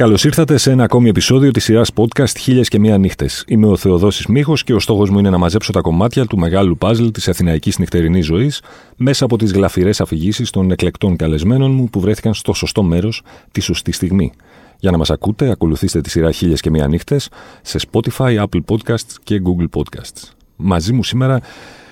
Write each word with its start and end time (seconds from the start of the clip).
Καλώς 0.00 0.24
ήρθατε 0.24 0.56
σε 0.56 0.70
ένα 0.70 0.84
ακόμη 0.84 1.08
επεισόδιο 1.08 1.50
της 1.50 1.64
σειράς 1.64 1.90
podcast 1.94 2.36
Χίλιες 2.38 2.68
και 2.68 2.78
Μία 2.78 2.98
Νύχτες. 2.98 3.44
Είμαι 3.46 3.66
ο 3.66 3.76
Θεοδόσης 3.76 4.26
Μίχο 4.26 4.54
και 4.64 4.74
ο 4.74 4.78
στόχος 4.78 5.10
μου 5.10 5.18
είναι 5.18 5.30
να 5.30 5.38
μαζέψω 5.38 5.72
τα 5.72 5.80
κομμάτια 5.80 6.26
του 6.26 6.38
μεγάλου 6.38 6.78
παζλ 6.78 7.06
της 7.06 7.28
αθηναϊκής 7.28 7.78
νυχτερινής 7.78 8.26
ζωής 8.26 8.62
μέσα 8.96 9.24
από 9.24 9.36
τις 9.36 9.52
γλαφυρές 9.52 10.00
αφηγήσεις 10.00 10.50
των 10.50 10.70
εκλεκτών 10.70 11.16
καλεσμένων 11.16 11.70
μου 11.70 11.88
που 11.90 12.00
βρέθηκαν 12.00 12.34
στο 12.34 12.52
σωστό 12.52 12.82
μέρος 12.82 13.22
τη 13.52 13.60
σωστή 13.60 13.92
στιγμή. 13.92 14.32
Για 14.78 14.90
να 14.90 14.96
μας 14.96 15.10
ακούτε, 15.10 15.50
ακολουθήστε 15.50 16.00
τη 16.00 16.10
σειρά 16.10 16.32
Χίλιες 16.32 16.60
και 16.60 16.70
Μία 16.70 16.86
Νύχτες 16.86 17.28
σε 17.62 17.78
Spotify, 17.90 18.44
Apple 18.44 18.60
Podcasts 18.68 19.14
και 19.22 19.42
Google 19.44 19.80
Podcasts. 19.80 20.30
Μαζί 20.56 20.92
μου 20.92 21.04
σήμερα 21.04 21.40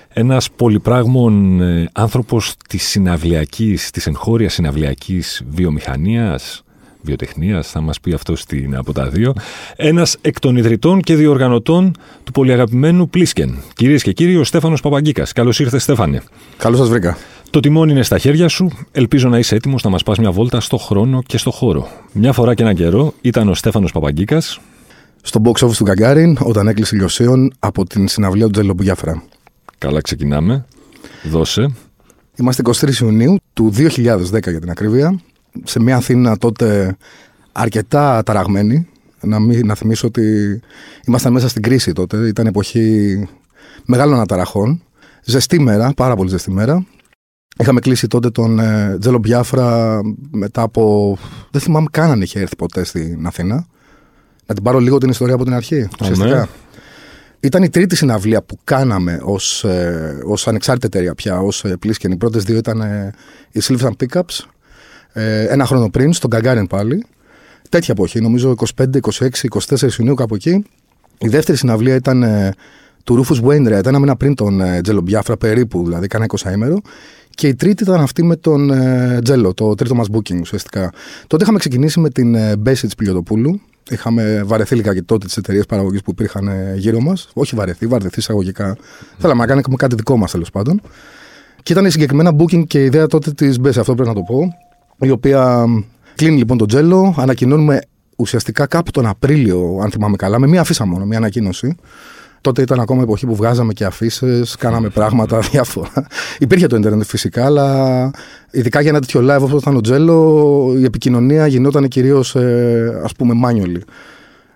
ένας 0.09 0.51
πολυπράγμων 0.51 1.61
ε, 1.61 1.89
άνθρωπος 1.93 2.55
της 2.69 2.87
συναυλιακής, 2.87 3.89
της 3.89 4.07
εγχώριας 4.07 4.53
συναυλιακής 4.53 5.43
βιομηχανίας, 5.49 6.63
βιοτεχνίας, 7.01 7.67
θα 7.67 7.81
μας 7.81 7.99
πει 7.99 8.13
αυτός 8.13 8.39
στην, 8.39 8.75
από 8.75 8.93
τα 8.93 9.09
δύο. 9.09 9.33
Ένας 9.75 10.17
εκ 10.21 10.39
των 10.39 10.55
ιδρυτών 10.55 11.01
και 11.01 11.15
διοργανωτών 11.15 11.95
του 12.23 12.31
πολυαγαπημένου 12.31 13.09
Πλίσκεν. 13.09 13.57
Κυρίες 13.75 14.03
και 14.03 14.11
κύριοι, 14.11 14.35
ο 14.35 14.43
Στέφανος 14.43 14.81
Παπαγκίκα. 14.81 15.27
Καλώς 15.35 15.59
ήρθες, 15.59 15.83
Στέφανε. 15.83 16.21
Καλώς 16.57 16.79
σας 16.79 16.89
βρήκα. 16.89 17.17
Το 17.49 17.59
τιμόνι 17.59 17.91
είναι 17.91 18.03
στα 18.03 18.17
χέρια 18.17 18.47
σου. 18.47 18.71
Ελπίζω 18.91 19.29
να 19.29 19.37
είσαι 19.37 19.55
έτοιμος 19.55 19.83
να 19.83 19.89
μας 19.89 20.03
πας 20.03 20.17
μια 20.17 20.31
βόλτα 20.31 20.59
στο 20.59 20.77
χρόνο 20.77 21.23
και 21.25 21.37
στο 21.37 21.51
χώρο. 21.51 21.87
Μια 22.11 22.33
φορά 22.33 22.53
και 22.53 22.63
έναν 22.63 22.75
καιρό 22.75 23.13
ήταν 23.21 23.49
ο 23.49 23.53
Στέφανος 23.53 23.91
Παπαγκίκα. 23.91 24.41
Στο 25.21 25.41
box 25.43 25.67
office 25.67 25.75
του 25.77 25.83
Γκαγκάριν, 25.83 26.37
όταν 26.41 26.67
έκλεισε 26.67 26.95
ηλιοσίων 26.95 27.53
από 27.59 27.85
την 27.85 28.07
συναυλία 28.07 28.45
του 28.45 28.51
Τζελομπουγιάφρα. 28.51 29.23
Καλά, 29.77 30.01
ξεκινάμε. 30.01 30.65
Δώσε. 31.23 31.73
Είμαστε 32.35 32.61
23 32.65 33.01
Ιουνίου 33.01 33.37
του 33.53 33.73
2010 33.77 34.49
για 34.49 34.59
την 34.59 34.69
ακρίβεια 34.69 35.19
σε 35.63 35.79
μια 35.79 35.95
Αθήνα 35.95 36.37
τότε 36.37 36.97
αρκετά 37.51 38.23
ταραγμένη. 38.23 38.87
Να, 39.21 39.39
μην, 39.39 39.65
να 39.65 39.75
θυμίσω 39.75 40.07
ότι 40.07 40.59
ήμασταν 41.05 41.33
μέσα 41.33 41.49
στην 41.49 41.61
κρίση 41.61 41.91
τότε. 41.91 42.27
Ήταν 42.27 42.45
εποχή 42.45 43.27
μεγάλων 43.85 44.13
αναταραχών. 44.13 44.83
Ζεστή 45.23 45.59
μέρα, 45.59 45.91
πάρα 45.95 46.15
πολύ 46.15 46.29
ζεστή 46.29 46.51
μέρα. 46.51 46.85
Είχαμε 47.59 47.79
κλείσει 47.79 48.07
τότε 48.07 48.29
τον 48.29 48.59
ε, 48.59 48.97
Τζέλο 48.99 49.17
Μπιάφρα 49.17 49.99
μετά 50.31 50.61
από. 50.61 51.17
Δεν 51.51 51.61
θυμάμαι 51.61 51.87
καν 51.91 52.11
αν 52.11 52.21
είχε 52.21 52.39
έρθει 52.39 52.55
ποτέ 52.55 52.83
στην 52.83 53.25
Αθήνα. 53.25 53.65
Να 54.45 54.55
την 54.55 54.63
πάρω 54.63 54.79
λίγο 54.79 54.97
την 54.97 55.09
ιστορία 55.09 55.33
από 55.33 55.43
την 55.43 55.53
αρχή. 55.53 55.87
Ουσιαστικά. 56.01 56.49
Ήταν 57.39 57.63
η 57.63 57.69
τρίτη 57.69 57.95
συναυλία 57.95 58.41
που 58.41 58.59
κάναμε 58.63 59.19
ως 59.23 59.63
ε, 59.63 60.21
ως 60.25 60.47
ανεξάρτητη 60.47 60.85
εταιρεία 60.85 61.15
πια, 61.15 61.39
ως 61.39 61.63
ε, 61.63 61.77
Οι 62.01 62.15
πρώτες 62.15 62.43
δύο 62.43 62.57
ήταν 62.57 62.81
ε, 62.81 63.13
οι 63.51 63.59
Silver 63.63 63.89
Pickups 64.03 64.39
ε, 65.13 65.43
ένα 65.43 65.65
χρόνο 65.65 65.89
πριν, 65.89 66.13
στον 66.13 66.29
Καγκάριν 66.29 66.67
πάλι. 66.67 67.05
Τέτοια 67.69 67.93
εποχή, 67.97 68.21
νομίζω 68.21 68.55
25, 68.77 68.85
26, 69.11 69.29
24 69.67 69.99
Ιουνίου 69.99 70.13
κάπου 70.13 70.35
εκεί. 70.35 70.65
Η 71.17 71.27
δεύτερη 71.27 71.57
συναυλία 71.57 71.95
ήταν 71.95 72.23
ε, 72.23 72.53
του 73.03 73.15
Ρούφους 73.15 73.41
Wainwright, 73.43 73.85
ένα 73.85 73.99
μήνα 73.99 74.15
πριν 74.15 74.35
τον 74.35 74.61
ε, 74.61 74.81
Τζέλο 74.81 75.01
Μπιάφρα, 75.01 75.37
περίπου 75.37 75.83
δηλαδή, 75.83 76.07
κάνα 76.07 76.25
20 76.37 76.53
ημέρο. 76.53 76.81
Και 77.29 77.47
η 77.47 77.55
τρίτη 77.55 77.83
ήταν 77.83 78.01
αυτή 78.01 78.23
με 78.23 78.35
τον 78.35 78.69
ε, 78.69 79.19
Τζέλο, 79.23 79.53
το 79.53 79.75
τρίτο 79.75 79.95
μας 79.95 80.07
booking 80.11 80.39
ουσιαστικά. 80.41 80.91
Τότε 81.27 81.43
είχαμε 81.43 81.59
ξεκινήσει 81.59 81.99
με 81.99 82.09
την 82.09 82.35
ε, 82.35 82.55
Μπέση 82.55 82.87
τη 82.87 82.95
Πιλιοτοπούλου. 82.95 83.61
Είχαμε 83.89 84.43
βαρεθεί 84.45 84.75
λίγα 84.75 84.93
και 84.93 85.01
τότε 85.01 85.25
τις 85.25 85.37
εταιρείες 85.37 85.65
παραγωγής 85.65 86.01
που 86.01 86.11
υπήρχαν 86.11 86.47
ε, 86.47 86.73
γύρω 86.77 86.99
μας. 86.99 87.29
Όχι 87.33 87.55
βαρεθεί, 87.55 87.87
βαρεθεί 87.87 88.19
εισαγωγικά. 88.19 88.75
Mm. 88.75 88.79
Θέλαμε 89.17 89.39
να 89.39 89.47
κάνουμε 89.47 89.75
κάτι 89.75 89.95
δικό 89.95 90.17
μας 90.17 90.31
τέλος 90.31 90.49
πάντων. 90.49 90.81
Και 91.63 91.73
ήταν 91.73 91.91
συγκεκριμένα 91.91 92.35
booking 92.37 92.63
και 92.67 92.81
η 92.81 92.85
ιδέα 92.85 93.07
τότε 93.07 93.31
της 93.31 93.59
Μπέση, 93.59 93.79
αυτό 93.79 93.93
πρέπει 93.93 94.09
να 94.09 94.15
το 94.15 94.21
πω 94.21 94.53
η 95.01 95.09
οποία 95.09 95.65
κλείνει 96.15 96.37
λοιπόν 96.37 96.57
το 96.57 96.65
τζέλο. 96.65 97.15
Ανακοινώνουμε 97.17 97.81
ουσιαστικά 98.15 98.65
κάπου 98.65 98.91
τον 98.91 99.05
Απρίλιο, 99.05 99.79
αν 99.83 99.91
θυμάμαι 99.91 100.15
καλά, 100.15 100.39
με 100.39 100.47
μία 100.47 100.61
αφίσα 100.61 100.85
μόνο, 100.85 101.05
μία 101.05 101.17
ανακοίνωση. 101.17 101.75
Τότε 102.41 102.61
ήταν 102.61 102.79
ακόμα 102.79 103.01
εποχή 103.01 103.25
που 103.25 103.35
βγάζαμε 103.35 103.73
και 103.73 103.85
αφήσει, 103.85 104.43
κάναμε 104.59 104.89
πράγματα 104.99 105.39
διάφορα. 105.51 106.07
Υπήρχε 106.39 106.67
το 106.67 106.75
Ιντερνετ 106.75 107.05
φυσικά, 107.05 107.45
αλλά 107.45 108.11
ειδικά 108.51 108.81
για 108.81 108.89
ένα 108.89 108.99
τέτοιο 108.99 109.21
live 109.23 109.41
όπως 109.41 109.61
ήταν 109.61 109.75
ο 109.75 109.81
Τζέλο, 109.81 110.73
η 110.77 110.83
επικοινωνία 110.83 111.47
γινόταν 111.47 111.87
κυρίως 111.87 112.35
ε, 112.35 113.01
ας 113.03 113.13
πούμε 113.13 113.33
μάνιολη. 113.33 113.83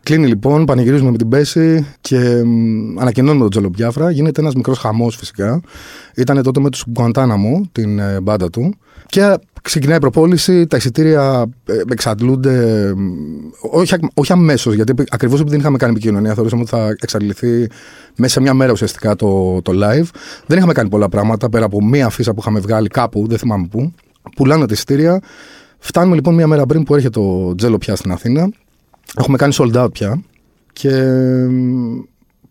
Κλείνει 0.04 0.28
λοιπόν, 0.28 0.66
πανηγυρίζουμε 0.66 1.12
με 1.12 1.18
την 1.18 1.30
πέση 1.30 1.88
και 2.02 2.18
ανακοινώνουμε 3.00 3.42
τον 3.42 3.50
Τζέλο 3.50 3.70
Πιάφρα. 3.70 4.12
Γίνεται 4.12 4.42
ένας 4.42 4.56
μικρός 4.56 4.78
χαμός 4.78 5.16
φυσικά. 5.16 5.62
Ήταν 6.16 6.44
τότε 6.44 6.60
με 6.60 6.70
τους 6.70 6.86
Γκουαντάναμο, 6.90 7.62
την 7.72 8.00
ε, 8.00 8.20
μπάντα 8.22 8.50
του. 8.50 8.74
Και 9.06 9.38
ξεκινάει 9.62 9.98
η 9.98 10.00
προπόληση, 10.00 10.68
τα 10.68 10.78
εισιτήρια 10.78 11.46
ε, 11.66 11.74
εξαντλούνται, 11.92 12.94
όχι, 13.72 13.96
όχι 14.14 14.32
αμέσως, 14.32 14.74
γιατί 14.74 14.94
ακριβώς 15.10 15.36
επειδή 15.36 15.52
δεν 15.52 15.60
είχαμε 15.60 15.78
κάνει 15.78 15.92
επικοινωνία, 15.92 16.34
θεωρούσαμε 16.34 16.62
ότι 16.62 16.72
θα 16.72 16.96
εξαντληθεί 17.02 17.68
μέσα 18.18 18.34
σε 18.34 18.42
μια 18.42 18.54
μέρα 18.54 18.72
ουσιαστικά 18.72 19.16
το, 19.16 19.62
το 19.62 19.72
live. 19.76 20.08
Δεν 20.46 20.58
είχαμε 20.58 20.74
κάνει 20.74 20.90
πολλά 20.90 21.10
πράγματα 21.10 21.50
πέρα 21.50 21.66
από 21.66 21.84
μία 21.84 22.10
φύσα 22.10 22.34
που 22.34 22.40
είχαμε 22.40 22.60
βγάλει 22.60 22.88
κάπου, 22.88 23.28
δεν 23.28 23.38
θυμάμαι 23.38 23.68
πού. 23.72 23.94
Πουλάνε 24.36 24.66
τα 24.66 24.74
εισιτήρια. 24.74 25.22
Φτάνουμε 25.80 26.16
λοιπόν 26.16 26.34
μία 26.36 26.48
μέρα 26.48 26.66
πριν 26.66 26.84
που 26.84 26.96
έρχεται 26.96 27.20
το 27.20 27.56
Τζέλο 27.56 27.78
πια 27.78 27.96
στην 27.96 28.12
Αθήνα. 28.12 28.50
Έχουμε 29.18 29.38
κάνει 29.38 29.54
sold 29.58 29.84
out 29.84 29.94
πια. 29.94 30.22
Και 30.74 30.90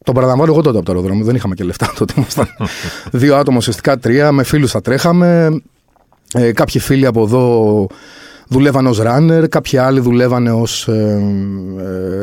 τον 0.05 0.15
παραλαμβάνω 0.15 0.53
εγώ 0.53 0.63
τότε 0.63 0.77
από 0.77 0.87
το 0.87 0.93
αεροδρόμιο. 0.93 1.25
Δεν 1.25 1.35
είχαμε 1.35 1.55
και 1.55 1.65
λεφτά 1.65 1.93
τότε. 1.99 2.15
Ήμασταν 2.17 2.49
δύο 3.11 3.37
άτομα, 3.37 3.57
ουσιαστικά 3.57 3.99
τρία. 3.99 4.33
Με 4.33 4.43
φίλους 4.43 4.71
θα 4.71 4.81
τρέχαμε. 4.81 5.61
Ε, 6.35 6.53
κάποιοι 6.53 6.81
φίλοι 6.81 7.07
από 7.07 7.23
εδώ 7.23 7.87
δουλεύαν 8.49 8.87
ως 8.87 9.01
runner, 9.03 9.45
κάποιοι 9.49 9.79
άλλοι 9.79 10.01
δουλεύαν 10.01 10.47
ως 10.47 10.89
ε, 10.89 11.23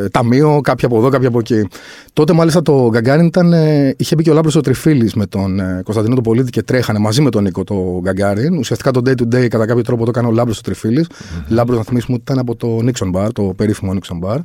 ε, 0.03 0.09
ταμείο, 0.09 0.62
κάποιοι 0.63 0.85
από 0.85 0.97
εδώ, 0.97 1.09
κάποιοι 1.09 1.28
από 1.28 1.40
εκεί. 1.40 1.68
Τότε 2.13 2.34
μάλιστα 2.34 2.62
το 2.62 2.90
Γκαγκάριν 2.91 3.25
ήταν, 3.25 3.53
ε, 3.53 3.96
είχε 3.97 4.16
μπει 4.16 4.24
και 4.24 4.30
ο 4.30 4.34
Λάμπρος 4.34 4.56
ο 4.56 4.62
Τριφίλης 4.62 5.13
με 5.13 5.25
τον 5.25 5.59
ε, 5.59 5.81
Κωνσταντινό 5.84 6.16
τον 6.16 6.24
Πολίτη 6.24 6.50
και 6.50 6.63
τρέχανε 6.63 7.00
μαζί 7.00 7.22
με 7.22 7.30
τον 7.30 7.44
Νίκο 7.44 7.63
το 7.63 8.00
Γκαγκάριν. 8.02 8.57
Ουσιαστικά 8.57 8.91
το 8.91 9.02
day 9.06 9.13
to 9.22 9.35
day 9.35 9.47
κατά 9.47 9.66
κάποιο 9.66 9.84
τρόπο 9.84 10.03
το 10.03 10.09
έκανε 10.16 10.28
ο 10.28 10.31
Λάμπρος 10.31 10.57
ο 10.57 10.62
Τριφίλης. 10.62 11.07
Mm-hmm. 11.09 11.44
Λάμπρος 11.47 11.78
να 11.78 11.84
θυμίσουμε 11.84 12.13
ότι 12.13 12.24
ήταν 12.31 12.40
από 12.40 12.56
το 12.56 12.80
Nixon 12.86 13.12
Bar, 13.19 13.30
το 13.34 13.41
περίφημο 13.41 13.94
Nixon 13.94 14.28
Bar. 14.28 14.38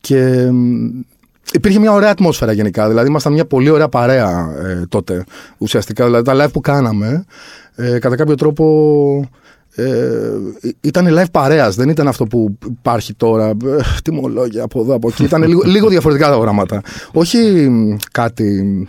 Και 0.00 0.50
υπήρχε 1.52 1.78
μια 1.78 1.92
ωραία 1.92 2.10
ατμόσφαιρα 2.10 2.52
γενικά. 2.52 2.88
Δηλαδή, 2.88 3.08
ήμασταν 3.08 3.32
μια 3.32 3.44
πολύ 3.44 3.70
ωραία 3.70 3.88
παρέα 3.88 4.54
ε, 4.66 4.86
τότε. 4.88 5.24
Ουσιαστικά, 5.58 6.04
δηλαδή 6.04 6.24
τα 6.24 6.44
live 6.44 6.52
που 6.52 6.60
κάναμε, 6.60 7.24
ε, 7.74 7.98
κατά 7.98 8.16
κάποιο 8.16 8.34
τρόπο 8.34 8.64
ε, 9.78 10.68
ήταν 10.80 11.06
live 11.18 11.30
παρέας, 11.30 11.74
δεν 11.74 11.88
ήταν 11.88 12.08
αυτό 12.08 12.24
που 12.24 12.58
υπάρχει 12.66 13.14
τώρα, 13.14 13.46
ε, 13.46 13.54
τιμολόγια 14.04 14.62
από 14.62 14.80
εδώ, 14.80 14.94
από 14.94 15.08
εκεί. 15.08 15.24
Ήταν 15.24 15.42
λίγο, 15.42 15.62
λίγο 15.74 15.88
διαφορετικά 15.88 16.30
τα 16.30 16.38
πράγματα. 16.38 16.82
Όχι 17.12 17.68
κάτι 18.12 18.88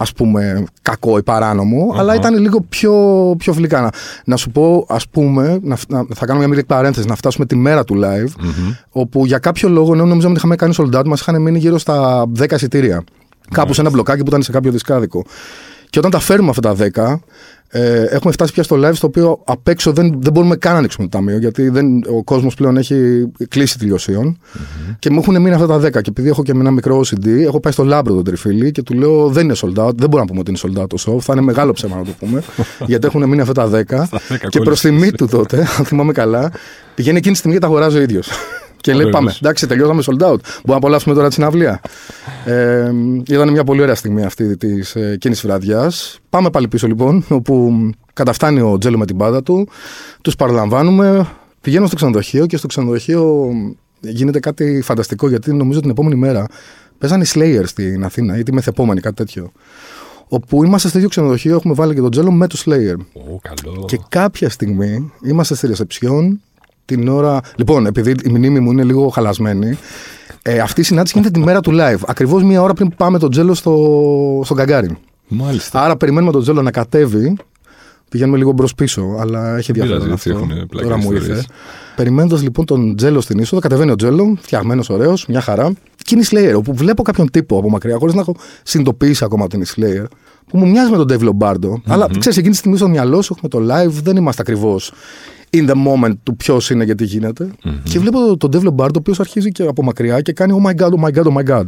ας 0.00 0.12
πούμε 0.12 0.64
κακό 0.82 1.18
ή 1.18 1.22
παρανομο 1.22 1.94
αλλά 1.96 2.14
ήταν 2.14 2.38
λίγο 2.38 2.60
πιο, 2.60 2.94
πιο 3.38 3.52
φιλικά. 3.52 3.80
Να, 3.80 3.90
να 4.24 4.36
σου 4.36 4.50
πω, 4.50 4.86
ας 4.88 5.08
πούμε, 5.08 5.58
να, 5.62 5.76
να, 5.88 6.06
θα 6.14 6.26
κάνω 6.26 6.38
μια 6.38 6.48
μικρή 6.48 6.64
παρένθεση, 6.64 7.06
να 7.08 7.14
φτάσουμε 7.14 7.46
τη 7.46 7.56
μέρα 7.56 7.84
του 7.84 8.00
live, 8.04 8.42
όπου 8.90 9.26
για 9.26 9.38
κάποιο 9.38 9.68
λόγο, 9.68 9.92
ενώ 9.92 10.04
νομίζαμε 10.04 10.30
ότι 10.30 10.38
είχαμε 10.38 10.56
κάνει 10.56 10.74
sold 10.78 10.98
out, 11.00 11.06
μας 11.06 11.20
είχαν 11.20 11.42
μείνει 11.42 11.58
γύρω 11.58 11.78
στα 11.78 12.26
10 12.38 12.52
εισιτήρια. 12.52 13.04
Κάπου 13.50 13.72
σε 13.72 13.80
ένα 13.80 13.90
μπλοκάκι 13.90 14.22
που 14.22 14.28
ήταν 14.28 14.42
σε 14.42 14.52
κάποιο 14.52 14.70
δισκάδικο. 14.70 15.24
Και 15.90 15.98
όταν 15.98 16.10
τα 16.10 16.18
φέρουμε 16.18 16.50
αυτά 16.50 16.74
τα 16.74 16.74
10, 16.74 17.18
ε, 17.70 18.02
έχουμε 18.02 18.32
φτάσει 18.32 18.52
πια 18.52 18.62
στο 18.62 18.76
live 18.76 18.94
στο 18.94 19.06
οποίο 19.06 19.40
απ' 19.44 19.68
έξω 19.68 19.92
δεν, 19.92 20.20
δεν 20.20 20.32
μπορούμε 20.32 20.56
καν 20.56 20.72
να 20.72 20.78
ανοίξουμε 20.78 21.08
το 21.08 21.16
ταμείο 21.16 21.38
γιατί 21.38 21.68
δεν, 21.68 22.02
ο 22.08 22.24
κόσμος 22.24 22.54
πλέον 22.54 22.76
έχει 22.76 23.26
κλείσει 23.48 23.78
τελειωσίων 23.78 24.38
mm-hmm. 24.38 24.96
και 24.98 25.10
μου 25.10 25.18
έχουν 25.18 25.40
μείνει 25.40 25.54
αυτά 25.54 25.66
τα 25.66 25.76
10. 25.76 25.90
Και 25.90 26.08
επειδή 26.08 26.28
έχω 26.28 26.42
και 26.42 26.50
ένα 26.50 26.70
μικρό 26.70 27.00
OCD, 27.00 27.26
έχω 27.26 27.60
πάει 27.60 27.72
στο 27.72 27.84
λάμπρο 27.84 28.14
τον 28.14 28.24
τριφύλι 28.24 28.70
και 28.70 28.82
του 28.82 28.94
λέω 28.94 29.28
δεν 29.28 29.44
είναι 29.44 29.54
sold 29.56 29.84
out, 29.86 29.94
δεν 29.94 30.08
μπορούμε 30.08 30.20
να 30.20 30.24
πούμε 30.24 30.40
ότι 30.40 30.50
είναι 30.50 30.58
sold 30.62 30.82
out 30.82 30.88
το 30.88 30.96
show, 31.06 31.20
θα 31.20 31.32
είναι 31.32 31.42
μεγάλο 31.42 31.72
ψέμα 31.72 31.96
να 31.96 32.04
το 32.04 32.10
πούμε, 32.18 32.42
γιατί 32.86 33.06
έχουν 33.06 33.28
μείνει 33.28 33.40
αυτά 33.40 33.52
τα 33.52 33.70
10. 33.70 34.18
και 34.48 34.60
προς 34.60 34.80
τιμή 34.80 35.10
του 35.10 35.26
τότε, 35.26 35.58
αν 35.78 35.84
θυμάμαι 35.84 36.12
καλά, 36.12 36.52
πηγαίνει 36.94 37.16
εκείνη 37.16 37.32
τη 37.32 37.38
στιγμή 37.38 37.56
και 37.56 37.62
τα 37.62 37.68
αγοράζει 37.68 37.98
ο 37.98 38.00
ίδιος. 38.00 38.28
Και 38.80 38.94
λέει: 38.94 39.10
Πάμε. 39.10 39.34
Εντάξει, 39.42 39.66
τελειώσαμε 39.66 40.02
sold 40.06 40.12
out. 40.12 40.18
Μπορούμε 40.18 40.40
να 40.64 40.74
απολαύσουμε 40.76 41.14
τώρα 41.14 41.28
τη 41.28 41.34
συναυλία. 41.34 41.80
Ε, 42.44 42.90
ήταν 43.28 43.50
μια 43.50 43.64
πολύ 43.64 43.82
ωραία 43.82 43.94
στιγμή 43.94 44.24
αυτή 44.24 44.56
της 44.56 44.96
ε, 44.96 45.10
εκείνη 45.10 45.34
βραδιάς. 45.34 46.18
Πάμε 46.30 46.50
πάλι 46.50 46.68
πίσω 46.68 46.86
λοιπόν, 46.86 47.24
όπου 47.28 47.72
καταφτάνει 48.12 48.60
ο 48.60 48.78
Τζέλο 48.78 48.98
με 48.98 49.06
την 49.06 49.16
πάντα 49.16 49.42
του. 49.42 49.68
Τους 50.22 50.36
παραλαμβάνουμε. 50.36 51.26
Πηγαίνω 51.60 51.86
στο 51.86 51.96
ξενοδοχείο 51.96 52.46
και 52.46 52.56
στο 52.56 52.66
ξενοδοχείο 52.66 53.50
γίνεται 54.00 54.40
κάτι 54.40 54.80
φανταστικό 54.82 55.28
γιατί 55.28 55.52
νομίζω 55.52 55.80
την 55.80 55.90
επόμενη 55.90 56.14
μέρα 56.14 56.46
παίζανε 56.98 57.24
οι 57.24 57.28
Slayer 57.34 57.62
στην 57.64 58.04
Αθήνα 58.04 58.38
ή 58.38 58.42
τη 58.42 58.52
μεθεπόμενη, 58.52 59.00
κάτι 59.00 59.14
τέτοιο. 59.14 59.52
Όπου 60.28 60.64
είμαστε 60.64 60.88
στο 60.88 60.96
ίδιο 60.96 61.10
ξενοδοχείο, 61.10 61.54
έχουμε 61.54 61.74
βάλει 61.74 61.94
και 61.94 62.00
τον 62.00 62.10
Τζέλο 62.10 62.30
με 62.30 62.46
τους 62.46 62.64
Slayer. 62.66 62.96
καλό. 63.42 63.84
Και 63.86 64.00
κάποια 64.08 64.50
στιγμή 64.50 65.12
είμαστε 65.22 65.54
στη 65.54 65.66
ρεσεψιόν 65.66 66.40
την 66.88 67.08
ώρα. 67.08 67.40
Λοιπόν, 67.56 67.86
επειδή 67.86 68.10
η 68.10 68.28
μνήμη 68.30 68.60
μου 68.60 68.70
είναι 68.70 68.82
λίγο 68.82 69.08
χαλασμένη, 69.08 69.78
ε, 70.42 70.58
αυτή 70.58 70.80
η 70.80 70.84
συνάντηση 70.84 71.18
γίνεται 71.18 71.38
τη 71.38 71.44
μέρα 71.44 71.60
του 71.60 71.70
live. 71.74 72.00
Ακριβώς 72.06 72.42
μία 72.42 72.62
ώρα 72.62 72.72
πριν 72.72 72.94
πάμε 72.96 73.18
τον 73.18 73.30
Τζέλο 73.30 73.54
στο, 73.54 74.42
στο 74.44 74.54
Γκαγκάριν. 74.54 74.96
Μάλιστα. 75.28 75.82
Άρα 75.82 75.96
περιμένουμε 75.96 76.32
τον 76.32 76.42
Τζέλο 76.42 76.62
να 76.62 76.70
κατέβει 76.70 77.36
Πηγαίνουμε 78.08 78.36
λίγο 78.36 78.52
μπρος 78.52 78.74
πίσω, 78.74 79.16
αλλά 79.18 79.56
έχει 79.56 79.70
ενδιαφέρον 79.70 80.12
αυτό. 80.12 80.46
Τώρα 80.82 80.96
μου 80.96 81.12
ήρθε. 81.12 81.44
Περιμένοντας 81.96 82.42
λοιπόν 82.42 82.64
τον 82.64 82.96
Τζέλο 82.96 83.20
στην 83.20 83.38
είσοδο, 83.38 83.60
κατεβαίνει 83.60 83.90
ο 83.90 83.94
Τζέλο, 83.94 84.36
φτιαγμένος, 84.40 84.90
ωραίος, 84.90 85.26
μια 85.26 85.40
χαρά. 85.40 85.72
Και 85.96 86.14
είναι 86.14 86.22
η 86.22 86.26
Slayer, 86.30 86.56
όπου 86.56 86.74
βλέπω 86.74 87.02
κάποιον 87.02 87.30
τύπο 87.30 87.58
από 87.58 87.70
μακριά, 87.70 87.96
χωρίς 87.98 88.14
να 88.14 88.20
έχω 88.20 88.36
συνειδητοποιήσει 88.62 89.24
ακόμα 89.24 89.46
την 89.46 89.64
Slayer, 89.66 90.04
που 90.46 90.58
μου 90.58 90.68
μοιάζει 90.68 90.90
με 90.90 90.96
τον 90.96 91.06
Dave 91.10 91.28
Lombardo. 91.28 91.72
Mm-hmm. 91.72 91.82
Αλλά 91.86 92.08
ξέρεις, 92.18 92.36
εκείνη 92.36 92.52
τη 92.52 92.56
στιγμή 92.58 92.76
στο 92.76 92.88
μυαλό 92.88 93.22
σου 93.22 93.34
έχουμε 93.36 93.66
το 93.66 93.74
live, 93.74 94.02
δεν 94.02 94.16
είμαστε 94.16 94.42
ακριβώς 94.42 94.92
in 95.50 95.68
the 95.68 95.74
moment 95.86 96.12
του 96.22 96.36
ποιος 96.36 96.70
είναι 96.70 96.84
και 96.84 96.94
τι 96.94 97.04
γίνεται. 97.04 97.50
Mm-hmm. 97.64 97.80
Και 97.82 97.98
βλέπω 97.98 98.36
τον 98.36 98.50
Dave 98.52 98.68
Lombardo, 98.68 98.94
ο 98.94 98.98
οποίος 98.98 99.20
αρχίζει 99.20 99.50
και 99.50 99.62
από 99.62 99.82
μακριά 99.82 100.20
και 100.20 100.32
κάνει 100.32 100.62
Oh 100.62 100.70
my 100.70 100.84
god, 100.84 100.90
oh 100.90 101.04
my 101.04 101.18
god, 101.18 101.24
oh 101.24 101.42
my 101.42 101.56
god. 101.56 101.66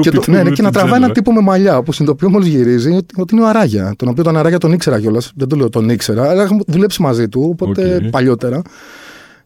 και, 0.00 0.10
το, 0.10 0.22
ναι, 0.26 0.42
ναι, 0.42 0.50
και 0.50 0.62
να 0.62 0.72
τραβάει 0.72 0.96
ένα 0.96 1.10
τύπο 1.10 1.32
με 1.32 1.40
μαλλιά 1.40 1.82
που 1.82 1.92
συνειδητοποιώ 1.92 2.30
μόλι 2.30 2.48
γυρίζει 2.48 2.90
ότι 3.16 3.34
είναι 3.34 3.42
ο 3.42 3.48
Αράγια. 3.48 3.94
Τον 3.98 4.08
οποίο 4.08 4.22
τον 4.22 4.36
Αράγια 4.36 4.58
τον 4.58 4.72
ήξερα 4.72 5.00
κιόλας. 5.00 5.32
Δεν 5.34 5.48
το 5.48 5.56
λέω 5.56 5.68
τον 5.68 5.88
ήξερα, 5.88 6.30
αλλά 6.30 6.42
έχουμε 6.42 6.60
δουλέψει 6.66 7.02
μαζί 7.02 7.28
του, 7.28 7.48
οπότε 7.52 8.00
okay. 8.02 8.10
παλιότερα. 8.10 8.62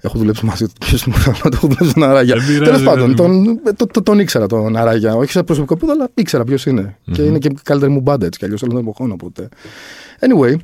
Έχω 0.00 0.19
δουλέψει 0.19 0.44
μαζί 0.44 0.67
του. 0.67 0.73
Ποιος 0.81 1.06
μου 1.06 1.15
το 1.25 1.33
έχω 1.35 1.49
δουλέψει 1.67 1.94
τον 1.94 2.03
Αράγια. 2.03 2.37
Τέλος 2.65 2.83
πάντων, 2.83 3.17
τον, 3.17 3.61
το, 3.77 3.87
το, 3.87 4.03
τον 4.03 4.19
ήξερα 4.19 4.47
τον 4.47 4.77
Αράγια. 4.77 5.15
Όχι 5.15 5.31
σε 5.31 5.43
προσωπικό 5.43 5.75
επίπεδο, 5.75 5.99
αλλά 5.99 6.11
ήξερα 6.15 6.44
ποιος 6.44 6.67
είναι. 6.67 6.97
Mm-hmm. 6.99 7.12
Και 7.12 7.23
είναι 7.23 7.38
και 7.38 7.55
καλύτερη 7.62 7.93
μου 7.93 8.00
μπάντα 8.00 8.27
έτσι 8.27 8.38
κι 8.38 8.44
αλλιώς 8.44 8.62
όλων 8.62 8.75
των 8.75 8.83
εποχών. 8.85 9.11
Οπότε. 9.11 9.49
Anyway, 10.21 10.55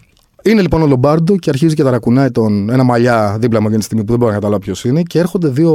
είναι 0.45 0.61
λοιπόν 0.63 0.83
ο 0.83 0.87
Λομπάρντο 0.87 1.37
και 1.37 1.51
αρχίζει 1.51 1.75
και 1.75 1.83
ταρακουνάει 1.83 2.31
τον, 2.31 2.71
ένα 2.71 2.83
μαλλιά 2.83 3.37
δίπλα 3.41 3.59
μου 3.61 3.67
εκείνη 3.67 3.79
τη 3.79 3.85
στιγμή 3.85 4.05
που 4.05 4.11
δεν 4.11 4.19
μπορώ 4.19 4.31
να 4.31 4.37
καταλάβω 4.37 4.63
ποιος 4.63 4.85
είναι 4.85 5.03
και 5.03 5.19
έρχονται 5.19 5.49
δύο 5.49 5.75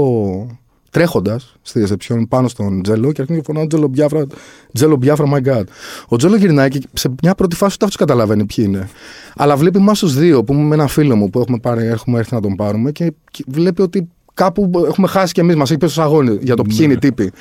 τρέχοντας 0.91 1.55
στη 1.61 1.79
ρεσεψιόν 1.79 2.27
πάνω 2.27 2.47
στον 2.47 2.81
Τζέλο 2.81 3.11
και 3.11 3.21
αρχίζουν 3.21 3.41
και 3.41 3.47
φωνάζουν 3.47 3.69
Τζέλο 3.69 3.87
Μπιάφρα, 3.87 4.25
Τζέλο 4.73 4.95
Μπιάφρα, 4.95 5.25
my 5.33 5.47
god. 5.47 5.63
Ο 6.07 6.15
Τζέλο 6.15 6.35
γυρνάει 6.35 6.69
και 6.69 6.81
σε 6.93 7.13
μια 7.21 7.35
πρώτη 7.35 7.55
φάση 7.55 7.73
ούτε 7.75 7.85
αυτό 7.85 7.97
καταλαβαίνει 7.97 8.45
ποιοι 8.45 8.65
είναι. 8.67 8.89
Αλλά 9.35 9.55
βλέπει 9.55 9.77
εμάς 9.77 9.99
τους 9.99 10.15
δύο 10.15 10.43
που 10.43 10.53
είμαι 10.53 10.63
με 10.63 10.75
ένα 10.75 10.87
φίλο 10.87 11.15
μου 11.15 11.29
που 11.29 11.39
έχουμε, 11.39 11.59
πάρει, 11.59 11.85
έχουμε 11.85 12.19
έρθει 12.19 12.33
να 12.33 12.41
τον 12.41 12.55
πάρουμε 12.55 12.91
και, 12.91 13.13
και 13.31 13.43
βλέπει 13.47 13.81
ότι 13.81 14.07
κάπου 14.33 14.71
έχουμε 14.87 15.07
χάσει 15.07 15.33
κι 15.33 15.39
εμείς, 15.39 15.55
μας 15.55 15.69
έχει 15.69 15.79
πέσει 15.79 15.93
στο 15.93 16.01
αγώνι 16.01 16.37
για 16.41 16.55
το 16.55 16.63
ποιοι 16.63 16.77
είναι 16.81 16.93
οι 16.93 16.97
τύποι. 16.97 17.31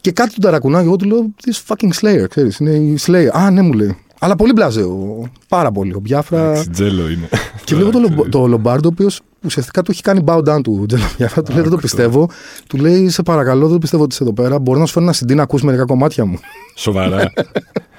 Και 0.00 0.12
κάτι 0.12 0.34
του 0.34 0.40
ταρακουνάει 0.40 0.82
και 0.82 0.86
εγώ 0.86 0.96
του 0.96 1.06
λέω 1.06 1.34
This 1.44 1.74
fucking 1.74 1.90
Slayer, 2.00 2.28
ξέρεις, 2.28 2.58
είναι 2.58 2.70
η 2.70 2.98
Slayer. 3.06 3.28
Α, 3.32 3.50
ναι, 3.50 3.62
μου 3.62 3.72
λέει. 3.72 3.96
Αλλά 4.24 4.36
πολύ 4.36 4.52
μπλαζέο. 4.52 5.22
Πάρα 5.48 5.72
πολύ. 5.72 5.94
Ο 5.94 5.98
Μπιάφρα. 6.00 6.64
Τζέλο 6.72 7.08
είναι. 7.10 7.28
Και 7.64 7.74
βλέπω 7.74 7.90
το, 7.90 8.28
το 8.28 8.46
Λομπάρντο, 8.46 8.88
ο 8.88 8.90
οποίος 8.94 9.20
ουσιαστικά 9.44 9.82
του 9.82 9.90
έχει 9.90 10.02
κάνει 10.02 10.24
bow 10.26 10.38
down 10.38 10.62
του 10.62 10.84
Τζέλο 10.88 11.02
Μπιάφρα. 11.16 11.42
Του 11.42 11.52
λέει 11.52 11.62
Δεν 11.62 11.70
το 11.70 11.76
πιστεύω. 11.76 12.28
Του 12.66 12.76
λέει 12.76 13.08
Σε 13.08 13.22
παρακαλώ, 13.22 13.60
δεν 13.60 13.72
το 13.72 13.78
πιστεύω 13.78 14.02
ότι 14.02 14.14
είσαι 14.14 14.22
εδώ 14.22 14.32
πέρα. 14.32 14.58
Μπορεί 14.58 14.78
να 14.78 14.86
σου 14.86 14.92
φέρει 14.92 15.04
ένα 15.04 15.14
συντή 15.14 15.34
να 15.34 15.42
ακούσει 15.42 15.64
μερικά 15.64 15.84
κομμάτια 15.84 16.24
μου. 16.24 16.38
Σοβαρά. 16.74 17.32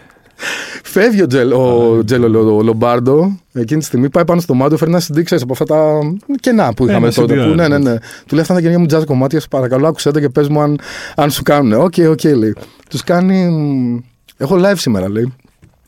Φεύγει 0.83 1.21
ο 1.21 1.27
Τζέλο, 1.27 1.89
ο, 1.97 2.03
Τζέλο, 2.03 2.55
ο 2.55 2.61
Λομπάρντο. 2.61 3.39
Εκείνη 3.53 3.79
τη 3.79 3.85
στιγμή 3.85 4.09
πάει 4.09 4.25
πάνω 4.25 4.41
στο 4.41 4.53
μάτι, 4.53 4.77
φέρνει 4.77 4.93
ένα 4.93 5.03
συντή, 5.03 5.23
ξέρεις 5.23 5.43
από 5.43 5.53
αυτά 5.53 5.65
τα 5.65 5.99
κενά 6.39 6.73
που 6.73 6.87
είχαμε 6.87 7.11
τότε. 7.11 7.33
Που, 7.33 7.53
ναι, 7.53 7.67
ναι, 7.67 7.77
ναι. 7.77 7.95
Του 7.97 8.33
λέει 8.33 8.41
αυτά 8.41 8.53
τα 8.53 8.61
καινούργια 8.61 8.97
μου 8.97 9.01
jazz 9.01 9.05
κομμάτια, 9.05 9.39
σε 9.39 9.47
παρακαλώ, 9.49 9.87
άκουσε 9.87 10.11
και 10.11 10.29
πες 10.29 10.47
μου 10.47 10.61
αν, 10.61 10.79
αν 11.15 11.31
σου 11.31 11.43
κάνουν. 11.43 11.73
Οκ, 11.73 11.93
okay, 11.97 12.09
OK, 12.09 12.19
okay, 12.19 12.35
λέει. 12.35 12.55
Τους 12.89 13.03
κάνει. 13.03 14.05
Έχω 14.37 14.55
live 14.59 14.77
σήμερα, 14.77 15.09
λέει. 15.09 15.33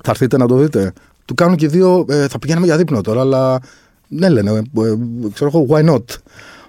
Θα 0.07 0.13
έρθετε 0.13 0.38
να 0.38 0.48
το 0.48 0.56
δείτε. 0.56 0.94
Του 1.25 1.33
κάνουν 1.33 1.56
και 1.56 1.68
δύο. 1.68 2.06
Ε, 2.09 2.27
θα 2.27 2.39
πηγαίνουμε 2.39 2.65
για 2.65 2.77
δείπνο 2.77 3.01
τώρα, 3.01 3.21
αλλά. 3.21 3.59
Ναι, 4.07 4.30
λένε. 4.30 4.51
Ε, 4.51 4.57
ε 4.57 4.95
ξέρω 5.33 5.51
εγώ, 5.54 5.65
why 5.69 5.89
not; 5.89 6.04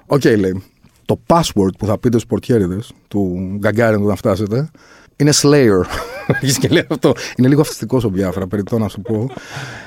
OK, 0.06 0.20
okay, 0.20 0.38
λέει. 0.38 0.62
Το 1.05 1.20
password 1.26 1.76
που 1.79 1.87
θα 1.87 1.99
πείτε 1.99 2.17
στους 2.17 2.26
πορτιέριδες 2.26 2.93
του 3.08 3.38
Γκαγκάριν 3.58 4.02
να 4.02 4.14
φτάσετε 4.14 4.70
είναι 5.17 5.31
Slayer. 5.35 5.82
και 6.61 6.69
λέει 6.69 6.87
αυτό. 6.90 7.12
Είναι 7.37 7.49
λίγο 7.49 7.61
αυτιστικός 7.61 8.05
ο 8.05 8.08
Μπιάφρα, 8.08 8.46
περιττό 8.46 8.79
να 8.79 8.88
σου 8.88 9.00
πω. 9.00 9.31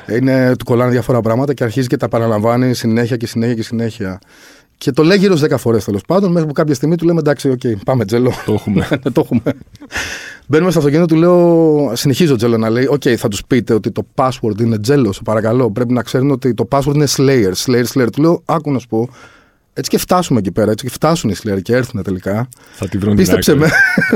Είναι, 0.10 0.56
του 0.56 0.66
κολλάνε 0.66 0.92
διάφορα 0.92 1.22
πράγματα 1.22 1.54
και 1.54 1.64
αρχίζει 1.64 1.88
και 1.88 1.98
τα 1.98 2.08
παραλαμβάνει 2.08 2.74
συνέχεια 2.74 3.18
και 3.18 3.28
συνέχεια 3.28 3.56
και 3.56 3.64
συνέχεια. 3.64 4.20
Και 4.82 4.92
το 4.92 5.04
λέει 5.04 5.18
γύρω 5.18 5.36
στις 5.36 5.54
10 5.54 5.58
φορές 5.58 5.84
τέλος 5.84 6.02
πάντων, 6.08 6.32
μέχρι 6.32 6.48
που 6.48 6.54
κάποια 6.54 6.74
στιγμή 6.74 6.96
του 6.96 7.06
λέμε 7.06 7.20
εντάξει, 7.20 7.50
OK, 7.50 7.60
okay, 7.64 7.74
πάμε 7.86 8.06
Τζέλο. 8.06 8.32
Το 8.46 8.54
έχουμε. 8.54 8.88
το 9.14 9.22
έχουμε. 9.26 9.42
Μπαίνουμε 10.48 10.70
στο 10.70 10.80
αυτοκίνητο, 10.80 11.14
του 11.14 11.20
λέω, 11.20 11.92
συνεχίζω 11.96 12.36
Τζέλο 12.36 12.58
να 12.58 12.70
λέει, 12.70 12.86
OK, 12.90 13.02
okay, 13.02 13.16
θα 13.16 13.28
τους 13.28 13.44
πείτε 13.48 13.74
ότι 13.74 13.92
το 13.92 14.06
password 14.16 14.60
είναι 14.60 14.80
Τζέλο, 14.80 15.14
παρακαλώ. 15.24 15.72
Πρέπει 15.72 15.94
να 15.94 16.02
ξέρουν 16.02 16.32
ότι 16.32 16.54
το 16.54 16.68
password 16.72 16.94
είναι 16.96 17.08
Slayer, 17.18 17.52
Slayer, 17.66 17.84
Slayer. 17.94 18.08
Του 18.12 18.22
λέω, 18.22 18.42
άκου 18.46 18.72
να 18.72 18.80
σου 18.80 18.88
πω, 18.88 19.10
έτσι 19.74 19.90
και 19.90 19.98
φτάσουμε 19.98 20.40
εκεί 20.40 20.52
πέρα, 20.52 20.72
έτσι 20.72 20.86
και 20.86 20.92
φτάσουν 20.92 21.30
οι 21.30 21.36
Slayer 21.44 21.62
και 21.62 21.76
έρθουν 21.76 22.04
τελικά. 22.04 22.48
Θα 22.72 22.88
τη 22.88 22.98
βρουν 22.98 23.16
Πίστεψε 23.16 23.56
με. 23.56 23.70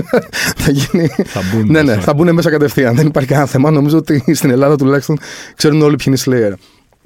θα 0.63 0.71
γίνει. 0.71 1.07
Θα 1.25 1.41
μπουν, 1.51 1.71
ναι, 1.71 1.81
ναι, 1.81 1.95
θα 1.95 2.13
μπουν 2.13 2.33
μέσα 2.33 2.49
κατευθείαν. 2.49 2.95
Δεν 2.95 3.07
υπάρχει 3.07 3.29
κανένα 3.29 3.47
θέμα. 3.47 3.71
Νομίζω 3.71 3.97
ότι 3.97 4.23
στην 4.33 4.49
Ελλάδα 4.49 4.75
τουλάχιστον 4.75 5.17
ξέρουν 5.55 5.81
όλοι 5.81 5.95
ποιοι 5.95 6.05
είναι 6.07 6.39
οι 6.39 6.49
Slayer. 6.49 6.53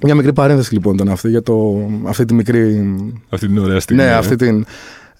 Μια 0.02 0.14
μικρή 0.14 0.32
παρένθεση 0.32 0.72
λοιπόν 0.74 0.94
ήταν 0.94 1.08
αυτή 1.08 1.28
για 1.28 1.42
το, 1.42 1.86
αυτή 2.04 2.24
τη 2.24 2.34
μικρή. 2.34 2.94
Αυτή 3.28 3.46
την 3.46 3.58
ωραία 3.58 3.80
στιγμή. 3.80 4.02
Ναι, 4.02 4.08
ε. 4.08 4.14
αυτή 4.14 4.36
την. 4.36 4.64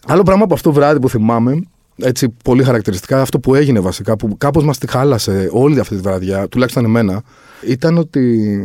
Άλλο 0.07 0.23
πράγμα 0.23 0.45
από 0.45 0.55
αυτό 0.55 0.69
το 0.69 0.75
βράδυ 0.75 1.01
που 1.01 1.09
θυμάμαι, 1.09 1.63
έτσι 1.97 2.29
πολύ 2.45 2.63
χαρακτηριστικά, 2.63 3.21
αυτό 3.21 3.39
που 3.39 3.55
έγινε 3.55 3.81
βασικά, 3.81 4.17
που 4.17 4.37
κάπως 4.39 4.65
μας 4.65 4.79
τη 4.79 4.91
χάλασε 4.91 5.49
όλη 5.53 5.81
αυτή 5.81 5.95
τη 5.95 6.01
βραδιά, 6.01 6.49
τουλάχιστον 6.49 6.85
εμένα, 6.85 7.23
ήταν 7.67 7.99
ότι 7.99 8.59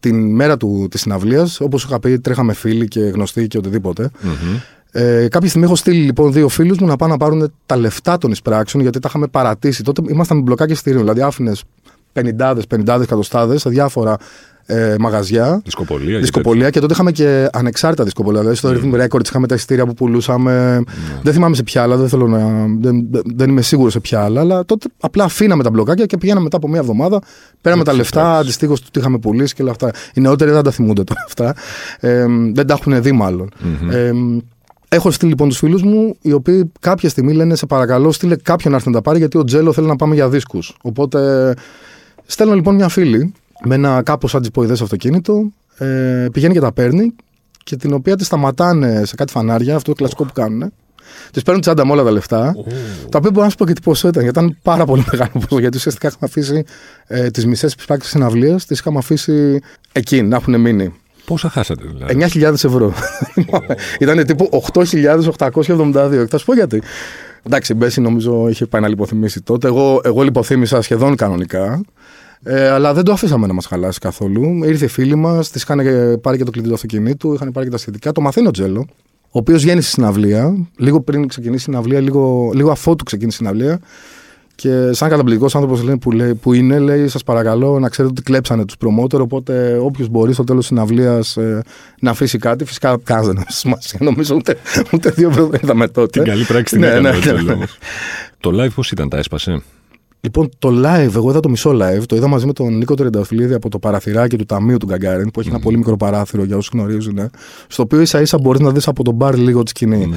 την 0.00 0.34
μέρα 0.34 0.56
του, 0.56 0.86
της 0.90 1.00
συναυλίας, 1.00 1.60
όπως 1.60 1.84
είχα 1.84 2.00
πει, 2.00 2.18
τρέχαμε 2.18 2.52
φίλοι 2.52 2.88
και 2.88 3.00
γνωστοί 3.00 3.46
και 3.46 3.58
οτιδήποτε. 3.58 4.10
Mm-hmm. 4.22 4.60
Ε, 4.94 5.28
κάποια 5.28 5.48
στιγμή 5.48 5.66
έχω 5.66 5.76
στείλει 5.76 6.04
λοιπόν 6.04 6.32
δύο 6.32 6.48
φίλους 6.48 6.78
μου 6.78 6.86
να 6.86 6.96
πάνε 6.96 7.12
να 7.12 7.18
πάρουν 7.18 7.52
τα 7.66 7.76
λεφτά 7.76 8.18
των 8.18 8.30
εισπράξεων 8.30 8.82
γιατί 8.82 8.98
τα 8.98 9.08
είχαμε 9.08 9.26
παρατήσει. 9.26 9.82
Τότε 9.82 10.02
ήμασταν 10.08 10.36
με 10.36 10.42
μπλοκάκια 10.42 10.74
στήριου, 10.74 11.00
δηλαδή 11.00 11.20
άφηνες 11.20 11.64
πενιντάδε, 12.12 12.62
πενιντάδε, 12.68 13.02
εκατοστάδες 13.02 13.60
σε 13.60 13.70
διάφορα 13.70 14.16
ε, 14.66 14.94
μαγαζιά. 14.98 15.60
Δισκοπολία. 15.64 16.18
Δισκοπολία 16.18 16.70
και 16.70 16.80
τότε 16.80 16.92
είχαμε 16.92 17.12
και 17.12 17.48
ανεξάρτητα 17.52 18.04
δισκοπολία. 18.04 18.40
Δηλαδή 18.40 18.56
στο 18.56 18.70
mm. 18.70 18.72
Rhythm 18.72 19.04
Records 19.04 19.24
είχαμε 19.24 19.46
τα 19.46 19.54
εισιτήρια 19.54 19.86
που 19.86 19.94
πουλούσαμε. 19.94 20.82
Mm. 20.86 20.90
Δεν 21.22 21.32
θυμάμαι 21.32 21.54
σε 21.54 21.62
ποια 21.62 21.82
άλλα, 21.82 21.96
δεν, 21.96 22.08
θέλω 22.08 22.28
να, 22.28 22.66
δεν, 22.80 23.08
δεν 23.36 23.50
είμαι 23.50 23.62
σίγουρος 23.62 23.92
σε 23.92 24.00
ποια 24.00 24.22
άλλα. 24.24 24.40
Αλλά 24.40 24.64
τότε 24.64 24.88
απλά 25.00 25.24
αφήναμε 25.24 25.62
τα 25.62 25.70
μπλοκάκια 25.70 26.06
και 26.06 26.16
πηγαίναμε 26.16 26.44
μετά 26.44 26.56
από 26.56 26.68
μία 26.68 26.80
εβδομάδα. 26.80 27.20
Πέραμε 27.60 27.84
τα 27.84 27.92
λεφτά 27.92 28.38
αντιστοίχως 28.38 28.80
του 28.80 28.88
τι 28.90 29.00
είχαμε 29.00 29.18
πουλήσει 29.18 29.54
και 29.54 29.62
όλα 29.62 29.70
αυτά. 29.70 29.90
Οι 30.14 30.20
νεότεροι 30.20 30.50
δεν 30.50 30.62
τα 30.62 30.70
θυμούνται 30.70 31.04
τώρα 31.04 31.24
αυτά. 31.26 31.54
Ε, 32.00 32.26
δεν 32.52 32.66
τα 32.66 32.74
έχουν 32.80 33.02
δει 33.02 33.12
μάλλον. 33.12 33.50
Mm-hmm. 33.60 33.92
Ε, 33.92 34.12
Έχω 34.88 35.10
στείλει 35.10 35.30
λοιπόν 35.30 35.48
τους 35.48 35.58
φίλους 35.58 35.82
μου, 35.82 36.16
οι 36.22 36.32
οποίοι 36.32 36.72
κάποια 36.80 37.08
στιγμή 37.08 37.32
λένε: 37.32 37.54
Σε 37.54 37.66
παρακαλώ, 37.66 38.12
στείλε 38.12 38.36
κάποιον 38.36 38.70
να 38.72 38.76
έρθει 38.78 38.88
να 38.88 38.94
τα 38.94 39.02
πάρει, 39.02 39.18
γιατί 39.18 39.38
ο 39.38 39.44
Τζέλο 39.44 39.72
θέλει 39.72 39.86
να 39.86 39.96
πάμε 39.96 40.14
για 40.14 40.28
δίσκους. 40.28 40.76
Οπότε 40.82 41.54
στέλνω 42.32 42.54
λοιπόν 42.54 42.74
μια 42.74 42.88
φίλη 42.88 43.32
με 43.64 43.74
ένα 43.74 44.02
κάπως 44.02 44.34
αντιποειδέ 44.34 44.72
αυτοκίνητο. 44.72 45.52
Ε, 45.78 46.26
πηγαίνει 46.32 46.52
και 46.52 46.60
τα 46.60 46.72
παίρνει 46.72 47.14
και 47.64 47.76
την 47.76 47.92
οποία 47.92 48.16
τη 48.16 48.24
σταματάνε 48.24 49.04
σε 49.04 49.14
κάτι 49.14 49.32
φανάρια, 49.32 49.76
αυτό 49.76 49.90
το 49.90 49.96
κλασικό 49.96 50.24
που 50.24 50.32
κάνουν. 50.32 50.72
Της 51.30 51.42
παίρνουν 51.42 51.62
τσάντα 51.62 51.86
με 51.86 51.92
όλα 51.92 52.02
τα 52.02 52.10
λεφτά. 52.10 52.54
Oh. 52.56 52.72
Τα 53.10 53.18
οποία 53.18 53.30
μπορώ 53.30 53.44
να 53.44 53.50
σου 53.50 53.56
πω 53.56 53.66
και 53.66 53.72
τι 53.72 53.80
ποσό 53.80 54.08
ήταν, 54.08 54.22
γιατί 54.22 54.38
ήταν 54.38 54.58
πάρα 54.62 54.84
πολύ 54.84 55.04
μεγάλο 55.10 55.30
ποσό. 55.32 55.60
Γιατί 55.60 55.76
ουσιαστικά 55.76 56.08
είχαμε 56.08 56.26
αφήσει 56.26 56.64
ε, 57.06 57.30
τις 57.30 57.46
μισές 57.46 57.74
πράξεις 57.74 58.10
συναυλίας, 58.10 58.66
τις 58.66 58.78
είχαμε 58.78 58.98
αφήσει 58.98 59.60
εκεί, 59.92 60.22
να 60.22 60.36
έχουν 60.36 60.60
μείνει. 60.60 60.94
Πόσα 61.24 61.48
χάσατε 61.48 61.84
δηλαδή; 61.86 62.26
9.000 62.34 62.52
ευρώ. 62.52 62.94
Oh. 63.36 63.76
ήταν 63.98 64.26
τύπου 64.26 64.48
8.872. 64.72 66.24
Θα 66.28 66.38
σου 66.38 66.44
πω 66.44 66.54
γιατί. 66.54 66.82
Εντάξει, 67.42 67.72
η 67.72 67.74
Μπέση 67.78 68.00
νομίζω 68.00 68.48
είχε 68.48 68.66
πάει 68.66 68.80
να 68.80 68.88
λιποθυμήσει 68.88 69.40
τότε. 69.40 69.66
Εγώ, 69.66 70.00
εγώ 70.04 70.22
λιποθύμησα 70.22 70.82
σχεδόν 70.82 71.16
κανονικά. 71.16 71.80
Ε, 72.44 72.68
αλλά 72.68 72.94
δεν 72.94 73.04
το 73.04 73.12
αφήσαμε 73.12 73.46
να 73.46 73.52
μας 73.52 73.66
χαλάσει 73.66 73.98
καθόλου. 73.98 74.64
Ήρθε 74.64 74.86
φίλοι 74.86 75.14
μας, 75.14 75.50
της 75.50 75.62
είχαν 75.62 75.80
πάρει 76.20 76.36
και 76.36 76.44
το 76.44 76.50
κλειδί 76.50 76.68
του 76.68 76.74
αυτοκινήτου, 76.74 77.34
είχαν 77.34 77.52
πάρει 77.52 77.66
και 77.66 77.72
τα 77.72 77.78
σχετικά. 77.78 78.12
Το 78.12 78.20
μαθαίνει 78.20 78.46
ο 78.46 78.50
Τζέλο, 78.50 78.86
ο 79.22 79.38
οποίος 79.38 79.62
γέννησε 79.64 79.90
συναυλία, 79.90 80.68
λίγο 80.76 81.00
πριν 81.00 81.28
ξεκινήσει 81.28 81.60
η 81.60 81.64
συναυλία, 81.64 82.00
λίγο, 82.00 82.50
λίγο 82.54 82.70
αφότου 82.70 83.04
ξεκίνησε 83.04 83.36
η 83.42 83.46
συναυλία. 83.46 83.80
Και 84.54 84.92
σαν 84.92 85.08
καταπληκτικός 85.08 85.54
άνθρωπος 85.54 85.98
που, 86.00 86.12
λέει, 86.12 86.34
που 86.34 86.52
είναι, 86.52 86.78
λέει: 86.78 87.08
Σας 87.08 87.22
παρακαλώ 87.22 87.78
να 87.78 87.88
ξέρετε 87.88 88.14
ότι 88.18 88.22
κλέψανε 88.22 88.64
τους 88.64 88.76
προμότερ. 88.76 89.20
Οπότε 89.20 89.78
όποιος 89.80 90.08
μπορεί 90.08 90.32
στο 90.32 90.44
τέλος 90.44 90.60
της 90.60 90.68
συναυλίας 90.68 91.36
ε, 91.36 91.62
να 92.00 92.10
αφήσει 92.10 92.38
κάτι, 92.38 92.64
φυσικά 92.64 92.98
κανένας 93.04 93.34
δεν 93.34 93.44
σημασία. 93.48 93.98
Νομίζω 94.02 94.34
ούτε, 94.34 94.56
ούτε 94.92 95.10
δύο 95.10 95.28
ευρώ 95.28 95.46
δεν 95.46 95.60
είδαμε 95.62 95.88
τότε. 95.88 96.20
Την 96.20 96.30
καλή 96.30 96.44
πράξη 96.44 96.74
την 96.74 96.80
ναι, 96.80 96.86
έκανε. 96.86 97.10
Ναι, 97.10 97.32
ναι, 97.32 97.54
ναι. 97.54 97.64
Το 98.40 98.62
live 98.62 98.70
πώς 98.74 98.90
ήταν, 98.90 99.08
τα 99.08 99.16
έσπασε; 99.16 99.62
Λοιπόν, 100.24 100.48
το 100.58 100.68
live, 100.68 101.14
εγώ 101.14 101.30
είδα 101.30 101.40
το 101.40 101.48
μισό 101.48 101.70
live. 101.70 102.02
Το 102.06 102.16
είδα 102.16 102.26
μαζί 102.26 102.46
με 102.46 102.52
τον 102.52 102.76
Νίκο 102.76 102.94
Τερενταφυλλίδη 102.94 103.54
από 103.54 103.68
το 103.68 103.78
παραθυράκι 103.78 104.36
του 104.36 104.44
Ταμείου 104.44 104.76
του 104.76 104.86
Γκαγκάριν, 104.86 105.30
που 105.30 105.40
έχει 105.40 105.48
mm. 105.48 105.52
ένα 105.52 105.62
πολύ 105.62 105.76
μικρό 105.76 105.96
παράθυρο 105.96 106.44
για 106.44 106.56
όσους 106.56 106.70
γνωρίζουν. 106.72 107.30
Στο 107.66 107.82
οποίο 107.82 108.00
ίσα 108.00 108.20
ίσα 108.20 108.38
μπορείς 108.38 108.60
να 108.60 108.70
δεις 108.70 108.88
από 108.88 109.04
τον 109.04 109.14
μπαρ 109.14 109.36
λίγο 109.36 109.62
τη 109.62 109.70
σκηνή. 109.70 110.10
Mm. 110.12 110.16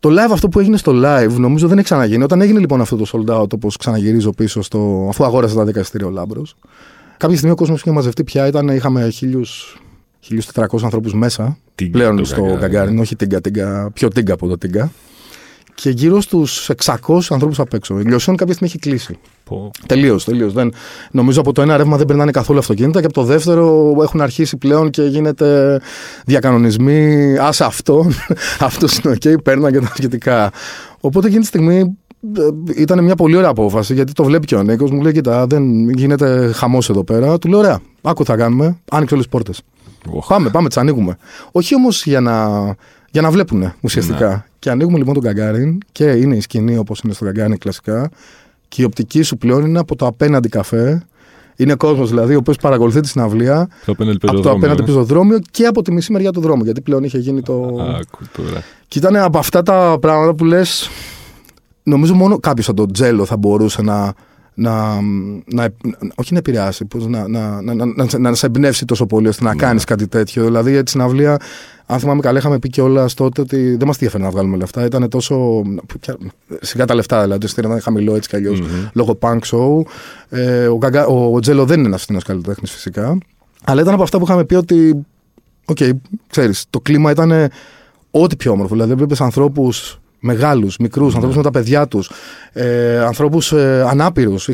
Το 0.00 0.08
live 0.08 0.32
αυτό 0.32 0.48
που 0.48 0.58
έγινε 0.58 0.76
στο 0.76 0.92
live 0.94 1.30
νομίζω 1.36 1.68
δεν 1.68 1.76
έχει 1.76 1.86
ξαναγίνει. 1.86 2.22
Όταν 2.22 2.40
έγινε 2.40 2.58
λοιπόν 2.58 2.80
αυτό 2.80 2.96
το 2.96 3.06
sold 3.12 3.40
out, 3.40 3.52
όπως 3.52 3.76
ξαναγυρίζω 3.76 4.30
πίσω, 4.32 4.62
στο... 4.62 5.06
αφού 5.08 5.24
αγόρασε 5.24 5.54
τα 5.54 5.64
10 5.64 5.76
εισιτήρια 5.76 6.06
ο 6.06 6.10
Λάμπρος. 6.10 6.56
Κάποια 7.16 7.36
στιγμή 7.36 7.52
ο 7.52 7.56
κόσμος 7.56 7.80
είχε 7.80 7.90
μαζευτεί 7.90 8.24
πια, 8.24 8.46
ήταν, 8.46 8.68
είχαμε 8.68 9.12
1.400 9.20 10.64
ανθρώπους 10.82 11.14
μέσα. 11.14 11.58
Τίγκα 11.74 11.90
πλέον 11.92 12.24
στο 12.24 12.56
Γκαγκάριν, 12.58 12.98
όχι 12.98 13.16
τίγκα, 13.16 13.40
τίγκα, 13.40 13.90
πιο 13.92 14.08
τίγκα 14.08 14.32
από 14.34 14.48
το 14.48 14.58
τίγκα. 14.58 14.92
Και 15.74 15.90
γύρω 15.90 16.20
στους 16.20 16.70
600 16.84 16.96
ανθρώπους 17.30 17.58
απ' 17.58 17.74
έξω. 17.74 17.98
Η 17.98 18.02
Λιωσόν 18.02 18.36
κάποια 18.36 18.54
στιγμή 18.54 18.72
έχει 18.74 18.88
κλείσει. 18.88 19.18
Πω. 19.44 19.70
Τελείως, 19.86 20.24
τελείως. 20.24 20.52
Νομίζω 21.10 21.40
από 21.40 21.52
το 21.52 21.62
ένα 21.62 21.76
ρεύμα 21.76 21.96
δεν 21.96 22.06
περνάνε 22.06 22.30
καθόλου 22.30 22.58
αυτοκίνητα 22.58 23.00
και 23.00 23.06
από 23.06 23.14
το 23.14 23.22
δεύτερο 23.22 23.94
έχουν 24.02 24.20
αρχίσει 24.20 24.56
πλέον 24.56 24.90
και 24.90 25.02
γίνεται 25.02 25.80
διακανονισμοί. 26.26 27.36
Α 27.38 27.52
αυτό, 27.58 28.06
αυτός 28.68 28.98
είναι 28.98 29.14
OK, 29.14 29.42
παίρνουν 29.42 29.72
και 29.72 29.80
τα 29.80 29.92
σχετικά. 29.94 30.52
Οπότε 31.00 31.26
εκείνη 31.26 31.40
τη 31.40 31.46
στιγμή 31.46 31.96
ε, 32.36 32.80
ήταν 32.80 33.04
μια 33.04 33.14
πολύ 33.14 33.36
ωραία 33.36 33.48
απόφαση 33.48 33.94
γιατί 33.94 34.12
το 34.12 34.24
βλέπει 34.24 34.46
και 34.46 34.54
ο 34.54 34.62
Νίκος. 34.62 34.90
Μου 34.90 35.02
λέει: 35.02 35.12
Κοίτα, 35.12 35.46
δεν 35.46 35.90
γίνεται 35.90 36.52
χαμός 36.52 36.90
εδώ 36.90 37.04
πέρα. 37.04 37.38
Του 37.38 37.48
λέω: 37.48 37.58
Ωραία, 37.58 37.80
άκου 38.02 38.24
θα 38.24 38.36
κάνουμε. 38.36 38.78
Άνοιξε 38.90 39.14
όλες 39.14 39.26
τις 39.26 39.34
πόρτες. 39.34 39.62
Οχ. 40.10 40.26
Πάμε, 40.26 40.50
πάμε, 40.50 40.68
τις 40.68 40.76
ανοίγουμε. 40.76 41.16
Όχι 41.52 41.74
όμως 41.74 42.06
για 42.06 42.20
να, 42.20 42.64
για 43.12 43.22
να 43.22 43.30
βλέπουν 43.30 43.72
ουσιαστικά. 43.80 44.28
Ναι. 44.28 44.44
Και 44.58 44.70
ανοίγουμε 44.70 44.98
λοιπόν 44.98 45.14
τον 45.14 45.22
Καγκάριν 45.22 45.78
και 45.92 46.04
είναι 46.04 46.36
η 46.36 46.40
σκηνή 46.40 46.76
όπως 46.76 47.00
είναι 47.00 47.12
στο 47.12 47.24
Καγκάριν 47.24 47.58
κλασικά. 47.58 48.10
Και 48.68 48.82
η 48.82 48.84
οπτική 48.84 49.22
σου 49.22 49.36
πλέον 49.36 49.64
είναι 49.66 49.78
από 49.78 49.96
το 49.96 50.06
απέναντι 50.06 50.48
καφέ. 50.48 51.06
Είναι 51.56 51.74
κόσμος 51.74 52.08
δηλαδή 52.08 52.34
ο 52.34 52.38
οποίος 52.38 52.56
παρακολουθεί 52.56 53.00
τη 53.00 53.08
συναυλία 53.08 53.68
Το 53.84 53.92
απέναντι 53.92 54.16
από 54.16 54.26
το 54.26 54.32
πεζοδρόμιο, 54.32 54.56
απέναντι 54.58 54.82
ε. 54.82 54.84
πεζοδρόμιο 54.84 55.38
και 55.50 55.66
από 55.66 55.82
τη 55.82 55.92
μισή 55.92 56.12
μεριά 56.12 56.32
του 56.32 56.40
δρόμου. 56.40 56.64
Γιατί 56.64 56.80
πλέον 56.80 57.04
είχε 57.04 57.18
γίνει 57.18 57.42
το. 57.42 57.52
Άκου 57.80 58.24
τώρα. 58.36 58.62
Και 58.88 58.98
ήταν 58.98 59.16
από 59.16 59.38
αυτά 59.38 59.62
τα 59.62 59.98
πράγματα 60.00 60.34
που 60.34 60.44
λες. 60.44 60.88
Νομίζω 61.82 62.14
μόνο 62.14 62.38
κάποιος 62.38 62.68
από 62.68 62.76
τον 62.76 62.92
Τζέλο 62.92 63.24
θα 63.24 63.36
μπορούσε 63.36 63.82
να. 63.82 64.12
Να, 64.54 65.00
να, 65.44 65.68
όχι 66.14 66.32
να 66.32 66.38
επηρεάσει, 66.38 66.84
πώς, 66.84 67.06
να, 67.06 67.28
να, 67.28 67.62
να, 67.62 67.74
να, 67.74 67.84
να, 67.86 68.18
να 68.18 68.34
σε 68.34 68.46
εμπνεύσει 68.46 68.84
τόσο 68.84 69.06
πολύ 69.06 69.28
ώστε 69.28 69.44
να 69.44 69.54
κάνεις 69.54 69.84
κάτι 69.84 70.06
τέτοιο. 70.06 70.44
Δηλαδή, 70.44 70.70
για 70.70 70.82
τη 70.82 70.90
συναυλία, 70.90 71.36
αν 71.86 71.98
θυμάμαι 71.98 72.20
καλά, 72.20 72.38
είχαμε 72.38 72.58
πει 72.58 72.68
κιόλας 72.68 73.14
τότε 73.14 73.40
ότι 73.40 73.76
δεν 73.76 73.86
μας 73.86 73.94
ενδιαφέρει 73.94 74.22
να 74.22 74.30
βγάλουμε 74.30 74.56
λεφτά. 74.56 74.84
Ήταν 74.84 75.08
τόσο. 75.08 75.62
ποια- 76.00 76.16
Σιγά 76.60 76.84
τα 76.84 76.94
λεφτά, 76.94 77.20
δηλαδή. 77.22 77.38
Το 77.40 77.46
εισιτήριο 77.46 77.70
ήταν 77.70 77.82
χαμηλό 77.82 78.14
έτσι 78.14 78.28
κι 78.28 78.36
αλλιώς 78.36 78.60
λόγω 78.92 79.18
punk 79.20 79.38
show. 79.38 79.80
Ε, 80.28 80.66
ο, 80.66 80.76
Γκαγκα- 80.76 81.06
ο, 81.08 81.34
ο 81.34 81.40
Τζέλο 81.40 81.64
δεν 81.64 81.78
είναι 81.78 81.86
ένας 81.86 81.96
φθηνός 81.96 82.18
καλλιτέχνης 82.26 82.70
φυσικά. 82.70 83.18
Αλλά 83.64 83.80
ήταν 83.80 83.94
από 83.94 84.02
αυτά 84.02 84.18
που 84.18 84.24
είχαμε 84.24 84.44
πει 84.44 84.54
ότι. 84.54 85.06
Οκ, 85.64 85.78
ξέρεις, 86.30 86.64
το 86.70 86.80
κλίμα 86.80 87.10
ήταν 87.10 87.32
ό,τι 88.10 88.36
πιο 88.36 88.52
όμορφο. 88.52 88.72
Δηλαδή, 88.74 88.92
έβλεπες 88.92 89.20
ανθρώπους 89.20 90.00
μεγάλους, 90.22 90.76
μικρούς, 90.76 91.08
Ναι. 91.08 91.14
ανθρώπους 91.14 91.36
με 91.36 91.42
τα 91.42 91.50
παιδιά 91.50 91.86
τους, 91.86 92.10
ε, 92.52 92.98
ανθρώπους 92.98 93.52
ε, 93.52 93.84
ανάπηρους. 93.88 94.48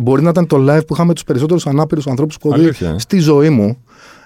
Μπορεί 0.00 0.22
να 0.22 0.28
ήταν 0.28 0.46
το 0.46 0.56
live 0.56 0.86
που 0.86 0.94
είχαμε 0.94 1.14
τους 1.14 1.24
περισσότερους 1.24 1.66
ανάπηρους 1.66 2.06
ανθρώπους 2.06 2.38
που 2.38 2.48
έχω 2.48 2.58
δει 2.58 2.64
Αλήθεια, 2.64 2.88
ε. 2.88 2.98
στη 2.98 3.18
ζωή 3.18 3.50
μου. 3.50 3.78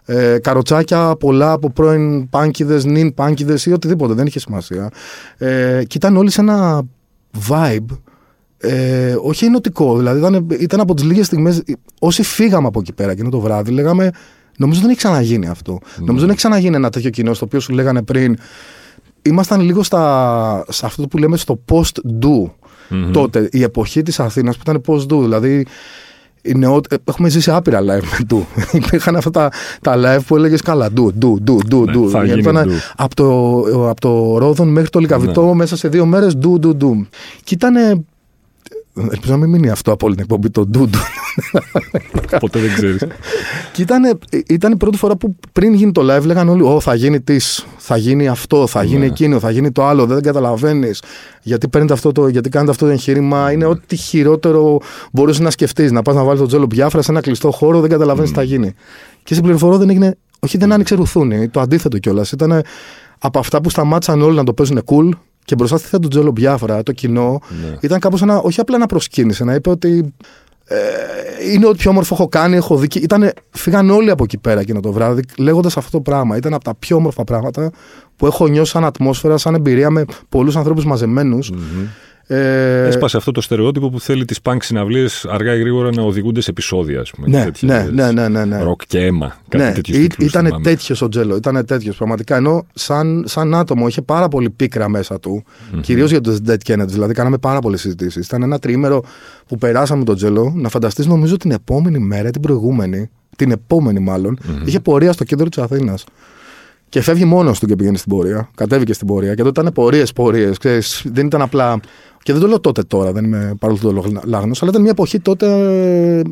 Ε, 0.05 0.39
καροτσάκια 0.39 1.17
πολλά 1.21 1.53
από 1.53 1.71
πρώην 1.71 2.29
πάνκιδες, 2.29 2.85
νυν 2.85 3.15
πάνκιδες 3.15 3.67
ή 3.67 3.73
οτιδήποτε, 3.73 4.15
δεν 4.15 4.27
είχε 4.27 4.39
σημασία. 4.39 4.91
Ε, 5.37 5.83
και 5.87 5.97
ήταν 5.97 6.17
όλοι 6.17 6.31
σε 6.31 6.41
ένα 6.41 6.83
vibe. 7.49 7.99
Ε, 8.59 9.17
όχι 9.23 9.45
ενωτικό, 9.45 9.97
δηλαδή 9.97 10.19
ήταν, 10.19 10.47
ήταν 10.61 10.81
από 10.81 10.95
τις 10.95 11.05
λίγες 11.05 11.27
στιγμές. 11.27 11.63
Όσοι 11.99 12.23
φύγαμε 12.23 12.67
από 12.67 12.81
εκεί 12.81 12.93
πέρα 12.93 13.11
εκείνο 13.11 13.29
το 13.29 13.41
βράδυ, 13.41 13.71
λέγαμε. 13.71 14.11
Νομίζω 14.57 14.81
δεν 14.81 14.89
έχει 14.91 14.99
ξαναγίνει 14.99 15.49
αυτό. 15.49 15.79
Νομίζω 15.99 16.21
δεν 16.21 16.29
έχει 16.29 16.37
ξαναγίνει 16.39 16.77
ένα 16.77 16.91
τέτοιο 16.91 17.11
κοινό 17.11 17.35
στο 17.35 17.45
οποίο 17.45 17.61
σου 17.61 17.73
λέγανε 17.73 18.03
πριν. 18.03 18.37
Ήμασταν 19.29 19.61
λίγο 19.61 19.83
στα, 19.83 20.65
σε 20.69 20.87
αυτό 20.87 21.07
που 21.09 21.19
λέμε 21.19 21.37
στο 21.37 21.61
post-do 21.73 22.51
Μμμ. 22.89 23.11
τότε. 23.13 23.49
Η 23.53 23.63
εποχή 23.63 24.03
της 24.03 24.21
Αθήνας 24.21 24.57
που 24.57 24.63
ήταν 24.67 24.83
post-do. 24.87 25.21
Δηλαδή 25.21 25.67
οι 26.43 26.55
νεό... 26.55 26.81
ε, 26.91 26.95
έχουμε 27.05 27.29
ζήσει 27.29 27.51
άπειρα 27.51 27.81
live 27.81 27.85
με 28.19 28.27
do. 28.31 28.37
Υπήρχαν 28.87 29.17
αυτά 29.17 29.31
τα, 29.31 29.51
τα 29.81 29.95
live 29.97 30.21
που 30.27 30.37
έλεγες 30.37 30.63
καλά. 30.63 30.89
Do, 30.97 31.05
do, 31.23 31.33
do, 31.51 31.75
do, 31.75 31.85
Ναι, 31.85 31.93
do. 31.99 32.09
θα 32.11 32.25
γίνει 32.25 32.39
Ήταν 32.41 32.57
do. 32.57 32.73
από 32.97 33.15
το, 33.15 33.29
από 33.89 34.01
το 34.01 34.39
Ρόδον 34.39 34.69
μέχρι 34.69 34.89
το 34.91 34.99
Λικαβιτό 34.99 35.45
Ναι. 35.47 35.55
μέσα 35.55 35.77
σε 35.77 35.89
δύο 35.89 36.07
μέρες. 36.07 36.39
Do, 36.43 36.65
do, 36.67 36.71
do. 36.71 37.07
Και 37.45 37.55
ήταν. 37.55 37.75
Ελπίζω 39.01 39.33
να 39.33 39.37
μην 39.37 39.51
μείνει 39.51 39.71
αυτό 39.71 39.93
από 39.93 40.07
όλη 40.07 40.15
την 40.15 40.25
εκπομπή 40.25 40.51
το 40.51 40.71
do, 40.75 40.79
do. 40.79 40.99
Ποτέ 42.41 42.59
δεν 42.59 42.75
ξέρεις. 42.75 43.07
Και 43.73 43.83
ήταν, 43.83 44.19
ήταν 44.47 44.73
η 44.73 44.77
πρώτη 44.77 44.97
φορά 44.97 45.17
που 45.17 45.37
πριν 45.53 45.75
γίνει 45.75 45.93
το 45.93 46.15
live 46.15 46.23
λέγανε 46.25 46.51
όλοι: 46.51 46.63
Ω, 46.63 46.81
θα 46.81 46.95
γίνει 46.95 47.21
τη, 47.21 47.37
θα 47.77 47.97
γίνει 47.97 48.29
αυτό, 48.29 48.67
θα 48.67 48.83
γίνει 48.83 48.99
Ναι. 48.99 49.07
εκείνο, 49.07 49.39
θα 49.39 49.51
γίνει 49.51 49.73
το 49.73 49.87
άλλο. 49.87 50.07
Δεν 50.07 50.23
καταλαβαίνεις. 50.23 51.03
Γιατί, 51.43 51.69
παίρνετε 51.69 51.93
αυτό 51.93 52.13
το, 52.13 52.29
γιατί 52.29 52.49
κάνετε 52.49 52.71
αυτό 52.71 52.85
το 52.85 52.91
εγχείρημα. 52.91 53.53
Είναι 53.53 53.65
ό,τι 53.65 53.97
χειρότερο 53.97 54.79
μπορούσε 55.13 55.43
να 55.43 55.51
σκεφτείς. 55.51 55.93
Να 55.93 56.03
πας 56.03 56.15
να 56.15 56.23
βάλεις 56.23 56.39
τον 56.39 56.49
Τζέλο 56.49 56.67
Μπιάφρα 56.67 57.03
σε 57.03 57.11
ένα 57.11 57.21
κλειστό 57.21 57.51
χώρο, 57.51 57.81
δεν 57.81 57.91
καταλαβαίνεις 57.91 58.31
τι 58.31 58.37
θα 58.37 58.43
γίνει. 58.43 58.75
Και 59.23 59.33
στην 59.33 59.43
πληροφορία 59.43 59.79
δεν 59.79 59.91
έγινε. 59.91 60.17
Όχι, 60.41 60.59
δεν 60.59 60.73
άνοιξε 60.73 60.95
ρουθούνη. 60.95 61.49
Το 61.49 61.61
αντίθετο 61.61 61.99
κιόλας. 61.99 62.33
Ήταν 62.33 62.63
από 63.19 63.39
αυτά 63.39 63.61
που 63.61 63.71
σταμάτησαν 63.71 64.23
όλοι 64.23 64.37
να 64.37 64.45
το 64.45 64.53
παίζουν 64.53 64.83
cool 64.87 65.09
και 65.49 65.55
μπροστά 65.55 65.77
στη 65.79 65.89
θέα 65.89 66.01
του 66.01 66.09
Τζέλο 66.09 66.31
Μπιάφρα, 66.31 66.83
το 66.83 66.93
κοινό, 66.93 67.41
Ναι. 67.63 67.77
ήταν 67.81 67.99
κάπως 68.01 68.23
ένα. 68.23 68.39
Όχι 68.39 68.61
απλά 68.61 68.79
να 68.79 68.87
προσκύνησε, 68.87 69.45
να 69.45 69.55
είπε 69.55 69.71
ότι 69.71 70.15
ε, 70.65 70.77
είναι 71.53 71.67
ό,τι 71.67 71.77
πιο 71.77 71.91
όμορφο 71.91 72.15
έχω 72.15 72.29
κάνει, 72.29 72.57
έχω 72.57 72.77
δει. 72.77 72.87
και 72.87 72.99
Ήτανε, 72.99 73.33
φύγαν 73.51 73.91
όλοι 73.91 74.11
από 74.11 74.25
εκεί 74.25 74.39
πέρα 74.39 74.61
εκείνο 74.61 74.81
το 74.81 74.93
βράδυ 74.93 75.23
λέγοντας 75.39 75.77
αυτό 75.77 75.91
το 75.91 76.01
πράγμα. 76.01 76.37
Ήταν 76.37 76.55
από 76.55 76.65
τα 76.65 76.75
πιο 76.75 76.97
όμορφα 76.97 77.25
πράγματα 77.25 77.71
που 78.17 78.27
έχω 78.27 78.47
νιώσει 78.49 78.71
σαν 78.71 78.85
ατμόσφαιρα, 78.85 79.37
σαν 79.39 79.55
εμπειρία 79.55 79.91
με 79.91 80.05
πολλούς 80.29 80.57
ανθρώπους 80.57 80.85
μαζεμένους. 80.85 81.53
Ε, 82.31 82.87
Έσπασε 82.87 83.17
αυτό 83.17 83.31
το 83.33 83.41
στερεότυπο 83.41 83.91
που 83.91 84.01
θέλει 84.01 84.25
τις 84.25 84.39
punk 84.43 84.57
συναυλίες 84.61 85.25
αργά 85.31 85.55
ή 85.55 85.59
γρήγορα 85.59 85.91
να 85.95 86.03
οδηγούνται 86.03 86.41
σε 86.41 86.51
επεισόδια, 86.51 87.01
ας 87.01 87.11
πούμε. 87.11 87.29
ναι, 87.29 87.45
τέτοιες, 87.45 87.71
ναι, 87.71 87.89
ναι, 87.93 88.13
ναι, 88.13 88.29
ναι, 88.29 88.45
ναι. 88.45 88.63
Ροκ 88.63 88.81
και 88.87 88.99
αίμα. 88.99 89.37
Κάτι 89.49 89.65
Ναι, 89.65 89.73
τέτοιους 89.73 89.97
ή- 89.97 90.01
τίτλους 90.01 90.29
ήταν 90.29 90.45
θυμάμαι. 90.45 90.63
τέτοιος 90.65 91.03
ο 91.03 91.09
Τζέλο. 91.09 91.37
Ήταν 91.37 91.65
τέτοιος 91.65 91.97
πραγματικά. 91.97 92.37
Ενώ 92.37 92.67
σαν, 92.75 93.25
σαν 93.27 93.55
άτομο 93.55 93.87
είχε 93.87 94.03
πάρα 94.03 94.29
πολύ 94.29 94.51
πίκρα 94.51 94.89
μέσα 94.89 95.21
του. 95.21 95.45
Κυρίως 95.81 96.11
για 96.11 96.21
το 96.21 96.39
Dead 96.47 96.57
Kennedy. 96.67 96.87
Δηλαδή, 96.87 97.13
κάναμε 97.15 97.39
πάρα 97.39 97.59
πολλές 97.59 97.81
συζητήσεις. 97.81 98.27
Ήταν 98.27 98.43
ένα 98.43 98.59
τρίμερο 98.59 99.03
που 99.47 99.57
περάσαμε 99.59 100.05
τον 100.05 100.17
Τζέλο. 100.17 100.53
Να 100.57 100.69
φανταστείς, 100.69 101.07
νομίζω 101.07 101.37
την 101.37 101.51
επόμενη 101.51 101.99
μέρα, 101.99 102.31
την 102.31 102.41
προηγούμενη, 102.41 103.11
την 103.37 103.51
επόμενη 103.51 104.01
μάλλον, 104.01 104.39
είχε 104.65 104.81
πορεία 104.81 105.13
στο 105.13 105.25
κέντρο 105.25 105.49
της 105.49 105.59
Αθήνας. 105.59 106.05
Και 106.89 107.01
φεύγει 107.01 107.25
μόνος 107.25 107.59
του 107.61 107.67
και 107.67 107.77
πηγαίνει 107.77 107.97
στην 107.97 108.13
πορεία. 108.17 108.51
Κατέβηκε 108.55 108.93
στην 108.93 109.07
πορεία. 109.07 109.35
Και 109.35 109.43
τότε 109.43 109.61
ήταν 109.61 109.73
πορείες, 109.73 110.13
πορείες. 110.13 111.03
Δεν 111.13 111.27
ήταν 111.27 111.43
απλά. 111.43 111.81
Και 112.29 112.35
δεν 112.35 112.43
το 112.43 112.49
λέω 112.49 112.61
τότε 112.61 112.83
τώρα, 112.83 113.13
δεν 113.13 113.25
είμαι 113.25 113.55
παρόλο 113.59 113.79
το 113.83 114.05
λάγνος, 114.25 114.63
αλλά 114.63 114.71
ήταν 114.71 114.83
μια 114.83 114.91
εποχή 114.91 115.21
τότε 115.21 115.47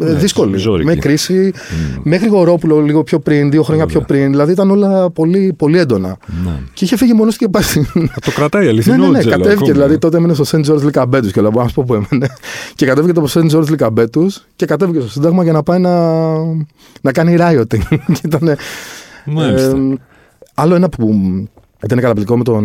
ε, 0.00 0.14
δύσκολη. 0.14 0.56
ζώρικη. 0.56 0.86
Με 0.86 0.94
κρίση. 0.94 1.52
Μέχρι 2.02 2.28
Γορόπουλο 2.28 2.80
λίγο 2.80 3.02
πιο 3.02 3.18
πριν, 3.18 3.50
δύο 3.50 3.62
χρόνια 3.62 3.86
πιο 3.86 4.00
πριν. 4.00 4.30
Δηλαδή 4.30 4.52
ήταν 4.52 4.70
όλα 4.70 5.10
πολύ, 5.10 5.54
πολύ 5.56 5.78
έντονα. 5.78 6.16
Ναι. 6.44 6.50
Και 6.74 6.84
είχε 6.84 6.96
φύγει 6.96 7.12
μόνος 7.12 7.36
του 7.36 7.44
και 7.44 7.48
πάει. 7.50 7.84
Το 8.24 8.30
κρατάει 8.34 8.62
ναι, 8.64 8.68
αληθινό 8.68 8.96
ναι, 8.96 9.08
ναι, 9.10 9.18
Τζέλο 9.18 9.30
κατέβηκε. 9.36 9.52
ακόμα. 9.54 9.72
Δηλαδή 9.72 9.98
τότε 9.98 10.16
έμενε 10.16 10.34
στο 10.34 10.44
St. 10.50 10.70
George 10.70 10.82
Λικαμπέτους 10.82 11.32
και 11.32 11.40
μπορώ 11.40 11.62
να 11.62 11.68
σου 11.68 11.74
πω 11.74 11.84
που 11.86 11.94
έμενε. 11.94 12.28
Και 12.74 12.86
κατέβηκε 12.86 13.12
το 13.12 13.26
St. 13.34 13.50
George 13.56 13.68
Λικαμπέτους 13.68 14.44
και 14.56 14.66
κατέβηκε 14.66 15.00
στο 15.00 15.08
Σύνταγμα 15.10 15.42
για 15.42 15.52
να 15.52 15.62
πάει 15.62 15.78
να, 15.78 16.10
να 17.00 17.12
κάνει 17.12 17.36
rioting. 17.38 17.82
Και 18.12 18.20
ήτανε- 18.24 18.58
Μάλιστα. 19.24 19.76
ε, 19.76 19.94
άλλο 20.54 20.74
ένα 20.74 20.88
που 20.88 21.08
ήταν 21.84 22.00
καταπληκτικό 22.00 22.36
με 22.36 22.44
τον, 22.44 22.62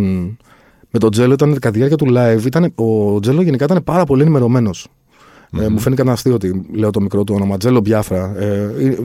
με 0.92 1.00
τον 1.00 1.12
Τζέλο 1.12 1.34
ήταν 1.34 1.54
κατά 1.54 1.72
τη 1.72 1.78
διάρκεια 1.78 1.98
του 1.98 2.06
live. 2.10 2.46
Ήταν, 2.46 2.74
ο 2.76 3.20
Τζέλο 3.20 3.42
γενικά 3.42 3.64
ήταν 3.64 3.84
πάρα 3.84 4.04
πολύ 4.04 4.22
ενημερωμένος. 4.22 4.88
Ε, 5.60 5.68
μου 5.68 5.80
φαίνεται 5.80 6.02
ένα 6.02 6.12
αστείο 6.12 6.34
ότι 6.34 6.66
λέω 6.74 6.90
το 6.90 7.02
μικρό 7.02 7.24
του 7.24 7.34
όνομα. 7.36 7.58
Τζέλο 7.58 7.80
Μπιάφρα. 7.80 8.34
Ε, 8.38 8.72
ε, 8.80 8.98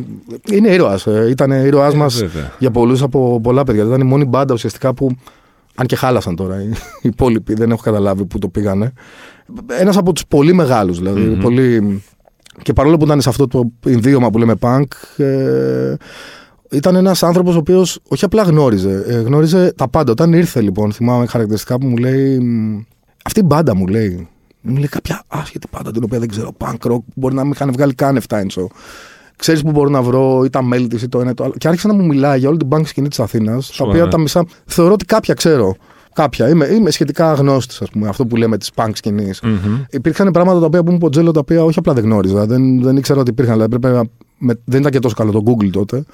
είναι 0.52 0.68
ήρωας. 0.68 1.06
Ε, 1.06 1.26
ήταν 1.30 1.50
ήρωάς 1.50 1.94
μας 1.94 2.14
βέβαια. 2.14 2.52
για 2.58 2.70
πολλούς 2.70 3.02
από 3.02 3.40
πολλά 3.42 3.64
παιδιά. 3.64 3.84
Ήταν 3.84 4.00
η 4.00 4.04
μόνη 4.04 4.24
μπάντα 4.24 4.54
ουσιαστικά 4.54 4.94
που. 4.94 5.10
Αν 5.78 5.86
και 5.86 5.96
χάλασαν 5.96 6.36
τώρα 6.36 6.62
οι, 6.62 6.68
οι 7.02 7.08
υπόλοιποι, 7.08 7.54
δεν 7.54 7.70
έχω 7.70 7.82
καταλάβει 7.82 8.24
που 8.24 8.38
το 8.38 8.48
πήγανε. 8.48 8.92
Ένας 9.80 9.96
από 9.96 10.12
τους 10.12 10.26
πολύ 10.26 10.52
μεγάλους 10.52 10.98
δηλαδή. 10.98 11.38
Πολύ, 11.42 12.02
και 12.62 12.72
παρόλο 12.72 12.96
που 12.96 13.04
ήταν 13.04 13.20
σε 13.20 13.28
αυτό 13.28 13.46
το 13.46 13.70
ιδίωμα 13.84 14.30
που 14.30 14.38
λέμε 14.38 14.54
punk, 14.60 14.84
ε, 15.16 15.94
ήταν 16.70 16.96
ένας 16.96 17.22
άνθρωπος 17.22 17.54
ο 17.54 17.58
οποίος 17.58 17.98
όχι 18.08 18.24
απλά 18.24 18.42
γνώριζε, 18.42 19.04
ε, 19.06 19.14
γνώριζε 19.20 19.72
τα 19.76 19.88
πάντα. 19.88 20.12
Όταν 20.12 20.32
ήρθε 20.32 20.60
λοιπόν, 20.60 20.92
θυμάμαι 20.92 21.26
χαρακτηριστικά 21.26 21.78
που 21.78 21.86
μου 21.86 21.96
λέει. 21.96 22.38
μ, 22.38 22.78
Αυτή 23.24 23.40
η 23.40 23.44
μπάντα 23.46 23.74
μου 23.76 23.86
λέει. 23.86 24.28
Μου 24.60 24.76
λέει 24.76 24.88
κάποια 24.88 25.22
άσχετη 25.26 25.66
μπάντα 25.72 25.90
την 25.90 26.02
οποία 26.04 26.18
δεν 26.18 26.28
ξέρω. 26.28 26.52
Punk 26.58 26.72
rock 26.72 26.88
που 26.88 27.04
μπορεί 27.14 27.34
να 27.34 27.42
μην 27.42 27.52
είχαν 27.52 27.72
βγάλει 27.72 27.94
καν 27.94 28.16
7 28.28 28.36
inch. 28.36 28.64
Ξέρεις 29.36 29.62
που 29.62 29.70
μπορώ 29.70 29.88
να 29.88 30.02
βρω 30.02 30.42
ή 30.44 30.50
τα 30.50 30.62
μέλη 30.62 30.86
της 30.86 31.02
ή 31.02 31.08
το 31.08 31.20
ένα 31.20 31.30
ή 31.30 31.34
το 31.34 31.44
άλλο. 31.44 31.54
Και 31.58 31.68
άρχισε 31.68 31.86
να 31.88 31.94
μου 31.94 32.06
μιλάει 32.06 32.38
για 32.38 32.48
όλη 32.48 32.58
την 32.58 32.68
punk 32.70 32.86
σκηνή 32.86 33.08
της 33.08 33.20
Αθήνας. 33.20 33.66
Τα 33.66 33.72
Σοβαρά. 33.72 33.98
οποία 33.98 34.10
τα 34.10 34.18
μισά. 34.18 34.46
Θεωρώ 34.66 34.92
ότι 34.92 35.04
κάποια 35.04 35.34
ξέρω. 35.34 35.74
Κάποια. 36.12 36.48
Είμαι, 36.48 36.66
είμαι 36.66 36.90
σχετικά 36.90 37.32
γνώστη, 37.32 37.76
ας 37.80 37.90
πούμε, 37.90 38.08
αυτό 38.08 38.26
που 38.26 38.36
λέμε 38.36 38.58
της 38.58 38.70
punk 38.74 38.90
σκηνής. 38.92 39.40
Μμμ. 39.42 39.82
Υπήρχαν 39.90 40.30
πράγματα 40.30 40.60
τα 40.60 40.66
οποία 40.66 40.82
που 40.82 40.90
μου 40.90 40.96
είπε 40.96 41.04
ο 41.06 41.08
Τζέλο, 41.08 41.30
τα 41.30 41.40
οποία 41.40 41.64
όχι 41.64 41.78
απλά 41.78 41.92
δεν 41.92 42.04
γνώριζα. 42.04 42.46
Δεν, 42.46 42.82
δεν 42.82 42.96
ήξερα 42.96 43.20
ότι 43.20 43.30
υπήρχαν. 43.30 43.54
Δηλαδή, 43.54 43.74
έπρεπε, 43.74 43.96
να- 43.96 44.04
με, 44.38 44.54
δεν 44.64 44.80
ήταν 44.80 44.92
και 44.92 44.98
τόσο 44.98 45.14
καλό 45.14 45.32
το 45.32 45.42
Google 45.46 45.70
τότε. 45.72 46.04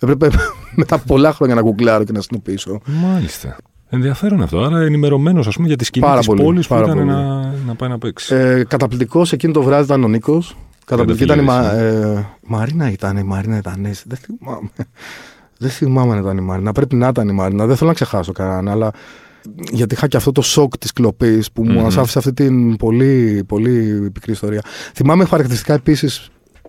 Έπρεπε 0.00 0.30
μετά 0.80 0.94
από 0.94 1.04
πολλά 1.06 1.32
χρόνια 1.32 1.54
να 1.54 1.60
γκουγκλάρω 1.60 2.04
και 2.04 2.12
να 2.12 2.20
συνειδητοποιήσω. 2.20 2.80
Μάλιστα. 2.86 3.56
Ενδιαφέρον 3.88 4.42
αυτό. 4.42 4.58
Άρα 4.62 4.80
ενημερωμένος, 4.80 5.46
ας 5.46 5.54
πούμε, 5.54 5.66
για 5.66 5.76
τη 5.76 5.84
σκηνή 5.84 6.04
Πάρα 6.06 6.18
της 6.18 6.26
πολύ, 6.26 6.42
πόλης 6.42 6.66
που 6.66 6.74
πάρα 6.74 6.86
ήταν 6.86 6.96
πολύ. 6.98 7.10
να, 7.10 7.52
να 7.66 7.74
πάει 7.74 7.88
να 7.88 7.98
παίξει. 7.98 8.34
Ε, 8.34 8.64
Καταπληκτικός 8.64 9.32
εκείνο 9.32 9.52
το 9.52 9.62
βράδυ 9.62 9.84
ήταν 9.84 10.04
ο 10.04 10.08
Νίκος. 10.08 10.56
Καταπληκτική 10.84 11.24
ήταν 11.32 11.38
η 11.38 11.42
Μα, 11.46 11.60
Τριανταφυλλίδης, 11.60 12.18
ε, 12.18 12.26
Μαρίνα 12.46 12.90
ήταν, 12.90 13.16
η 13.16 13.22
Μαρίνα 13.22 13.56
ήταν. 13.56 13.80
ναι, 13.80 13.90
Δεν 14.06 14.18
θυμάμαι. 14.18 14.68
Δεν 15.58 15.70
θυμάμαι 15.70 16.12
αν 16.12 16.18
ήταν 16.18 16.36
η 16.36 16.40
Μαρίνα. 16.40 16.72
Πρέπει 16.72 16.94
να 16.96 17.08
ήταν 17.08 17.28
η 17.28 17.32
Μαρίνα. 17.32 17.66
Δεν 17.66 17.76
θέλω 17.76 17.88
να 17.88 17.94
ξεχάσω 17.94 18.32
κανέναν, 18.32 18.68
αλλά 18.68 18.90
γιατί 19.72 19.94
είχα 19.94 20.06
και 20.06 20.16
αυτό 20.16 20.32
το 20.32 20.42
σοκ 20.42 20.78
της 20.78 20.92
κλοπής 20.92 21.52
που 21.52 21.64
μου 21.64 21.80
Μμμ. 21.80 21.86
άφησε 21.86 22.18
αυτή 22.18 22.32
την 22.32 22.76
πολύ, 22.76 23.44
πολύ 23.46 24.10
πικρή 24.12 24.32
ιστορία. 24.32 24.60
Θυμάμαι 24.94 25.24
χαρακτηριστικά 25.24 25.74
επίσης. 25.74 26.28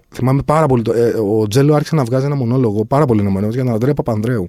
Θυμάμαι 0.10 0.42
πάρα 0.46 0.66
πολύ. 0.66 0.82
Το, 0.82 0.94
ε, 0.94 1.14
ο 1.40 1.48
Τζέλο 1.48 1.74
άρχισε 1.76 1.96
να 1.96 2.04
βγάζει 2.04 2.26
ένα 2.26 2.36
μονόλογο 2.36 2.86
πάρα 2.86 3.06
πολύ 3.06 3.22
ενωμένος 3.22 3.54
για 3.54 3.64
τον 3.64 3.74
Ανδρέα 3.74 3.94
Παπανδρέου. 3.94 4.48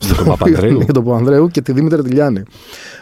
Για 0.00 0.14
τον 0.14 0.26
Παπανδρέου; 0.26 0.80
για 0.84 0.92
τον 0.92 1.04
Παπανδρέου 1.04 1.48
και 1.48 1.60
τη 1.60 1.72
Δήμητρα 1.72 2.02
Τηλιάνη. 2.02 2.42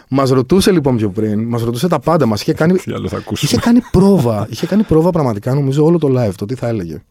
Μας 0.09 0.29
ρωτούσε 0.29 0.71
λοιπόν 0.71 0.95
πιο 0.97 1.09
πριν, 1.09 1.43
μας 1.43 1.61
ρωτούσε 1.61 1.87
τα 1.87 1.99
πάντα. 1.99 2.25
Μας 2.25 2.41
είχε 2.41 2.53
κάνει 2.53 2.73
Τι 2.73 2.91
άλλο 2.93 3.07
θα 3.07 3.17
ακούσουμε; 3.17 3.51
Είχε 3.51 3.61
κάνει 3.61 3.81
πρόβα. 3.91 4.47
είχε 4.49 4.65
κάνει 4.65 4.83
πρόβα 4.83 5.09
πραγματικά, 5.09 5.53
νομίζω, 5.53 5.85
όλο 5.85 5.97
το 5.97 6.07
live 6.17 6.33
το 6.35 6.45
τι 6.45 6.55
θα 6.55 6.67
έλεγε. 6.67 7.01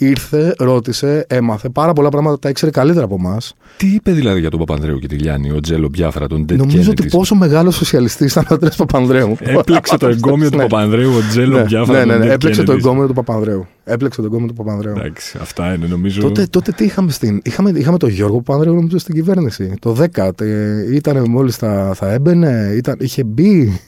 Ήρθε, 0.00 0.54
ρώτησε, 0.58 1.24
έμαθε 1.28 1.68
πάρα 1.68 1.92
πολλά 1.92 2.08
πράγματα, 2.08 2.38
τα 2.38 2.48
ήξερε 2.48 2.70
καλύτερα 2.70 3.04
από 3.04 3.14
εμάς. 3.18 3.54
Τι 3.76 3.86
είπε 3.86 4.12
δηλαδή 4.12 4.40
για 4.40 4.50
τον 4.50 4.58
Παπανδρέου 4.58 4.98
και 4.98 5.06
τη 5.06 5.14
Λιάννη, 5.16 5.50
ο 5.50 5.60
Τζέλο 5.60 5.88
Μπιάφρα, 5.88 6.26
τον 6.26 6.42
Dead 6.48 6.56
Νομίζω 6.56 6.90
ότι 6.90 7.02
Kennedy. 7.06 7.10
πόσο 7.10 7.34
μεγάλος 7.34 7.74
σοσιαλιστής 7.76 8.30
ήταν 8.32 8.46
ο 8.50 8.54
Αντρέα 8.54 8.72
Παπανδρέου. 8.76 9.36
Έπλεξε 9.40 9.96
το 9.96 10.08
εγκόμιο 10.08 10.50
του 10.50 10.56
Ναι. 10.56 10.62
Παπανδρέου, 10.62 11.10
ο 11.14 11.20
Τζέλο 11.30 11.56
Ναι, 11.56 11.62
Μπιάφρα. 11.62 11.92
ναι, 11.98 12.04
ναι, 12.04 12.12
τον 12.12 12.20
ναι, 12.20 12.26
Dead 12.26 12.34
έπλεξε 12.34 12.62
το 12.62 12.72
Kennedy. 12.72 12.76
εγκόμιο 12.76 13.06
του 13.06 13.12
Παπανδρέου. 13.12 13.66
Έπλεξε 13.84 14.20
το 14.20 14.26
εγκόμιο 14.26 14.46
του 14.46 14.54
Παπανδρέου. 14.54 14.94
Εντάξει, 14.96 15.38
αυτά 15.40 15.74
είναι 15.74 15.86
νομίζω. 15.86 16.20
Τότε, 16.20 16.46
τότε 16.50 16.72
τι 16.72 16.84
είχαμε 16.84 17.10
στην. 17.10 17.40
Είχαμε, 17.44 17.70
είχαμε 17.74 17.96
τον 17.98 18.08
Γιώργο 18.08 18.36
Παπανδρέου 18.42 18.74
νομίζω 18.74 18.98
στην 18.98 19.14
κυβέρνηση. 19.14 19.74
Το 19.80 19.92
10. 19.92 20.30
τε- 20.34 20.88
Ήταν 20.92 21.24
μόλις 21.30 21.56
θα, 21.56 21.92
θα 21.94 22.12
έμπαινε, 22.12 22.72
ήταν, 22.76 22.96
είχε 23.00 23.24
μπει. 23.24 23.80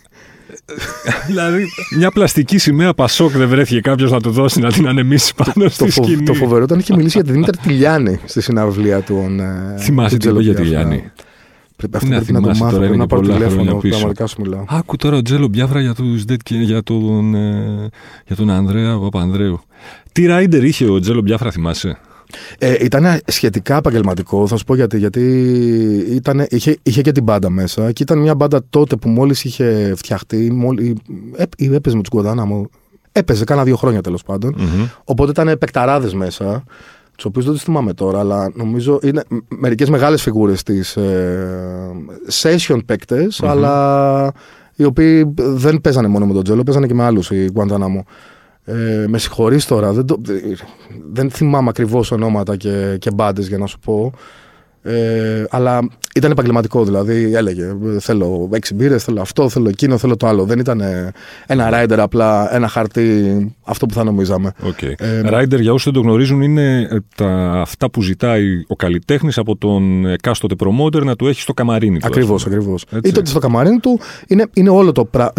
Δηλαδή, 1.27 1.65
μια 1.97 2.11
πλαστική 2.11 2.59
σημαία 2.59 2.95
Πασόκ 2.95 3.31
δεν 3.31 3.49
βρέθηκε 3.49 3.81
κάποιος 3.81 4.11
να 4.11 4.21
του 4.21 4.31
δώσει 4.31 4.61
να 4.61 4.73
την 4.73 4.89
ανεμίσει 4.89 5.35
πάνω 5.35 5.53
Το, 5.55 5.69
στη 5.71 5.91
φο, 5.91 6.03
σκηνή. 6.03 6.23
το 6.23 6.35
φοβερό 6.35 6.63
ήταν 6.65 6.79
είχε 6.79 6.97
μιλήσει 6.97 7.17
για 7.17 7.25
τη 7.27 7.33
Δήμητρα 7.33 7.63
Τηλιάνη 7.63 8.21
στη 8.25 8.41
συναυλία 8.43 9.01
του. 9.01 9.37
ε, 9.77 9.81
Θυμάσαι 9.81 10.17
του 10.17 10.27
τι 10.27 10.29
είπε 10.29 10.43
για 10.43 10.55
τη 10.55 10.63
Τζελοπιάφρα. 10.63 10.89
Λιάννη. 10.95 11.11
Πρέπει, 11.77 11.97
αυτό 11.97 12.09
Να 12.09 12.17
πρέπει 12.17 12.33
να 12.33 12.41
το 12.41 12.45
θυμάσαι 12.55 12.63
μάθω. 12.63 12.77
τώρα, 12.77 12.79
Πρέπει 12.79 12.95
είναι 12.95 13.03
να 13.03 13.07
πάρω 13.09 13.21
πολλά 13.23 13.35
τηλέφωνο. 13.35 13.61
χρόνια 13.63 13.81
πίσω. 13.81 13.91
Πραγματικά 13.97 14.27
σου 14.27 14.41
μιλάω. 14.41 14.65
Άκου 14.69 14.97
τώρα 14.97 15.17
ο 15.17 15.23
Τζέλο 15.23 15.49
Μπιάφρα 15.49 15.81
για, 15.81 15.95
τους 15.95 16.23
Dead 16.29 16.33
Kennedy, 16.33 16.65
για, 16.65 16.83
τον, 16.83 17.35
ε, 17.35 17.89
για 18.27 18.37
τον 18.37 18.51
Ανδρέα 18.51 18.99
Παπανδρέου. 18.99 19.61
Τι 20.13 20.27
ράιντερ 20.27 20.65
είχε 20.65 20.89
ο 20.91 21.01
Τζέλο 21.01 21.21
Μπιάφρα, 21.21 21.51
θυμάσαι; 21.51 21.99
Ε, 22.59 22.77
ήταν 22.81 23.21
σχετικά 23.27 23.77
επαγγελματικό, 23.77 24.47
θα 24.47 24.57
σου 24.57 24.65
πω 24.65 24.75
γιατί. 24.75 24.99
Γιατί 24.99 25.23
ήταν, 26.11 26.47
είχε, 26.49 26.77
είχε 26.83 27.03
και 27.03 27.13
την 27.13 27.23
μπάντα 27.23 27.51
μέσα 27.51 27.93
και 27.93 28.03
ήταν 28.03 28.19
μια 28.19 28.35
μπάντα 28.35 28.63
τότε 28.71 28.97
που 28.97 29.09
μόλις 29.09 29.45
είχε 29.45 29.93
φτιαχτεί. 29.97 30.53
Μόλι, 30.53 30.97
ε, 31.37 31.45
ή 31.57 31.75
έπαιζε 31.75 31.97
με 31.97 32.03
του 32.03 32.17
Γκοδάναμο. 32.17 32.69
Έπαιζε 33.13 33.45
κάνα 33.45 33.65
δύο 33.65 33.77
χρόνια 33.77 34.01
τέλος 34.01 34.23
πάντων. 34.23 34.55
Μμμ. 34.59 34.87
Οπότε 35.05 35.31
ήταν 35.31 35.59
παικταράδε 35.59 36.11
μέσα, 36.15 36.65
τους 37.17 37.25
οποίους 37.25 37.45
δεν 37.45 37.55
τους 37.55 37.63
θυμάμαι 37.63 37.95
τώρα, 37.95 38.19
αλλά 38.19 38.53
νομίζω 38.55 38.99
είναι 39.03 39.23
μερικές 39.49 39.91
μεγάλες 39.91 40.23
φιγούρες 40.23 40.63
της 40.63 40.97
ε, 40.97 41.91
session 42.43 42.79
παικτε 42.87 43.29
αλλά 43.41 44.33
οι 44.75 44.85
οποίοι 44.85 45.35
δεν 45.37 45.81
παίζανε 45.81 46.09
μόνο 46.09 46.27
με 46.27 46.33
τον 46.33 46.43
Τζέλο, 46.43 46.63
παίζανε 46.63 46.87
και 46.87 46.95
με 46.95 47.05
άλλους 47.05 47.31
η 47.31 47.53
Guantanamo. 47.55 48.03
Ε, 48.65 49.05
με 49.09 49.19
συγχωρείς 49.19 49.65
τώρα, 49.67 49.93
δεν, 49.93 50.07
το, 50.07 50.21
δεν 51.13 51.31
θυμάμαι 51.31 51.69
ακριβώς 51.69 52.11
ονόματα 52.11 52.57
και, 52.57 52.97
και 52.99 53.11
μπάντες 53.11 53.49
για 53.49 53.59
να 53.59 53.67
σου 53.67 53.79
πω. 53.79 54.13
Ε, 54.83 55.45
αλλά 55.51 55.89
ήταν 56.15 56.31
επαγγελματικό, 56.31 56.85
δηλαδή 56.85 57.35
έλεγε 57.35 57.77
θέλω 57.99 58.49
έξι 58.53 58.75
μπύρες, 58.75 59.05
θέλω 59.05 59.21
αυτό, 59.21 59.49
θέλω 59.49 59.69
εκείνο, 59.69 59.99
θέλω 59.99 60.17
το 60.17 60.27
άλλο. 60.27 60.45
Δεν 60.45 60.59
ήταν 60.59 60.81
ε, 60.81 61.13
ένα 61.47 61.69
rider 61.73 61.99
απλά, 61.99 62.55
ένα 62.55 62.69
χαρτί, 62.69 63.57
αυτό 63.65 63.87
που 63.87 63.95
θα 63.95 64.05
νομίζαμε. 64.05 64.53
Okay. 64.63 64.93
Ε, 64.99 65.23
Rider, 65.25 65.61
για 65.61 65.73
όσους 65.73 65.85
δεν 65.85 65.93
το 65.93 66.01
γνωρίζουν, 66.01 66.43
είναι 66.43 66.81
ε, 66.91 66.99
τα, 67.15 67.53
αυτά 67.61 67.91
που 67.91 68.03
ζητάει 68.03 68.45
ο 68.67 68.77
καλλιτέχνης 68.77 69.39
από 69.39 69.57
τον 69.57 70.07
εκάστοτε 70.07 70.55
promoter 70.59 71.05
να 71.05 71.17
του 71.17 71.27
έχει 71.27 71.41
στο 71.41 71.53
καμαρίνι 71.55 71.99
του. 71.99 72.07
Ακριβώς, 72.07 72.35
ας 72.35 72.43
πούμε. 72.43 72.57
ακριβώς. 72.57 72.83
Έτσι. 72.83 73.09
Είτε 73.09 73.19
ότι 73.19 73.29
στο 73.29 73.39
καμαρίνι 73.39 73.79
του 73.79 74.01
είναι, 74.27 74.47
είναι 74.53 74.71
όλο 74.71 74.93
το 74.93 75.05
πράγμα. 75.05 75.33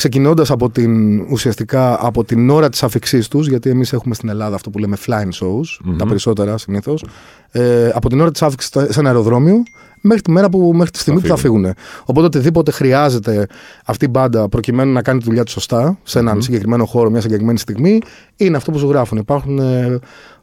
Ξεκινώντας 0.00 0.50
από 0.50 0.70
την 0.70 1.20
ουσιαστικά 1.20 2.06
από 2.06 2.24
την 2.24 2.50
ώρα 2.50 2.68
της 2.68 2.82
αφήξής 2.82 3.28
τους, 3.28 3.48
γιατί 3.48 3.70
εμείς 3.70 3.92
έχουμε 3.92 4.14
στην 4.14 4.28
Ελλάδα 4.28 4.54
αυτό 4.54 4.70
που 4.70 4.78
λέμε 4.78 4.96
flying 5.06 5.44
shows, 5.44 5.78
Μμμ. 5.84 5.96
τα 5.96 6.06
περισσότερα 6.06 6.58
συνήθως. 6.58 7.04
Ε, 7.50 7.90
από 7.94 8.08
την 8.08 8.20
ώρα 8.20 8.30
της 8.30 8.42
άφηξης 8.42 8.70
σε 8.88 9.00
ένα 9.00 9.08
αεροδρόμιο 9.08 9.62
μέχρι 10.00 10.20
τη 10.22 10.30
μέρα 10.30 10.48
που, 10.48 10.72
μέχρι 10.74 10.90
τη 10.90 10.98
στιγμή 10.98 11.20
Θα 11.20 11.26
που 11.26 11.34
θα 11.34 11.40
φύγουν. 11.40 11.66
Οπότε 12.04 12.26
οτιδήποτε 12.26 12.70
χρειάζεται 12.70 13.46
αυτή 13.84 14.04
η 14.04 14.08
μπάντα 14.10 14.48
προκειμένου 14.48 14.92
να 14.92 15.02
κάνει 15.02 15.18
τη 15.18 15.24
δουλειά 15.24 15.44
της 15.44 15.52
σωστά 15.52 15.98
σε 16.02 16.18
έναν 16.18 16.34
Μμμ. 16.34 16.40
συγκεκριμένο 16.40 16.84
χώρο, 16.84 17.10
μια 17.10 17.20
συγκεκριμένη 17.20 17.58
στιγμή, 17.58 18.00
είναι 18.36 18.56
αυτό 18.56 18.70
που 18.70 18.78
σου 18.78 18.88
γράφουν. 18.88 19.18
Υπάρχουν 19.18 19.58
ε, 19.58 19.98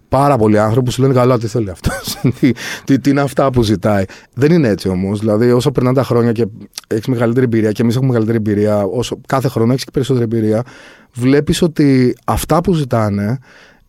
πάρα 0.10 0.38
πολλοί 0.38 0.60
άνθρωποι 0.60 0.86
που 0.86 0.92
σου 0.92 1.02
λένε 1.02 1.14
καλά 1.14 1.38
τι 1.38 1.48
θέλει 1.48 1.70
αυτός. 1.70 2.18
τι, 2.40 2.52
τι, 2.86 3.00
τι 3.00 3.10
είναι 3.10 3.22
αυτά 3.22 3.50
που 3.52 3.62
ζητάει. 3.64 4.04
Δεν 4.34 4.52
είναι 4.52 4.68
έτσι 4.68 4.90
όμως. 4.90 5.20
Δηλαδή, 5.20 5.52
όσο 5.52 5.72
περνάνε 5.72 5.96
τα 5.96 6.04
χρόνια 6.04 6.32
και 6.32 6.46
έχεις 6.88 7.08
μεγαλύτερη 7.08 7.46
εμπειρία 7.46 7.72
και 7.72 7.82
εμείς 7.82 7.96
έχουμε 7.96 8.12
μεγαλύτερη 8.12 8.38
εμπειρία, 8.38 8.84
όσο 8.84 9.20
κάθε 9.28 9.48
χρόνο 9.48 9.72
έχεις 9.72 9.84
και 9.84 9.92
περισσότερη 9.92 10.24
εμπειρία, 10.24 10.64
βλέπεις 11.14 11.62
ότι 11.62 12.16
αυτά 12.26 12.62
που 12.62 12.74
ζητάνε 12.74 13.40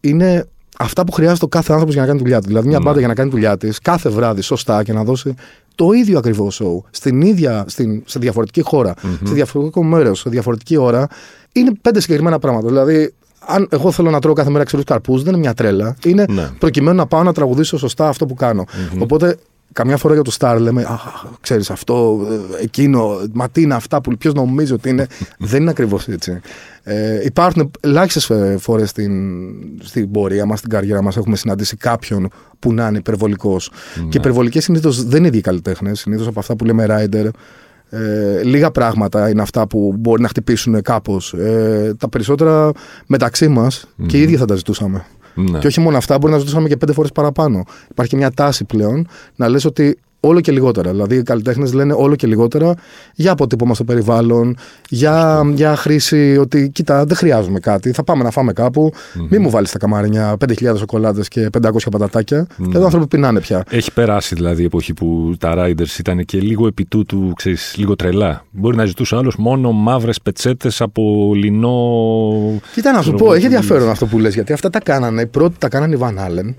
είναι 0.00 0.44
αυτά 0.78 1.04
που 1.04 1.12
χρειάζεται 1.12 1.44
ο 1.44 1.48
κάθε 1.48 1.72
άνθρωπος 1.72 1.94
για 1.94 2.02
να 2.02 2.08
κάνει 2.08 2.18
τη 2.20 2.24
δουλειά 2.24 2.40
του. 2.40 2.46
Δηλαδή, 2.48 2.68
μια 2.68 2.78
Ναι. 2.78 2.84
μπάντα 2.84 2.98
για 2.98 3.08
να 3.08 3.14
κάνει 3.14 3.28
τη 3.28 3.34
δουλειά 3.34 3.56
της 3.56 3.78
κάθε 3.78 4.08
βράδυ 4.08 4.40
σωστά 4.40 4.82
και 4.82 4.92
να 4.92 5.04
δώσει 5.04 5.34
το 5.74 5.92
ίδιο 5.92 6.18
ακριβώς 6.18 6.60
show 6.64 6.88
στην 6.90 7.20
ίδια, 7.20 7.64
στην, 7.66 8.02
σε 8.06 8.18
διαφορετική 8.18 8.60
χώρα, 8.62 8.94
σε 9.24 9.34
διαφορετικό 9.34 9.82
μέρος, 9.82 10.18
σε 10.20 10.30
διαφορετική 10.30 10.76
ώρα, 10.76 11.06
είναι 11.52 11.72
πέντε 11.82 12.00
συγκεκριμένα 12.00 12.38
πράγματα. 12.38 12.66
Δηλαδή, 12.66 13.14
αν 13.46 13.68
εγώ 13.70 13.90
θέλω 13.90 14.10
να 14.10 14.20
τρώω 14.20 14.34
κάθε 14.34 14.50
μέρα 14.50 14.64
ξερού 14.64 14.82
καρπούς, 14.82 15.22
δεν 15.22 15.32
είναι 15.32 15.42
μια 15.42 15.54
τρέλα. 15.54 15.96
Είναι 16.04 16.24
Ναι. 16.28 16.50
προκειμένου 16.58 16.96
να 16.96 17.06
πάω 17.06 17.22
να 17.22 17.32
τραγουδήσω 17.32 17.78
σωστά 17.78 18.08
αυτό 18.08 18.26
που 18.26 18.34
κανω 18.34 18.64
Οπότε, 18.98 19.36
καμιά 19.72 19.96
φορά 19.96 20.14
για 20.14 20.22
το 20.22 20.36
Star 20.38 20.56
λέμε, 20.60 20.82
Α, 20.82 20.98
ξέρεις 21.40 21.70
αυτό, 21.70 22.26
ε, 22.58 22.62
εκείνο, 22.62 23.20
μα 23.32 23.48
τι 23.48 23.62
είναι 23.62 23.74
αυτά 23.74 24.00
που 24.00 24.16
ποιος 24.18 24.34
νομίζει 24.34 24.72
ότι 24.72 24.88
είναι. 24.88 25.06
δεν 25.38 25.60
είναι 25.60 25.70
ακριβώς 25.70 26.08
έτσι. 26.08 26.40
Ε, 26.82 27.24
υπάρχουν 27.24 27.70
ελάχιστες 27.80 28.30
φορές 28.58 28.90
στην, 28.90 29.12
στην 29.82 30.10
πορεία 30.10 30.46
μας, 30.46 30.58
στην 30.58 30.70
καριέρα 30.70 31.02
μας, 31.02 31.16
έχουμε 31.16 31.36
συναντήσει 31.36 31.76
κάποιον 31.76 32.28
που 32.58 32.72
να 32.72 32.88
είναι 32.88 32.98
υπερβολικός. 32.98 33.70
Και 34.08 34.18
υπερβολικές 34.18 34.64
συνήθως 34.64 35.04
δεν 35.04 35.16
είναι 35.18 35.26
οι 35.26 35.30
ίδιοι 35.30 35.40
καλλιτέχνες. 35.40 36.00
Συνήθως 36.00 36.26
από 36.26 36.40
αυτά 36.40 36.56
που 36.56 36.64
λέμε 36.64 36.86
rider, 36.88 37.28
ε, 37.90 38.42
λίγα 38.42 38.70
πράγματα 38.70 39.28
είναι 39.28 39.42
αυτά 39.42 39.66
που 39.66 39.94
μπορεί 39.98 40.22
να 40.22 40.28
χτυπήσουν 40.28 40.82
κάπως. 40.82 41.32
Ε, 41.32 41.94
τα 41.98 42.08
περισσότερα 42.08 42.72
μεταξύ 43.06 43.48
μας 43.48 43.88
και 44.06 44.18
οι 44.18 44.20
ίδιοι 44.20 44.36
θα 44.36 44.44
τα 44.44 44.54
ζητούσαμε. 44.54 45.06
Ναι. 45.34 45.58
Και 45.58 45.66
όχι 45.66 45.80
μόνο 45.80 45.96
αυτά, 45.96 46.18
μπορεί 46.18 46.32
να 46.32 46.38
ζητούσαμε 46.38 46.68
και 46.68 46.76
πέντε 46.76 46.92
φορές 46.92 47.12
παραπάνω. 47.12 47.64
Υπάρχει 47.90 48.10
και 48.10 48.16
μια 48.18 48.30
τάση 48.30 48.64
πλέον 48.64 49.06
να 49.36 49.48
λες 49.48 49.64
ότι 49.64 49.98
όλο 50.20 50.40
και 50.40 50.52
λιγότερα. 50.52 50.90
Δηλαδή, 50.90 51.16
οι 51.16 51.22
καλλιτέχνες 51.22 51.72
λένε 51.72 51.92
όλο 51.92 52.14
και 52.16 52.26
λιγότερα 52.26 52.74
για 53.14 53.32
αποτύπωμα 53.32 53.74
στο 53.74 53.84
περιβάλλον, 53.84 54.56
για, 54.88 55.42
για 55.54 55.76
χρήση 55.76 56.36
ότι 56.40 56.70
κοίτα, 56.72 57.04
δεν 57.04 57.16
χρειάζομαι 57.16 57.60
κάτι. 57.60 57.92
Θα 57.92 58.04
πάμε 58.04 58.22
να 58.22 58.30
φάμε 58.30 58.52
κάπου. 58.52 58.92
Μην 59.30 59.40
μου 59.42 59.50
βάλεις 59.50 59.68
στα 59.68 59.78
καμάρια 59.78 60.36
5.000 60.46 60.74
σοκολάτες 60.76 61.28
και 61.28 61.48
500 61.62 61.70
πατατάκια. 61.90 62.46
Και 62.56 62.76
εδώ 62.76 62.84
άνθρωποι 62.84 63.06
πεινάνε 63.06 63.40
πια. 63.40 63.64
Έχει 63.70 63.92
περάσει 63.92 64.34
δηλαδή 64.34 64.62
η 64.62 64.64
εποχή 64.64 64.94
που 64.94 65.34
τα 65.38 65.54
Riders 65.56 65.98
ήταν 65.98 66.24
και 66.24 66.38
λίγο 66.40 66.66
επί 66.66 66.84
τούτου, 66.84 67.32
ξέρεις, 67.36 67.74
λίγο 67.76 67.96
τρελά. 67.96 68.44
Μπορεί 68.50 68.76
να 68.76 68.84
ζητούσε 68.84 69.16
άλλος 69.16 69.36
μόνο 69.36 69.72
μαύρες 69.72 70.20
πετσέτες 70.20 70.80
από 70.80 71.32
λινό. 71.34 71.76
Κοίτα 72.74 72.90
να 72.92 72.96
σου 72.96 73.02
ξέρω 73.02 73.16
πω, 73.16 73.24
εγώ, 73.24 73.32
έχει 73.34 73.48
τι- 73.48 73.54
ενδιαφέρον 73.54 73.88
αυτό 73.90 74.06
που 74.06 74.18
λες, 74.18 74.34
γιατί 74.34 74.52
αυτά 74.52 74.70
τα 74.70 74.80
κάνανε. 74.80 75.20
Οι 75.22 75.26
πρώτοι 75.26 75.54
τα 75.58 75.68
κάνανε 75.68 75.94
οι 75.94 75.98
Van 76.02 76.08
Allen, 76.14 76.54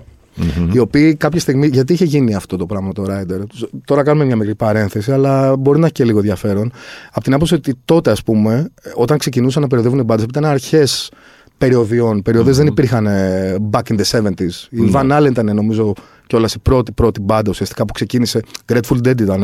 οι 0.72 0.78
οποίοι 0.78 1.14
κάποια 1.14 1.40
στιγμή. 1.40 1.66
Γιατί 1.66 1.92
είχε 1.92 2.04
γίνει 2.04 2.34
αυτό 2.34 2.56
το 2.56 2.66
πράγμα 2.66 2.92
το 2.92 3.04
Rider. 3.08 3.40
Τώρα 3.84 4.02
κάνουμε 4.02 4.24
μια 4.24 4.36
μικρή 4.36 4.54
παρένθεση, 4.54 5.12
αλλά 5.12 5.56
μπορεί 5.56 5.78
να 5.78 5.84
έχει 5.84 5.94
και 5.94 6.04
λίγο 6.04 6.18
ενδιαφέρον. 6.18 6.72
Από 7.10 7.24
την 7.24 7.34
άποψη 7.34 7.54
ότι 7.54 7.74
τότε, 7.84 8.10
ας 8.10 8.22
πούμε, 8.22 8.70
όταν 8.94 9.18
ξεκινούσαν 9.18 9.62
να 9.62 9.68
περιοδεύουν 9.68 10.00
οι 10.00 10.02
μπάντες, 10.02 10.24
ήταν 10.24 10.44
αρχές 10.44 11.10
περιοδιών. 11.58 12.22
Περιοδίες 12.22 12.56
δεν 12.56 12.66
υπήρχαν 12.66 13.06
ε, 13.06 13.56
back 13.70 13.82
in 13.92 13.96
the 14.00 14.22
70s. 14.22 14.68
Η 14.70 14.90
Van 14.92 15.18
Allen 15.18 15.30
ήταν, 15.30 15.54
νομίζω, 15.54 15.92
κιόλας 16.30 16.54
η 16.54 16.58
πρώτη, 16.58 16.92
πρώτη 16.92 17.20
μπάντα 17.20 17.50
ουσιαστικά 17.50 17.84
που 17.84 17.92
ξεκίνησε. 17.92 18.42
Grateful 18.72 18.96
Dead 18.96 19.20
ήταν. 19.20 19.42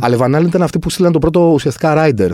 Αλλά 0.00 0.16
η 0.16 0.18
Van 0.20 0.36
Allen 0.36 0.46
ήταν 0.46 0.62
αυτή 0.62 0.78
που 0.78 0.90
στείλαν 0.90 1.12
το 1.12 1.18
πρώτο 1.18 1.40
ουσιαστικά 1.40 1.94
Rider. 1.96 2.30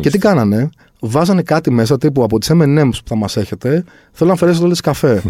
Και 0.00 0.10
τι 0.10 0.18
κάνανε, 0.18 0.70
βάζανε 1.00 1.42
κάτι 1.42 1.70
μέσα 1.70 1.98
τύπου 1.98 2.22
από 2.22 2.38
τις 2.38 2.50
MM's 2.52 2.88
που 2.90 3.08
θα 3.08 3.16
μας 3.16 3.36
έχετε, 3.36 3.84
θέλω 4.12 4.28
να 4.28 4.34
αφαιρέσετε 4.34 4.64
όλε 4.64 4.74
καφέ. 4.82 5.22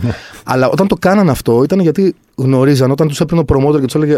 Αλλά 0.45 0.69
όταν 0.69 0.87
το 0.87 0.95
κάνανε 0.95 1.31
αυτό 1.31 1.63
ήταν 1.63 1.81
γιατί 1.81 2.15
γνωρίζαν 2.37 2.91
όταν 2.91 3.09
τους 3.09 3.21
έπαιρνε 3.21 3.45
ο 3.49 3.55
promoter 3.55 3.81
και 3.81 3.87
τους 3.87 3.95
έλεγε 3.95 4.17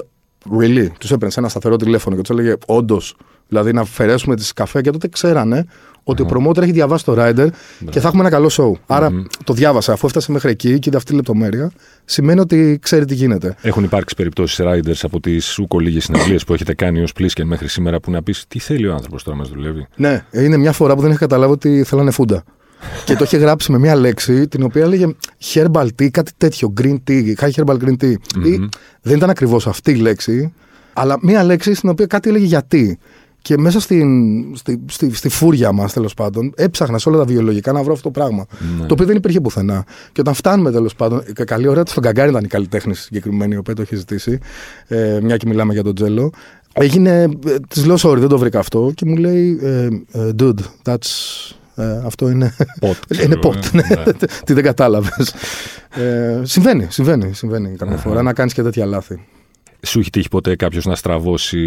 Really, 0.61 0.87
τους 0.99 1.11
έπαιρνε 1.11 1.31
σε 1.31 1.41
ένα 1.41 1.49
σταθερό 1.49 1.77
τηλέφωνο 1.77 2.17
και 2.17 2.23
τους 2.23 2.39
έλεγε 2.39 2.55
Όντως, 2.67 3.17
δηλαδή 3.49 3.73
να 3.73 3.81
αφαιρέσουμε 3.81 4.37
τις 4.37 4.53
καφέ 4.53 4.81
και 4.81 4.91
τότε 4.91 5.09
ξέρανε 5.09 5.67
ότι 6.09 6.23
ο 6.23 6.27
promoter 6.31 6.63
έχει 6.63 6.73
διαβάσει 6.73 7.05
το 7.05 7.15
rider 7.19 7.49
και 7.91 8.01
θα 8.01 8.09
έχουμε 8.09 8.23
ένα 8.23 8.31
καλό 8.31 8.51
show. 8.53 8.81
Άρα 8.87 9.11
το 9.45 9.53
διάβασα, 9.53 9.93
αφού 9.93 10.07
έφτασε 10.07 10.33
μέχρι 10.33 10.51
εκεί 10.51 10.79
και 10.79 10.89
είδε 10.89 10.97
αυτή 10.97 11.13
η 11.13 11.17
λεπτομέρεια, 11.17 11.71
σημαίνει 12.05 12.41
ότι 12.41 12.79
ξέρει 12.83 13.05
τι 13.05 13.15
γίνεται. 13.15 13.57
Έχουν 13.61 13.85
υπάρξει 13.85 14.15
περιπτώσεις 14.15 14.61
Riders 14.63 15.01
από 15.03 15.21
τις 15.21 15.59
ούκο 15.59 15.79
λίγες 15.79 16.05
συναυλίες 16.05 16.45
που 16.45 16.55
έχετε 16.55 16.75
κάνει 16.75 17.03
ως 17.03 17.13
πλήσκεν 17.13 17.47
μέχρι 17.47 17.69
σήμερα 17.69 18.01
που 18.01 18.11
να 18.11 18.23
πεις 18.23 18.45
τι 18.49 18.59
θέλει 18.59 18.87
ο 18.87 18.93
άνθρωπος 18.93 19.23
τώρα 19.23 19.37
μας 19.37 19.49
δουλεύει; 19.49 19.87
Ναι, 19.97 20.25
είναι 20.31 20.57
μια 20.57 20.73
φορά 20.73 20.95
που 20.95 21.01
δεν 21.01 21.11
είχα 21.11 21.19
καταλάβει 21.19 21.53
ότι 21.53 21.85
θέλανε 21.85 22.11
φούντα. 22.11 22.45
και 23.05 23.15
το 23.15 23.25
είχε 23.25 23.37
γράψει 23.37 23.73
με 23.73 23.79
μια 23.79 23.95
λέξη 23.95 24.49
την 24.49 24.63
οποία 24.63 24.83
έλεγε 24.83 25.07
herbal 25.53 25.87
tea, 25.99 26.11
κάτι 26.11 26.33
τέτοιο, 26.37 26.73
green 26.81 26.97
tea, 27.09 27.35
high 27.41 27.51
herbal 27.51 27.77
green 27.85 27.97
tea. 28.03 28.15
Ή, 28.45 28.69
δεν 29.03 29.17
ήταν 29.17 29.31
ακριβώς 29.31 29.67
αυτή 29.67 29.91
η 29.91 29.97
λέξη, 29.97 30.53
αλλά 30.93 31.19
μια 31.23 31.45
λέξη 31.45 31.75
στην 31.75 31.89
οποία 31.89 32.07
κάτι 32.07 32.29
έλεγε 32.29 32.45
γιατί. 32.45 32.99
Και 33.49 33.59
μέσα 33.59 33.81
στην, 33.81 34.07
στη, 34.57 34.81
στη, 34.89 35.15
στη 35.15 35.29
φούρια 35.29 35.73
μας, 35.73 35.93
τέλος 35.93 36.15
πάντων, 36.15 36.53
έψαχνα 36.57 36.99
σε 36.99 37.09
όλα 37.09 37.19
τα 37.19 37.25
βιολογικά 37.25 37.73
να 37.73 37.83
βρω 37.83 37.93
αυτό 37.93 38.11
το 38.11 38.21
πράγμα. 38.21 38.47
Ναι. 38.81 38.87
Το 38.87 38.93
οποίο 38.93 39.07
δεν 39.07 39.17
υπήρχε 39.17 39.41
πουθενά. 39.41 39.85
Και 40.13 40.21
όταν 40.21 40.35
φτάνουμε, 40.35 40.71
τέλος 40.71 40.95
πάντων, 40.95 41.23
κα- 41.33 41.45
καλή 41.45 41.67
ωραία, 41.69 41.83
στον 41.87 42.03
Καγκάρι 42.03 42.31
ήταν 42.31 42.45
η 42.45 42.47
καλλιτέχνη 42.47 42.95
συγκεκριμένη, 42.95 43.55
η 43.55 43.57
οποία 43.57 43.75
το 43.75 43.83
έχει 43.83 43.97
ζητήσει, 43.97 44.39
ε, 44.87 45.19
μια 45.23 45.37
και 45.37 45.47
μιλάμε 45.47 45.73
για 45.73 45.83
τον 45.83 45.95
Τζέλο. 45.95 46.33
Έγινε, 46.73 47.29
της 47.69 47.87
λέω 47.87 47.97
sorry, 48.03 48.17
δεν 48.19 48.29
το 48.29 48.39
βρήκα 48.39 48.59
αυτό 48.59 48.93
και 48.95 49.05
μου 49.07 49.17
λέει, 49.17 49.59
ε, 49.63 49.85
ε, 50.13 50.31
dude, 50.39 50.61
that's, 50.85 51.09
ε, 51.75 52.01
αυτό 52.05 52.31
είναι, 52.31 52.55
Pot, 52.81 52.93
ξέρω 53.09 53.23
είναι 53.25 53.39
εγώ, 53.45 53.53
pot, 53.55 53.71
ναι. 53.73 53.83
ναι. 54.05 54.13
Τι 54.45 54.53
δεν 54.53 54.63
κατάλαβες. 54.65 55.35
ε, 55.95 56.41
συμβαίνει, 56.43 56.87
συμβαίνει, 56.91 57.33
συμβαίνει 57.35 57.77
καμιά 57.77 57.95
Αχα. 57.95 58.03
φορά 58.09 58.23
να 58.23 58.33
κάνεις 58.33 58.53
και 58.53 58.63
τέτοια 58.63 58.87
λάθη. 58.87 59.27
Σου 59.87 59.99
έχει 59.99 60.11
τύχει 60.11 60.29
ποτέ 60.29 60.57
κάποιος 60.57 60.85
να 60.87 60.95
στραβώσει 60.95 61.59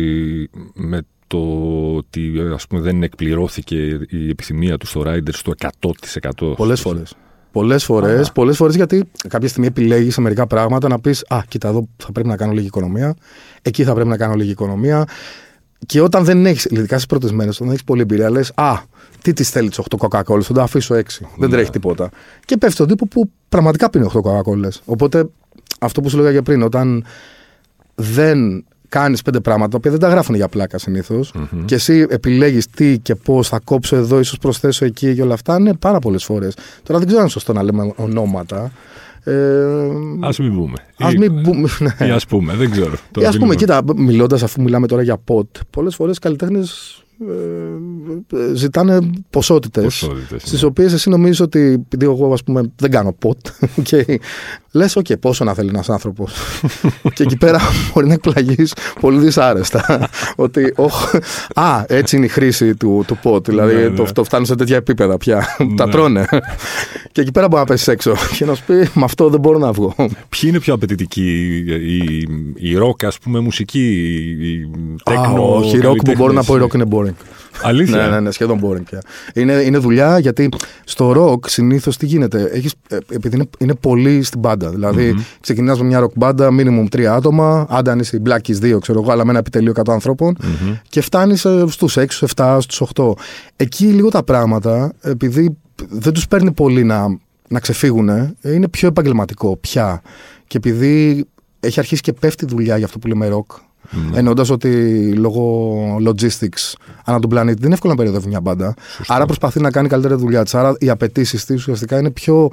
με 0.73 1.01
το 1.31 1.95
ότι 1.95 2.33
ας 2.53 2.67
πούμε, 2.67 2.81
δεν 2.81 3.03
εκπληρώθηκε 3.03 3.75
η 4.09 4.29
επιθυμία 4.29 4.77
του 4.77 4.85
στο 4.85 5.03
Riders 5.05 5.33
στο 5.33 5.53
100%. 5.79 6.53
Πολλές 6.55 6.81
φορές. 6.81 7.13
Πολλές 7.51 7.83
φορές, 7.83 8.27
Α. 8.29 8.31
πολλές 8.31 8.57
φορές 8.57 8.75
γιατί 8.75 9.03
κάποια 9.27 9.47
στιγμή 9.47 9.67
επιλέγεις 9.67 10.13
σε 10.13 10.21
μερικά 10.21 10.47
πράγματα 10.47 10.87
να 10.87 10.99
πεις 10.99 11.25
Α, 11.29 11.41
κοίτα, 11.47 11.67
εδώ 11.67 11.87
θα 11.97 12.11
πρέπει 12.11 12.27
να 12.27 12.35
κάνω 12.35 12.51
λίγη 12.51 12.65
οικονομία. 12.65 13.15
Εκεί 13.61 13.83
θα 13.83 13.93
πρέπει 13.93 14.09
να 14.09 14.17
κάνω 14.17 14.33
λίγη 14.33 14.51
οικονομία. 14.51 15.05
Και 15.85 16.01
όταν 16.01 16.23
δεν 16.23 16.45
έχεις, 16.45 16.65
ειδικά 16.65 16.95
στις 16.95 17.05
πρώτες 17.05 17.31
μέρες, 17.31 17.55
όταν 17.55 17.67
έχεις 17.69 17.83
πολλή 17.83 18.01
εμπειρία, 18.01 18.29
λες 18.29 18.51
Α, 18.55 18.73
τι 19.21 19.33
της 19.33 19.49
θέλει 19.49 19.69
τι 19.69 19.75
8 19.79 19.97
κοκακόλες, 19.97 20.45
θα 20.45 20.53
το 20.53 20.61
αφήσω 20.61 20.95
6. 20.95 21.25
Δεν 21.37 21.49
Ναι. 21.49 21.55
τρέχει 21.55 21.69
τίποτα. 21.69 22.09
Και 22.45 22.57
πέφτει 22.57 22.75
στον 22.75 22.87
τύπο 22.87 23.07
που 23.07 23.31
πραγματικά 23.49 23.89
πίνει 23.89 24.05
8 24.05 24.21
κοκακόλες. 24.21 24.81
Οπότε 24.85 25.29
αυτό 25.79 26.01
που 26.01 26.09
σου 26.09 26.17
λέγα 26.17 26.31
και 26.31 26.41
πριν, 26.41 26.61
όταν 26.61 27.05
δεν 27.95 28.65
κάνεις 28.91 29.21
πέντε 29.21 29.39
πράγματα, 29.39 29.69
τα 29.69 29.77
οποία 29.77 29.91
δεν 29.91 29.99
τα 29.99 30.08
γράφουν 30.08 30.36
για 30.36 30.47
πλάκα 30.47 30.77
συνήθως, 30.77 31.34
Μμμ. 31.51 31.65
και 31.65 31.75
εσύ 31.75 32.06
επιλέγεις 32.10 32.67
τι 32.67 32.99
και 32.99 33.15
πώς 33.15 33.47
θα 33.47 33.60
κόψω 33.63 33.95
εδώ, 33.95 34.19
ίσως 34.19 34.38
προσθέσω 34.38 34.86
εκεί 34.86 35.15
και 35.15 35.21
όλα 35.21 35.34
αυτά, 35.34 35.60
ναι, 35.60 35.73
πάρα 35.73 35.99
πολλές 35.99 36.23
φορές. 36.23 36.54
Τώρα 36.84 36.97
δεν 36.99 37.08
ξέρω 37.08 37.13
αν 37.15 37.19
είναι 37.21 37.30
σωστό 37.30 37.54
να 37.54 37.63
λέμε 37.63 37.93
ονόματα. 37.95 38.71
Ε, 39.23 39.34
Ας 40.19 40.39
μην 40.39 40.56
πούμε. 40.56 40.73
ας 40.97 41.13
Ή- 41.13 41.17
μην 41.17 41.41
πούμε. 41.41 41.67
Ναι. 41.99 42.08
Ή 42.08 42.10
ας 42.10 42.25
πούμε, 42.25 42.54
δεν 42.56 42.71
ξέρω. 42.71 42.93
Ή 42.93 42.97
Τώρα 43.12 43.27
ας 43.27 43.38
πούμε, 43.38 43.56
δεν 43.56 43.65
είναι- 43.67 43.82
κοίτα, 43.82 44.01
μιλώντας 44.04 44.43
αφού 44.43 44.62
μιλάμε 44.62 44.88
τώρα 44.88 45.01
για 45.01 45.17
ποτ, 45.17 45.47
πολλές 45.69 45.95
φορές 45.95 46.19
καλλιτέχνες 46.19 46.95
ε, 47.01 47.11
ζητάνε 48.53 48.99
ποσότητες. 49.29 49.84
Ποσότητες, 49.84 50.41
Στις 50.41 50.62
ναι. 50.62 50.67
οποίες 50.67 50.93
εσύ 50.93 51.10
νομίζεις 51.10 51.39
ότι 51.39 51.60
επειδή 51.60 52.05
εγώ 52.05 52.34
ας 52.34 52.43
πούμε, 52.43 52.71
δεν 52.75 52.91
κάνω 52.91 53.13
ποτ, 53.19 53.38
okay, 53.84 54.15
λες, 54.71 54.97
OK, 54.99 55.19
πόσο 55.19 55.43
να 55.43 55.53
θέλει 55.53 55.69
ένας 55.69 55.89
άνθρωπος. 55.89 56.34
και 57.13 57.23
εκεί 57.23 57.38
πέρα 57.38 57.60
μπορεί 57.93 58.07
να 58.07 58.13
εκπλαγείς 58.13 58.73
πολύ 58.99 59.19
δυσάρεστα. 59.19 60.10
ότι, 60.36 60.73
όχ, 60.75 61.13
α, 61.53 61.84
έτσι 61.88 62.15
είναι 62.15 62.25
η 62.25 62.29
χρήση 62.29 62.75
του, 62.75 63.03
του 63.07 63.17
ποτ. 63.21 63.45
Δηλαδή 63.49 63.73
Ναι, 63.75 63.89
το, 63.89 64.03
ναι. 64.03 64.12
το 64.12 64.23
φτάνουν 64.23 64.45
σε 64.45 64.55
τέτοια 64.55 64.75
επίπεδα 64.75 65.17
πια. 65.17 65.45
Τα 65.75 65.86
Ναι. 65.86 65.91
τρώνε. 65.91 66.25
και 67.12 67.21
εκεί 67.21 67.31
πέρα 67.31 67.47
μπορεί 67.47 67.62
να 67.62 67.67
πέσεις 67.67 67.88
έξω 67.88 68.13
και 68.38 68.45
να 68.45 68.55
σου 68.55 68.63
πει, 68.65 68.73
με 68.73 69.03
αυτό 69.03 69.29
δεν 69.29 69.39
μπορώ 69.39 69.57
να 69.57 69.71
βγω. 69.71 69.93
Ποιοι 69.97 70.41
είναι 70.43 70.60
πιο 70.60 70.73
απαιτητικοί, 70.73 71.57
η, 71.57 71.97
η, 71.97 72.27
η 72.71 72.77
rock, 72.81 73.05
ας 73.05 73.17
πούμε, 73.19 73.39
μουσική, 73.39 73.88
η, 74.39 74.51
η 74.51 74.62
Α, 74.63 75.03
τέκνο, 75.03 75.55
όχι, 75.55 75.77
η 75.77 75.81
rock 75.84 75.95
που 76.05 76.12
μπορώ 76.17 76.34
να 76.34 76.43
πω, 76.43 76.55
η 76.55 76.60
rock 76.62 76.67
καλλιτέχνες. 76.67 76.99
είναι 76.99 77.10
boring. 77.10 77.11
Αλήθεια; 77.63 77.95
Ναι, 77.97 78.08
ναι, 78.08 78.19
ναι, 78.19 78.32
σχεδόν 78.32 78.60
boring 78.63 78.84
πια. 78.86 79.02
Είναι, 79.34 79.54
είναι 79.54 79.78
δουλειά 79.78 80.19
γιατί 80.19 80.50
στο 80.84 81.13
rock 81.17 81.47
συνήθως 81.50 81.97
τι 81.97 82.06
γίνεται; 82.06 82.50
Έχεις, 82.54 82.74
ε, 82.89 82.97
επειδή 83.12 83.36
είναι, 83.36 83.45
είναι 83.58 83.76
πολύ 83.76 84.24
στην 84.24 84.39
μπάντα. 84.39 84.69
Δηλαδή, 84.69 85.12
Μμμ. 85.12 85.21
ξεκινάς 85.39 85.80
με 85.80 85.86
μια 85.86 86.04
rock 86.04 86.13
μπάντα, 86.15 86.50
minimum 86.52 86.86
τρία 86.89 87.13
άτομα, 87.13 87.65
άντα 87.69 87.91
αν 87.91 88.00
είσαι 88.00 88.15
η 88.17 88.21
Black 88.26 88.38
Keys 88.47 88.76
2, 88.76 88.80
ξέρω 88.82 89.02
εγώ, 89.02 89.12
αλλά 89.12 89.24
με 89.26 89.30
ένα 89.30 89.39
επιτελείο 89.39 89.74
100 89.76 89.93
ανθρώπων, 89.93 90.38
Μμμ. 90.43 90.74
και 90.89 91.02
φτάνεις 91.02 91.47
στους 91.67 91.97
6, 91.97 92.06
στους 92.10 92.32
7, 92.36 92.58
στους 92.62 92.82
8. 92.95 93.13
Εκεί 93.56 93.86
λίγο 93.86 94.10
τα 94.10 94.24
πράγματα, 94.24 94.93
επειδή 95.02 95.58
δεν 95.89 96.13
τους 96.13 96.28
παίρνει 96.28 96.52
πολύ 96.52 96.84
να, 96.84 97.06
να 97.47 97.60
ξεφύγουν, 97.60 98.10
είναι 98.41 98.67
πιο 98.67 98.88
επαγγελματικό 98.88 99.58
πια. 99.58 100.02
Και 100.47 100.58
επειδή 100.58 101.26
έχει 101.60 101.80
αρχίσει 101.80 102.02
και 102.02 102.13
πέφτει 102.13 102.45
δουλειά 102.45 102.78
για 102.78 102.86
αυτό 102.86 103.00
που 103.00 103.08
λέμε 103.08 103.30
rock, 103.34 103.56
Ναι. 103.89 104.17
Εννοώντας 104.17 104.49
ότι 104.49 105.01
λόγω 105.13 105.75
logistics 106.07 106.73
ανά 107.05 107.19
τον 107.19 107.29
πλανήτη 107.29 107.55
δεν 107.55 107.65
είναι 107.65 107.73
εύκολο 107.73 107.93
να 107.93 107.97
περιοδεύει 107.97 108.27
μια 108.27 108.41
μπάντα. 108.41 108.73
Σωστό. 108.95 109.13
Άρα 109.13 109.25
προσπαθεί 109.25 109.59
να 109.59 109.71
κάνει 109.71 109.87
καλύτερη 109.87 110.13
δουλειά 110.13 110.43
της. 110.43 110.55
Άρα 110.55 110.73
οι 110.79 110.89
απαιτήσεις 110.89 111.45
της 111.45 111.55
ουσιαστικά 111.61 111.99
είναι 111.99 112.11
πιο 112.11 112.49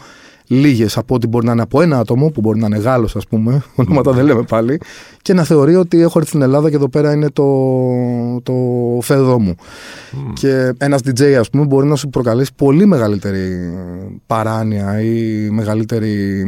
λίγες 0.48 0.96
από 0.96 1.14
ό,τι 1.14 1.26
μπορεί 1.26 1.46
να 1.46 1.52
είναι 1.52 1.62
από 1.62 1.82
ένα 1.82 1.98
άτομο, 1.98 2.30
που 2.30 2.40
μπορεί 2.40 2.58
να 2.58 2.66
είναι 2.66 2.76
Γάλλος, 2.78 3.16
ας 3.16 3.26
πούμε, 3.26 3.62
ονόματα 3.76 4.12
δεν 4.12 4.24
λέμε 4.24 4.42
πάλι, 4.42 4.80
και 5.22 5.34
να 5.34 5.44
θεωρεί 5.44 5.74
ότι 5.74 6.00
έχω 6.00 6.18
έρθει 6.18 6.30
στην 6.30 6.42
Ελλάδα 6.42 6.70
και 6.70 6.76
εδώ 6.76 6.88
πέρα 6.88 7.12
είναι 7.12 7.30
το, 7.30 7.44
το 8.42 8.54
φέδό 9.00 9.38
μου. 9.38 9.54
Μμ. 10.12 10.32
Και 10.32 10.72
ένας 10.78 11.00
DJ, 11.04 11.22
ας 11.22 11.50
πούμε, 11.50 11.64
μπορεί 11.64 11.86
να 11.86 11.96
σου 11.96 12.08
προκαλέσει 12.08 12.50
πολύ 12.56 12.86
μεγαλύτερη 12.86 13.72
παράνοια 14.26 15.00
ή 15.00 15.48
μεγαλύτερη 15.50 16.44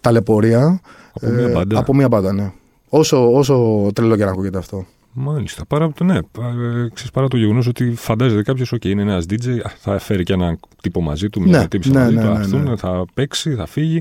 ταλαιπωρία 0.00 0.80
Από 1.12 1.30
μια 1.30 1.46
ε, 1.46 1.50
μπάντα. 1.50 1.78
από 1.78 1.94
μια 1.94 2.08
μπάντα, 2.08 2.32
ναι. 2.32 2.52
Όσο, 2.88 3.32
όσο 3.32 3.86
τρελό 3.94 4.16
και 4.16 4.24
να 4.24 4.30
ακούγεται 4.30 4.58
αυτό. 4.58 4.84
Μάλιστα. 5.12 5.64
Παρά, 5.66 5.92
το- 5.92 6.04
ναι, 6.04 6.22
πα- 6.22 6.46
ε, 6.46 6.88
ξέρεις, 6.94 7.10
παρά 7.12 7.28
το 7.28 7.36
γεγονός 7.36 7.66
ότι 7.66 7.92
φαντάζεται 7.94 8.42
κάποιος, 8.42 8.72
OK, 8.76 8.84
είναι 8.84 9.02
ένας 9.02 9.24
DJ, 9.30 9.48
α, 9.48 9.70
θα 9.78 9.98
φέρει 9.98 10.22
και 10.22 10.32
έναν 10.32 10.58
τύπο 10.82 11.00
μαζί 11.00 11.28
του, 11.28 11.40
μια 11.42 11.58
Ναι, 11.58 11.68
τύπησα 11.68 11.92
ναι, 11.92 11.98
μαζί 12.00 12.14
ναι, 12.14 12.20
του, 12.22 12.28
ναι, 12.28 12.38
αυτούν, 12.38 12.62
ναι. 12.62 12.76
θα 12.76 13.04
παίξει, 13.14 13.54
θα 13.54 13.66
φύγει. 13.66 13.98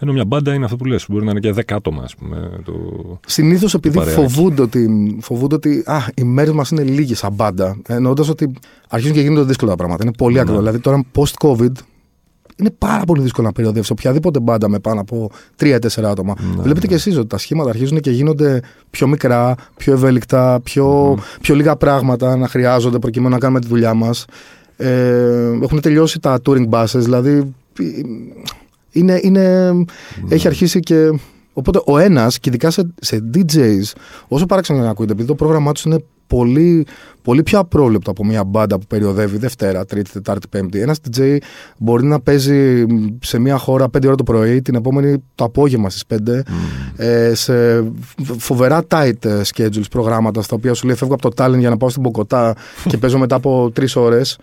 Ενώ 0.00 0.12
μια 0.12 0.24
μπάντα 0.24 0.54
είναι 0.54 0.64
αυτό 0.64 0.76
που 0.76 0.84
λες, 0.84 1.06
μπορεί 1.08 1.24
να 1.24 1.30
είναι 1.30 1.40
και 1.40 1.52
δέκα 1.52 1.74
άτομα, 1.76 2.02
ας 2.02 2.14
πούμε. 2.14 2.50
Το... 2.64 2.72
Συνήθως 3.26 3.74
επειδή 3.74 3.96
παρεάκι. 3.96 4.20
φοβούνται 4.20 4.62
ότι, 4.62 5.16
φοβούνται 5.20 5.54
ότι 5.54 5.82
α, 5.86 5.96
οι 6.14 6.22
μέρες 6.22 6.52
μας 6.54 6.70
είναι 6.70 6.82
λίγες 6.82 7.18
σαν 7.18 7.32
μπάντα. 7.32 7.76
Εννοώντας 7.86 8.28
ότι 8.28 8.52
αρχίζουν 8.88 9.14
και 9.16 9.20
γίνονται 9.22 9.42
δύσκολα 9.46 9.70
τα 9.70 9.76
πράγματα. 9.76 10.04
Είναι 10.04 10.12
πολύ 10.16 10.34
Ναι. 10.34 10.40
ακριβό. 10.40 10.58
Δηλαδή 10.58 10.78
τώρα 10.78 11.04
post-COVID 11.14 11.72
είναι 12.60 12.70
πάρα 12.78 13.04
πολύ 13.04 13.22
δύσκολο 13.22 13.46
να 13.46 13.52
περιοδεύσει 13.52 13.92
οποιαδήποτε 13.92 14.40
μπάντα 14.40 14.68
με 14.68 14.78
πάνω 14.78 15.00
από 15.00 15.30
3-4 15.60 15.78
άτομα. 16.04 16.34
Ναι, 16.40 16.50
Βλέπετε 16.50 16.80
ναι. 16.80 16.86
και 16.86 16.94
εσείς 16.94 17.16
ότι 17.16 17.26
τα 17.26 17.38
σχήματα 17.38 17.68
αρχίζουν 17.68 18.00
και 18.00 18.10
γίνονται 18.10 18.60
πιο 18.90 19.06
μικρά, 19.06 19.54
πιο 19.76 19.92
ευέλικτα, 19.92 20.60
πιο, 20.62 21.18
πιο 21.40 21.54
λίγα 21.54 21.76
πράγματα 21.76 22.36
να 22.36 22.48
χρειάζονται 22.48 22.98
προκειμένου 22.98 23.32
να 23.34 23.38
κάνουμε 23.38 23.60
τη 23.60 23.66
δουλειά 23.66 23.94
μας. 23.94 24.24
Ε, 24.76 25.58
έχουν 25.62 25.80
τελειώσει 25.80 26.18
τα 26.20 26.40
touring 26.46 26.68
buses, 26.68 26.86
δηλαδή 26.92 27.54
ε, 27.80 27.84
είναι, 28.90 29.20
είναι, 29.22 29.72
Ναι. 29.72 29.84
έχει 30.28 30.46
αρχίσει 30.46 30.80
και. 30.80 31.18
Οπότε 31.52 31.80
ο 31.86 31.98
ένας, 31.98 32.38
και 32.38 32.48
ειδικά 32.48 32.70
σε, 32.70 32.90
σε 33.00 33.30
DJs, 33.34 33.82
όσο 34.28 34.46
παράξενο 34.46 34.78
να 34.78 34.90
ακούγεται, 34.90 35.12
επειδή 35.12 35.28
το 35.28 35.34
πρόγραμμά 35.34 35.72
τους 35.72 35.82
είναι 35.84 36.04
πολύ, 36.26 36.86
πολύ 37.28 37.42
πιο 37.42 37.58
απρόβλεπτο 37.58 38.10
από 38.10 38.24
μια 38.24 38.44
μπάντα 38.44 38.78
που 38.78 38.86
περιοδεύει 38.86 39.38
Δευτέρα, 39.38 39.84
Τρίτη, 39.84 40.10
Τετάρτη, 40.10 40.48
Πέμπτη. 40.48 40.80
Ένας 40.80 40.98
DJ 41.10 41.36
μπορεί 41.78 42.06
να 42.06 42.20
παίζει 42.20 42.86
σε 43.20 43.38
μια 43.38 43.58
χώρα 43.58 43.84
5 43.84 44.06
ώρα 44.06 44.14
το 44.14 44.22
πρωί, 44.22 44.62
την 44.62 44.74
επόμενη 44.74 45.22
το 45.34 45.44
απόγευμα 45.44 45.90
στις 45.90 46.04
5, 46.06 46.42
ε, 46.96 47.34
σε 47.34 47.84
φοβερά 48.38 48.84
tight 48.88 49.24
ε, 49.24 49.40
schedules 49.54 49.90
προγράμματα, 49.90 50.42
στα 50.42 50.56
οποία 50.56 50.74
σου 50.74 50.86
λέει 50.86 50.96
φεύγω 50.96 51.14
από 51.14 51.30
το 51.30 51.44
talent 51.44 51.58
για 51.58 51.70
να 51.70 51.76
πάω 51.76 51.88
στην 51.88 52.02
Ποκοτά 52.02 52.56
και 52.88 52.98
παίζω 52.98 53.18
μετά 53.18 53.36
από 53.36 53.72
3 53.80 53.84
ώρες. 53.94 54.38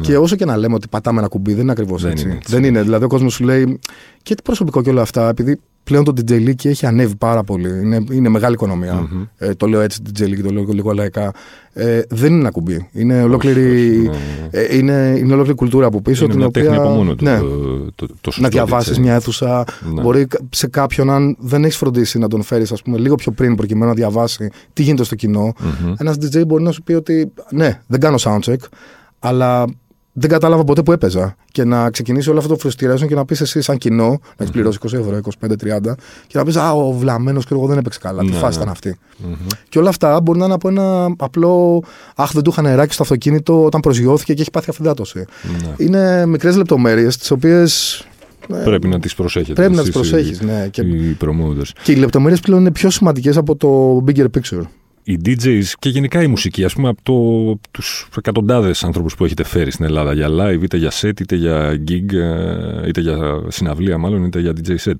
Και 0.00 0.16
όσο 0.16 0.36
και 0.36 0.44
να 0.44 0.56
λέμε 0.56 0.74
ότι 0.74 0.88
πατάμε 0.88 1.18
ένα 1.18 1.28
κουμπί, 1.28 1.52
δεν 1.52 1.62
είναι 1.62 1.72
ακριβώς 1.72 2.02
Δεν 2.02 2.10
έτσι. 2.10 2.24
είναι 2.24 2.34
έτσι. 2.34 2.52
Δεν 2.52 2.64
είναι. 2.64 2.82
Δηλαδή, 2.82 3.04
ο 3.04 3.08
κόσμος 3.08 3.32
σου 3.32 3.44
λέει 3.44 3.78
και 4.22 4.34
το 4.34 4.42
προσωπικό 4.42 4.82
και 4.82 4.90
όλα 4.90 5.02
αυτά, 5.02 5.28
επειδή 5.28 5.58
πλέον 5.84 6.04
το 6.04 6.12
DJ 6.16 6.32
League 6.32 6.64
έχει 6.64 6.86
ανέβει 6.86 7.16
πάρα 7.16 7.42
πολύ. 7.44 7.68
Είναι, 7.68 8.04
είναι 8.10 8.28
μεγάλη 8.28 8.54
οικονομία. 8.54 8.94
Μμμ. 8.94 9.22
Ε, 9.38 9.54
το 9.54 9.66
λέω 9.66 9.80
έτσι 9.80 10.02
DJ 10.06 10.22
League, 10.22 10.42
το 10.42 10.50
λέω 10.50 10.66
λίγο 10.68 10.92
λαϊκά. 10.92 11.32
Ε, 11.74 12.00
δεν 12.08 12.30
είναι 12.30 12.40
ένα 12.40 12.50
κουμπί. 12.50 12.88
Είναι 12.92 13.22
ολόκληρη, 13.22 13.88
όχι, 13.88 13.98
ναι, 13.98 14.16
ναι. 14.50 14.58
ε, 14.58 14.76
είναι, 14.76 15.14
είναι 15.18 15.32
ολόκληρη 15.32 15.56
κουλτούρα 15.56 15.86
από 15.86 16.00
πίσω. 16.02 16.24
είναι 16.24 16.30
την 16.32 16.38
μια 16.38 16.48
οποία, 16.48 16.62
τέχνη 16.62 16.76
από 16.76 16.88
μόνο 16.88 17.14
του. 17.14 17.24
ναι, 17.24 17.38
Το, 17.38 17.46
το, 17.94 18.06
το 18.06 18.30
σωστό 18.30 18.40
να 18.42 18.48
διαβάσεις 18.48 18.96
DJ. 18.96 19.00
μια 19.00 19.14
αίθουσα. 19.14 19.64
Ναι. 19.94 20.00
Μπορεί 20.02 20.26
κα- 20.26 20.38
σε 20.50 20.66
κάποιον, 20.66 21.10
αν 21.10 21.36
δεν 21.40 21.64
έχεις 21.64 21.76
φροντίσει 21.76 22.18
να 22.18 22.28
τον 22.28 22.42
φέρεις 22.42 22.72
λίγο 22.84 23.14
πιο 23.14 23.32
πριν, 23.32 23.54
προκειμένου 23.54 23.86
να 23.86 23.94
διαβάσει 23.94 24.50
τι 24.72 24.82
γίνεται 24.82 25.04
στο 25.04 25.14
κοινό, 25.14 25.52
Μμμ. 25.60 25.94
ένας 25.98 26.16
DJ 26.16 26.46
μπορεί 26.46 26.62
να 26.62 26.70
σου 26.70 26.82
πει 26.82 26.92
ότι 26.92 27.32
ναι, 27.50 27.80
δεν 27.86 28.00
κάνω 28.00 28.16
soundcheck, 28.20 28.56
αλλά 29.18 29.64
δεν 30.12 30.30
κατάλαβα 30.30 30.64
ποτέ 30.64 30.82
που 30.82 30.92
έπαιζα. 30.92 31.36
Και 31.50 31.64
να 31.64 31.90
ξεκινήσει 31.90 32.30
όλο 32.30 32.38
αυτό 32.38 32.56
το 32.56 32.68
frustration 32.68 33.06
και 33.08 33.14
να 33.14 33.24
πεις 33.24 33.40
εσύ, 33.40 33.60
σαν 33.60 33.78
κοινό, 33.78 34.08
να 34.08 34.18
έχεις 34.38 34.50
πληρώσει 34.50 34.78
20 34.82 34.92
ευρώ, 34.92 35.18
25-30, 35.40 35.94
και 36.26 36.38
να 36.38 36.44
πεις 36.44 36.56
Α, 36.56 36.72
ο 36.72 36.92
βλαμμένος 36.92 37.44
και 37.46 37.54
εγώ 37.54 37.66
δεν 37.66 37.78
έπαιξε 37.78 37.98
καλά. 38.02 38.20
Τι 38.22 38.26
Ναι, 38.30 38.36
φάση 38.36 38.56
ναι. 38.56 38.62
ήταν 38.62 38.68
αυτή. 38.68 38.98
Μμμ. 39.16 39.34
Και 39.68 39.78
όλα 39.78 39.88
αυτά 39.88 40.20
μπορεί 40.20 40.38
να 40.38 40.44
είναι 40.44 40.54
από 40.54 40.68
ένα 40.68 41.14
απλό 41.18 41.82
Αχ, 42.16 42.32
δεν 42.32 42.42
του 42.42 42.50
είχα 42.50 42.62
νεράκι 42.62 42.92
στο 42.94 43.02
αυτοκίνητο 43.02 43.64
όταν 43.64 43.80
προσγειώθηκε 43.80 44.34
και 44.34 44.40
έχει 44.40 44.50
πάθει 44.50 44.70
αφυδάτωση. 44.70 45.24
Ναι. 45.62 45.74
Είναι 45.84 46.26
μικρές 46.26 46.56
λεπτομέρειες, 46.56 47.16
τις 47.16 47.30
οποίες. 47.30 48.04
Πρέπει 48.64 48.88
να 48.88 48.98
τις 49.00 49.14
προσέχετε. 49.14 49.52
Πρέπει 49.52 49.74
να 49.74 49.82
τις 49.82 49.94
εσείς 49.96 50.08
οι- 50.08 50.10
προσέχεις. 50.10 50.40
Ναι. 50.40 50.68
Και, 50.70 50.82
Οι 50.82 51.16
promoters. 51.20 51.68
και 51.82 51.92
οι 51.92 51.94
λεπτομέρειες 51.94 52.40
πλέον 52.40 52.60
είναι 52.60 52.70
πιο 52.70 52.90
σημαντικές 52.90 53.36
από 53.36 53.56
το 53.56 54.04
bigger 54.08 54.24
picture. 54.24 54.62
Οι 55.04 55.18
DJs 55.24 55.64
και 55.78 55.88
γενικά 55.88 56.22
η 56.22 56.26
μουσική, 56.26 56.64
ας 56.64 56.74
πούμε 56.74 56.88
από 56.88 57.02
το, 57.02 57.68
τους 57.70 58.08
εκατοντάδες 58.16 58.84
άνθρωπους 58.84 59.14
που 59.14 59.24
έχετε 59.24 59.44
φέρει 59.44 59.70
στην 59.70 59.84
Ελλάδα 59.84 60.12
για 60.12 60.28
live, 60.30 60.62
είτε 60.62 60.76
για 60.76 60.90
set, 61.00 61.20
είτε 61.20 61.36
για 61.36 61.82
gig, 61.88 62.12
ε, 62.12 62.88
είτε 62.88 63.00
για 63.00 63.42
συναυλία 63.48 63.98
μάλλον, 63.98 64.24
είτε 64.24 64.40
για 64.40 64.52
DJ 64.64 64.76
set. 64.84 64.94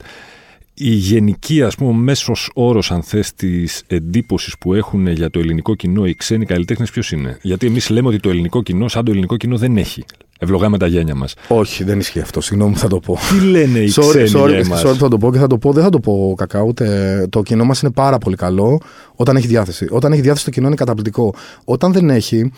η 0.75 0.91
γενική, 0.91 1.63
ας 1.63 1.75
πούμε, 1.75 1.91
ο 1.91 1.93
μέσος 1.93 2.51
όρος, 2.55 2.91
αν 2.91 3.03
θες, 3.03 3.35
της 3.35 3.83
εντύπωσης 3.87 4.59
που 4.59 4.75
έχουν 4.75 5.07
για 5.07 5.31
το 5.31 5.39
ελληνικό 5.39 5.75
κοινό 5.75 6.07
οι 6.07 6.15
ξένοι 6.15 6.45
καλλιτέχνες 6.45 6.91
ποιος 6.91 7.13
είναι; 7.13 7.39
Γιατί 7.43 7.67
εμείς 7.67 7.91
λέμε 7.91 8.09
ότι 8.09 8.19
το 8.19 8.31
ελληνικό 8.31 8.63
κοινό, 8.63 8.89
σαν 8.89 9.05
το 9.05 9.11
ελληνικό 9.11 9.37
κοινό 9.37 9.57
δεν 9.57 9.77
έχει. 9.77 10.05
Ευλογάμε 10.43 10.79
τα 10.79 10.87
γένια 10.87 11.15
μας. 11.15 11.35
Όχι, 11.49 11.85
δεν 11.85 11.99
ισχύει 11.99 12.21
αυτό. 12.21 12.41
Συγγνώμη, 12.41 12.75
θα 12.75 12.89
το 12.89 12.99
πω. 12.99 13.19
Τι 13.31 13.47
λένε 13.47 13.79
οι 13.79 13.93
sorry, 13.95 14.09
ξένοι 14.09 14.31
sorry, 14.35 14.49
για 14.49 14.59
εμάς; 14.59 14.85
sorry, 14.85 14.95
θα 14.95 15.09
το 15.09 15.19
πω 15.19 15.33
και 15.33 15.39
θα 15.39 15.47
το 15.47 15.59
πω. 15.59 15.73
Δεν 15.73 15.83
θα 15.83 15.91
το 15.91 16.01
πω 16.01 16.35
κακά 16.37 16.63
ούτε. 16.63 17.27
Το 17.31 17.43
κοινό 17.43 17.65
μας 17.65 17.83
είναι 17.83 17.91
πάρα 17.93 18.19
πολύ 18.19 18.37
καλό 18.37 18.81
όταν 19.15 19.37
έχει 19.37 19.47
διάθεση. 19.47 19.87
Όταν 19.91 20.13
έχει 20.13 20.21
διάθεση, 20.21 20.45
το 20.45 20.51
κοινό 20.51 20.67
είναι 20.67 20.77
καταπληκτικό. 20.77 21.35
Όταν 21.65 21.93
δεν 21.93 22.11
έχει, 22.11 22.53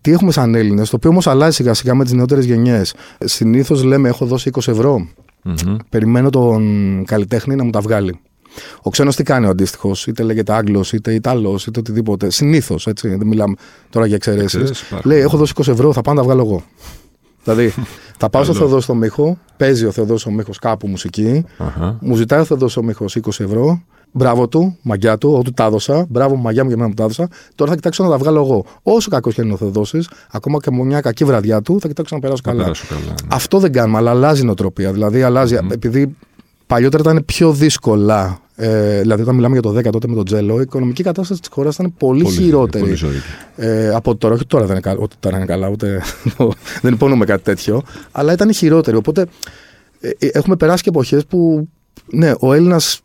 τι 0.00 0.12
έχουμε 0.12 0.32
σαν 0.32 0.54
Έλληνες, 0.54 0.90
το 0.90 0.96
οποίο 0.96 1.10
όμως 1.10 1.26
αλλάζει 1.26 1.54
σιγά 1.54 1.74
σιγά 1.74 1.94
με 1.94 2.04
τις 2.04 2.12
νεότερες 2.12 2.44
γενιές. 2.44 2.94
Συνήθως 3.24 3.82
λέμε: 3.82 4.08
Έχω 4.08 4.26
δώσει 4.26 4.50
20 4.52 4.68
ευρώ. 4.68 5.08
Μμμ. 5.42 5.76
Περιμένω 5.88 6.30
τον 6.30 7.04
καλλιτέχνη 7.04 7.54
να 7.54 7.64
μου 7.64 7.70
τα 7.70 7.80
βγάλει. 7.80 8.18
Ο 8.82 8.90
ξένος 8.90 9.16
τι 9.16 9.22
κάνει 9.22 9.46
ο 9.46 9.48
αντίστοιχος, 9.48 10.06
είτε 10.06 10.22
λέγεται 10.22 10.52
Άγγλος, 10.52 10.92
είτε 10.92 11.14
Ιταλός, 11.14 11.66
είτε 11.66 11.78
οτιδήποτε. 11.78 12.30
Συνήθως, 12.30 12.86
έτσι. 12.86 13.08
Δεν 13.08 13.26
μιλάμε 13.26 13.54
τώρα 13.90 14.06
για 14.06 14.14
εξαιρέσεις. 14.14 14.54
Εξαιρέσεις 14.54 14.80
υπάρχουν. 14.80 15.10
Λέει: 15.10 15.20
Έχω 15.20 15.36
δώσει 15.36 15.52
20 15.56 15.68
ευρώ, 15.68 15.92
θα 15.92 16.00
πάω 16.00 16.14
να 16.14 16.20
τα 16.20 16.26
βγάλω 16.26 16.42
εγώ. 16.42 16.64
Δηλαδή, 17.54 17.74
θα 18.18 18.30
πάω 18.30 18.42
στο 18.44 18.52
Καλό. 18.52 18.64
Θεοδός 18.64 18.84
στο 18.84 18.94
Μίχο, 18.94 19.38
παίζει 19.56 19.86
ο 19.86 19.90
Θεοδός 19.90 20.26
ο 20.26 20.30
Μίχο 20.30 20.50
κάπου 20.60 20.86
μουσική, 20.88 21.44
Αχα. 21.58 21.96
μου 22.00 22.14
ζητάει 22.16 22.40
ο 22.40 22.44
Θεοδός 22.44 22.76
ο 22.76 22.82
Μίχο 22.82 23.04
20 23.04 23.26
ευρώ. 23.26 23.82
Μπράβο 24.12 24.48
του, 24.48 24.76
μαγιά 24.82 25.18
του, 25.18 25.32
ό,τι 25.38 25.52
τα 25.52 25.64
έδωσα. 25.64 26.06
Μπράβο 26.08 26.36
μου, 26.36 26.42
μαγιά 26.42 26.62
μου 26.62 26.68
για 26.68 26.78
μένα 26.78 26.88
που 26.88 26.94
τα 26.96 27.02
έδωσα. 27.02 27.28
Τώρα 27.54 27.70
θα 27.70 27.76
κοιτάξω 27.76 28.04
να 28.04 28.10
τα 28.10 28.16
βγάλω 28.18 28.40
εγώ. 28.40 28.64
Όσο 28.82 29.10
κακός 29.10 29.34
και 29.34 29.40
αν 29.40 29.46
είναι 29.46 29.54
ο 29.54 29.58
Θεοδόσης, 29.58 30.08
ακόμα 30.30 30.58
και 30.58 30.70
με 30.70 30.82
μια 30.84 31.00
κακή 31.00 31.24
βραδιά 31.24 31.62
του, 31.62 31.80
θα 31.80 31.88
κοιτάξω 31.88 32.14
να 32.14 32.20
περάσω 32.20 32.42
Να 32.44 32.50
καλά. 32.50 32.62
περάσω 32.62 32.84
καλά. 32.88 33.00
ναι. 33.00 33.14
Αυτό 33.28 33.58
δεν 33.58 33.72
κάνουμε, 33.72 33.98
αλλά 33.98 34.10
αλλάζει 34.10 34.42
η 34.42 34.44
νοοτροπία. 34.44 34.92
Δηλαδή, 34.92 35.22
αλλάζει, 35.22 35.58
επειδή 35.70 36.16
παλιότερα 36.66 37.02
ήταν 37.10 37.24
πιο 37.24 37.52
δύσκολα. 37.52 38.40
Ε, 38.58 39.00
δηλαδή, 39.00 39.22
όταν 39.22 39.34
μιλάμε 39.34 39.52
για 39.52 39.62
το 39.62 39.70
10 39.78 39.90
τότε 39.90 40.08
με 40.08 40.14
τον 40.14 40.24
Τζέλο, 40.24 40.58
η 40.58 40.60
οικονομική 40.60 41.02
κατάσταση 41.02 41.40
της 41.40 41.48
χώρας 41.52 41.74
ήταν 41.74 41.94
πολύ, 41.98 42.22
Πολύ- 42.22 42.34
χειρότερη. 42.36 42.84
πολύ 42.84 42.96
ζώρικη. 42.96 43.20
ε, 43.56 43.88
από 43.94 44.16
τώρα, 44.16 44.34
όχι 44.34 44.46
τώρα 44.46 44.64
δεν 44.66 44.72
είναι, 44.72 44.80
κα- 44.80 44.96
ότι 45.02 45.16
τώρα 45.20 45.36
είναι 45.36 45.46
καλά, 45.46 45.68
ούτε 45.68 46.02
δεν 46.82 46.92
υπονοούμε 46.92 47.24
κάτι 47.24 47.42
τέτοιο, 47.42 47.82
αλλά 48.12 48.32
ήταν 48.32 48.52
χειρότερη. 48.54 48.96
Οπότε 48.96 49.26
ε, 50.00 50.08
ε, 50.18 50.26
έχουμε 50.32 50.56
περάσει 50.56 50.82
και 50.82 50.88
εποχές 50.88 51.26
που 51.26 51.68
ναι, 52.12 52.32
ο 52.40 52.52
Έλληνας 52.52 53.00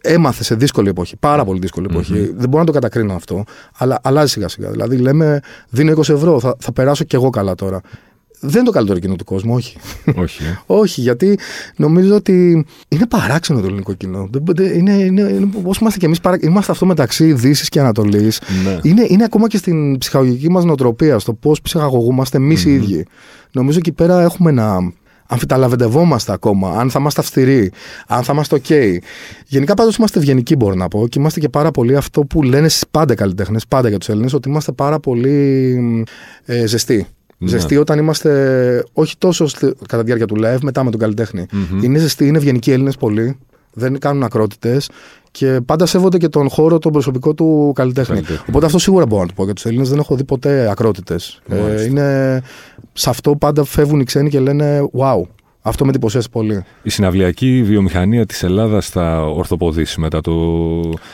έμαθε 0.00 0.44
σε 0.44 0.54
δύσκολη 0.54 0.88
εποχή. 0.88 1.16
Πάρα 1.16 1.44
πολύ 1.44 1.58
δύσκολη 1.58 1.86
εποχή. 1.90 2.18
Δεν 2.36 2.48
μπορώ 2.48 2.58
να 2.58 2.64
το 2.64 2.72
κατακρίνω 2.72 3.14
αυτό. 3.14 3.44
Αλλά 3.76 3.98
αλλάζει 4.02 4.30
σιγά 4.32 4.48
σιγά. 4.48 4.70
Δηλαδή 4.70 4.96
λέμε, 4.96 5.40
δίνω 5.68 5.92
20 5.92 6.08
ευρώ, 6.08 6.40
θα, 6.40 6.56
θα 6.58 6.72
περάσω 6.72 7.04
κι 7.04 7.14
εγώ 7.14 7.30
καλά 7.30 7.54
τώρα. 7.54 7.80
Δεν 8.44 8.54
είναι 8.54 8.64
το 8.64 8.70
καλύτερο 8.70 8.98
κοινό 8.98 9.16
του 9.16 9.24
κόσμου, 9.24 9.54
όχι. 9.54 9.76
Όχι. 10.16 10.42
ε. 10.44 10.58
όχι, 10.80 11.00
γιατί 11.00 11.38
νομίζω 11.76 12.14
ότι 12.14 12.66
είναι 12.88 13.06
παράξενο 13.06 13.60
το 13.60 13.66
ελληνικό 13.66 13.92
κοινό. 13.94 14.28
Δεν- 14.32 14.42
δεν- 14.46 14.74
Είναι, 14.78 14.92
είναι, 14.92 15.20
είναι, 15.20 15.48
όπως 15.56 15.78
είμαστε 15.78 15.98
κι 15.98 16.04
εμείς, 16.04 16.18
είμαστε 16.40 16.72
αυτό 16.72 16.86
μεταξύ 16.86 17.32
Δύσης 17.32 17.68
και 17.68 17.80
Ανατολής. 17.80 18.40
Ναι. 18.64 18.78
Είναι, 18.82 19.06
είναι 19.08 19.24
ακόμα 19.24 19.48
και 19.48 19.56
στην 19.56 19.98
ψυχαγωγική 19.98 20.50
μας 20.50 20.64
νοοτροπία, 20.64 21.18
στο 21.18 21.32
πώς 21.34 21.60
ψυχαγωγούμαστε 21.60 22.36
εμείς 22.36 22.64
οι 22.64 22.74
ίδιοι. 22.74 23.06
Νομίζω 23.52 23.78
εκεί 23.78 23.92
πέρα 23.92 24.20
έχουμε 24.22 24.50
να 24.50 24.92
αμφιταλαβεντευόμαστε 25.26 26.32
ακόμα, 26.32 26.70
αν 26.78 26.90
θα 26.90 26.98
είμαστε 27.00 27.20
αυστηροί, 27.20 27.72
αν 28.06 28.22
θα 28.22 28.32
είμαστε 28.32 28.60
OK. 28.68 28.98
Γενικά 29.46 29.74
πάντως 29.74 29.96
είμαστε 29.96 30.18
ευγενικοί, 30.18 30.56
μπορώ 30.56 30.74
να 30.74 30.88
πω, 30.88 31.08
και 31.08 31.18
είμαστε 31.18 31.40
και 31.40 31.48
πάρα 31.48 31.70
πολύ 31.70 31.96
αυτό 31.96 32.20
που 32.20 32.42
λένε 32.42 32.68
στις 32.68 32.84
πάντα 32.90 33.14
καλλιτέχνες, 33.14 33.66
πάντα 33.66 33.88
για 33.88 33.98
τους 33.98 34.08
Έλληνες, 34.08 34.32
ότι 34.32 34.48
είμαστε 34.48 34.72
πάρα 34.72 35.00
πολύ 35.00 36.06
ε, 36.44 36.66
ζεστοί. 36.66 37.06
Ναι. 37.42 37.48
Ζεστοί 37.48 37.76
όταν 37.76 37.98
είμαστε, 37.98 38.84
όχι 38.92 39.14
τόσο 39.18 39.46
στη- 39.46 39.72
κατά 39.88 39.98
τη 39.98 40.04
διάρκεια 40.04 40.26
του 40.26 40.36
live, 40.38 40.60
μετά 40.62 40.84
με 40.84 40.90
τον 40.90 41.00
καλλιτέχνη. 41.00 41.46
Είναι 41.82 41.98
ζεστοί, 41.98 42.26
είναι 42.26 42.38
ευγενικοί 42.38 42.70
Έλληνες 42.72 42.96
πολύ, 42.96 43.38
δεν 43.72 43.98
κάνουν 43.98 44.22
ακρότητες 44.22 44.88
και 45.30 45.60
πάντα 45.66 45.86
σέβονται 45.86 46.18
και 46.18 46.28
τον 46.28 46.48
χώρο, 46.48 46.78
τον 46.78 46.92
προσωπικό 46.92 47.34
του 47.34 47.72
καλλιτέχνη. 47.74 48.14
Καλλιτέχνη. 48.14 48.44
Οπότε 48.48 48.66
αυτό 48.66 48.78
σίγουρα 48.78 49.06
μπορώ 49.06 49.20
να 49.22 49.28
το 49.28 49.32
πω. 49.36 49.44
Για 49.44 49.52
τους 49.54 49.64
Έλληνες 49.64 49.88
δεν 49.88 49.98
έχω 49.98 50.16
δει 50.16 50.24
ποτέ 50.24 50.70
ακρότητες. 50.70 51.40
Ε, 51.48 51.56
Μάλιστα. 51.60 51.86
είναι, 51.86 52.40
σε 52.92 53.10
αυτό 53.10 53.36
πάντα 53.36 53.64
φεύγουν 53.64 54.00
οι 54.00 54.04
ξένοι 54.04 54.28
και 54.30 54.40
λένε 54.40 54.80
Wow, 54.98 55.20
αυτό 55.62 55.84
με 55.84 55.90
εντυπωσίασε 55.90 56.28
πολύ. 56.32 56.64
Η 56.82 56.90
συναυλιακή 56.90 57.62
βιομηχανία 57.62 58.26
της 58.26 58.42
Ελλάδας 58.42 58.88
θα 58.88 59.22
ορθοποδήσει 59.26 60.00
μετά, 60.00 60.20
το, 60.20 60.32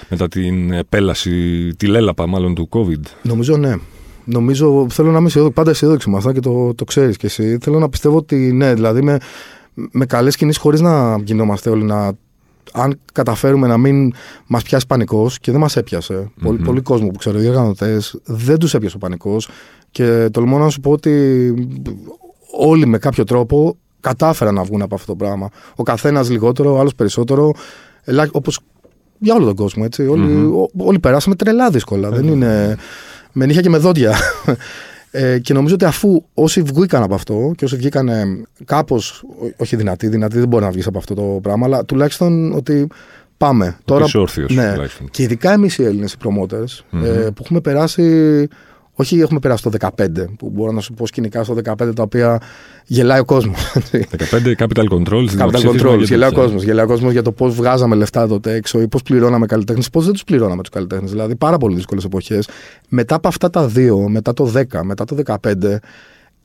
μετά 0.09 0.29
την 0.29 0.73
επέλαση, 0.73 1.67
τη 1.77 1.87
λέλαπα 1.87 2.27
μάλλον 2.27 2.55
του 2.55 2.69
COVID. 2.73 3.03
Νομίζω 3.23 3.57
ναι. 3.57 3.75
Νομίζω, 4.31 4.87
θέλω 4.91 5.11
να 5.11 5.19
είμαι 5.19 5.27
αισιόδοξο, 5.27 5.55
πάντα 5.55 5.71
αισιόδοξοι 5.71 6.11
με 6.11 6.17
αυτά 6.17 6.33
και 6.33 6.41
το, 6.41 6.75
το 6.75 6.85
ξέρεις 6.85 7.17
κι 7.17 7.27
εσύ. 7.27 7.59
Θέλω 7.61 7.79
να 7.79 7.89
πιστεύω 7.89 8.17
ότι 8.17 8.37
ναι, 8.37 8.75
δηλαδή 8.75 9.03
με, 9.03 9.19
με 9.75 10.07
καλές 10.07 10.37
κινήσεις, 10.37 10.61
χωρίς 10.63 10.81
να 10.81 11.19
γινόμαστε 11.25 11.71
όλοι 11.71 11.83
να. 11.85 12.13
Αν 12.73 13.01
καταφέρουμε 13.13 13.67
να 13.67 13.77
μην 13.77 14.13
μας 14.47 14.63
πιάσει 14.63 14.87
πανικός 14.87 15.39
και 15.39 15.51
δεν 15.51 15.61
μας 15.61 15.77
έπιασε. 15.77 16.31
Πολύ, 16.43 16.59
πολύ 16.59 16.81
κόσμο 16.81 17.07
που 17.09 17.19
ξέρω, 17.19 17.41
οι 17.43 17.47
οργανωτέ, 17.49 18.01
δεν 18.25 18.59
τους 18.59 18.75
έπιασε 18.75 18.97
ο 18.97 18.99
πανικός. 18.99 19.49
Και 19.91 20.29
τολμώ 20.33 20.59
να 20.59 20.69
σου 20.69 20.81
πω 20.81 20.91
ότι 20.91 21.55
όλοι 22.59 22.87
με 22.87 22.99
κάποιο 22.99 23.25
τρόπο 23.25 23.77
κατάφεραν 24.01 24.55
να 24.55 24.63
βγουν 24.63 24.83
από 24.83 24.95
αυτό 24.95 25.07
το 25.07 25.17
πράγμα. 25.17 25.49
Ο 25.77 25.83
καθένας 25.83 26.31
λιγότερο, 26.31 26.75
ο 26.75 26.79
άλλος 26.79 26.95
περισσότερο. 26.95 27.53
Όπως 28.33 28.59
για 29.19 29.35
όλο 29.35 29.45
τον 29.45 29.55
κόσμο, 29.55 29.83
έτσι. 29.87 30.07
Όλοι, 30.07 30.33
ό- 30.45 30.71
όλοι 30.77 30.99
περάσαμε 30.99 31.35
τρελά 31.35 31.71
δύσκολα. 31.71 32.11
Δεν 32.11 32.27
είναι. 32.27 32.77
Με 33.33 33.47
νύχια 33.47 33.63
και 33.63 33.69
με 33.69 33.79
δόντια. 33.79 34.19
Ε, 35.11 35.39
και 35.39 35.53
νομίζω 35.53 35.75
ότι 35.75 35.85
αφού 35.85 36.25
όσοι 36.35 36.63
βγήκαν 36.63 37.03
από 37.03 37.15
αυτό 37.15 37.53
και 37.57 37.65
όσοι 37.65 37.77
βγήκαν 37.77 38.11
κάπως, 38.65 39.25
όχι 39.57 39.77
δυνατοί, 39.77 40.09
δυνατοί 40.09 40.39
δεν 40.39 40.49
μπορεί 40.49 40.65
να 40.65 40.71
βγεις 40.71 40.87
από 40.87 40.99
αυτό 40.99 41.15
το 41.15 41.23
πράγμα, 41.23 41.67
αλλά 41.67 41.85
τουλάχιστον 41.85 42.53
ότι 42.53 42.87
πάμε. 43.37 43.77
Τώρα, 43.85 44.05
είσαι 44.05 44.19
όρθιος, 44.19 44.55
ναι, 44.55 44.73
τουλάχιστον. 44.73 45.11
και 45.11 45.23
ειδικά 45.23 45.53
εμείς 45.53 45.79
οι 45.79 45.85
Έλληνες, 45.85 46.13
οι 46.13 46.17
promoters, 46.25 47.01
ε, 47.05 47.09
που 47.09 47.43
έχουμε 47.43 47.61
περάσει. 47.61 48.49
Όχι, 49.01 49.21
έχουμε 49.21 49.39
περάσει 49.41 49.63
το 49.63 49.71
15, 49.81 49.91
που 50.39 50.51
μπορώ 50.51 50.73
να 50.73 50.81
σου 50.81 50.95
πω 50.95 51.07
σκηνικά 51.07 51.45
στο 51.45 51.57
15 51.65 51.95
τα 51.95 52.03
οποία 52.03 52.41
γελάει 52.85 53.19
ο 53.21 53.25
κόσμος. 53.25 53.57
15 53.93 54.55
Capital 54.59 54.89
Control, 54.91 55.25
Capital 55.25 55.27
δημοψήφισμα 55.29 55.91
Control. 55.91 55.97
για 55.97 56.07
Γελάει 56.07 56.29
ο 56.29 56.31
τέτοια. 56.31 56.43
κόσμος. 56.43 56.63
Γελάει 56.63 56.85
ο 56.85 56.89
κόσμος 56.89 57.13
για 57.13 57.23
το 57.23 57.33
πώς 57.33 57.55
βγάζαμε 57.55 57.95
λεφτά 57.97 58.27
τότε 58.29 58.53
έξω 58.55 58.81
ή 58.81 58.89
πώς 58.89 59.03
πληρώναμε 59.03 59.47
καλλιτέχνες, 59.47 59.91
πώς 59.91 60.05
δεν 60.05 60.13
τους 60.13 60.25
πληρώναμε 60.25 60.63
τους 60.63 60.71
καλλιτέχνες. 60.71 61.11
Δηλαδή, 61.11 61.37
πάρα 61.37 61.57
πολύ 61.59 61.75
δύσκολες 61.75 62.05
εποχές. 62.05 62.49
Μετά 62.89 63.15
από 63.15 63.29
αυτά 63.29 63.51
τα 63.51 63.67
δύο, 63.67 64.09
μετά 64.09 64.33
το 64.33 64.45
10, 64.47 64.83
μετά 64.83 65.05
το 65.05 65.15
15, 65.15 65.81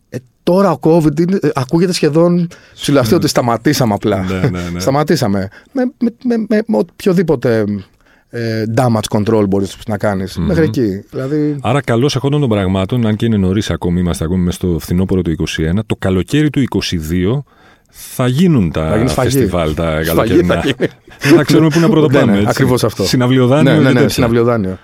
ε, 0.10 0.18
τώρα 0.44 0.72
ο 0.72 0.78
COVID 0.82 1.20
είναι, 1.20 1.40
ε, 1.42 1.50
ακούγεται 1.54 1.94
σχεδόν 1.94 2.48
ψηλαστεί 2.74 3.16
ότι 3.16 3.28
σταματήσαμε 3.28 3.94
απλά. 3.94 4.24
Ναι, 4.24 4.40
ναι, 4.50 4.70
ναι. 4.74 4.80
σταματήσαμε. 4.80 5.48
Με, 5.72 5.84
με, 6.00 6.14
με, 6.24 6.46
με, 6.50 6.62
με 6.68 6.78
οποιοδήποτε 6.78 7.58
ε, 7.58 7.64
damage 8.76 9.18
control 9.18 9.44
μπορείς 9.50 9.78
να 9.88 9.98
κάνεις. 9.98 10.38
Μέχρι 10.38 10.64
εκεί. 10.64 11.04
Δηλαδή, 11.12 11.58
Άρα, 11.62 11.82
καλώς 11.82 12.16
εχόντων 12.16 12.40
των 12.40 12.50
πραγμάτων, 12.50 13.08
αν 13.08 13.16
και 13.16 13.26
είναι 13.26 13.38
νωρίς 13.38 13.70
ακόμη, 13.70 14.00
είμαστε 14.00 14.24
ακόμη 14.24 14.44
μέσα 14.44 14.58
στο 14.58 14.78
φθινόπωρο 14.80 15.22
του 15.22 15.30
2021, 15.30 15.80
το 15.86 15.96
καλοκαίρι 16.00 16.50
του 16.50 16.60
2022 16.60 17.44
θα 17.90 18.28
γίνουν 18.28 18.72
τα 18.72 18.88
Θα 18.90 18.96
γίνει 18.98 19.10
σφαγή. 19.10 19.30
φεστιβάλ 19.30 19.74
τα 19.74 19.84
Σφαγή 19.84 20.08
καλοκαιρινά. 20.08 20.54
θα 20.54 20.60
γίνει. 20.64 20.90
Δεν 21.20 21.36
θα 21.38 21.44
ξέρουμε 21.44 21.68
πού 21.70 21.80
να 21.80 21.90
πρωτοπάμε. 21.90 22.26
Ναι, 22.26 22.32
ναι, 22.32 22.38
έτσι. 22.38 22.50
ακριβώς 22.50 22.84
αυτό. 22.84 23.04
Συναυλιοδάνειο 23.04 23.72
ναι, 23.72 23.78
και 23.78 23.84
ναι, 23.84 23.90
ναι, 23.90 23.94
τέτοια. 23.96 24.10
συναυλιοδάνειο. 24.10 24.78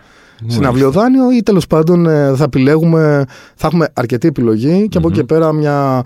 Συναυλιοδάνειο 0.48 1.32
ή 1.32 1.44
τέλος 1.44 1.68
πάντων 1.68 2.06
ε, 2.06 2.34
θα 2.36 2.44
επιλέγουμε, 2.44 3.26
θα 3.56 3.68
έχουμε 3.68 3.88
αρκετή 3.94 4.28
επιλογή 4.28 4.88
και 4.90 4.98
από 4.98 5.08
εκεί 5.08 5.18
και 5.18 5.24
πέρα 5.24 5.54
μια, 5.54 6.02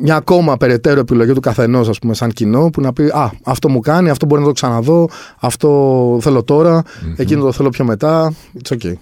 μια 0.00 0.16
ακόμα 0.16 0.56
περαιτέρω 0.56 1.00
επιλογή 1.00 1.32
του 1.32 1.40
καθενός, 1.40 1.88
ας 1.88 1.98
πούμε, 1.98 2.14
σαν 2.14 2.30
κοινό, 2.30 2.70
που 2.70 2.80
να 2.80 2.92
πει 2.92 3.02
Α, 3.04 3.30
αυτό 3.44 3.68
μου 3.68 3.80
κάνει, 3.80 4.10
αυτό 4.10 4.26
μπορεί 4.26 4.40
να 4.40 4.46
το 4.46 4.52
ξαναδώ, 4.52 5.08
αυτό 5.40 6.18
θέλω 6.20 6.42
τώρα, 6.42 6.82
εκείνο 7.16 7.42
το 7.42 7.52
θέλω 7.52 7.68
πιο 7.68 7.84
μετά. 7.84 8.34
It's 8.62 8.76
okay. 8.76 8.92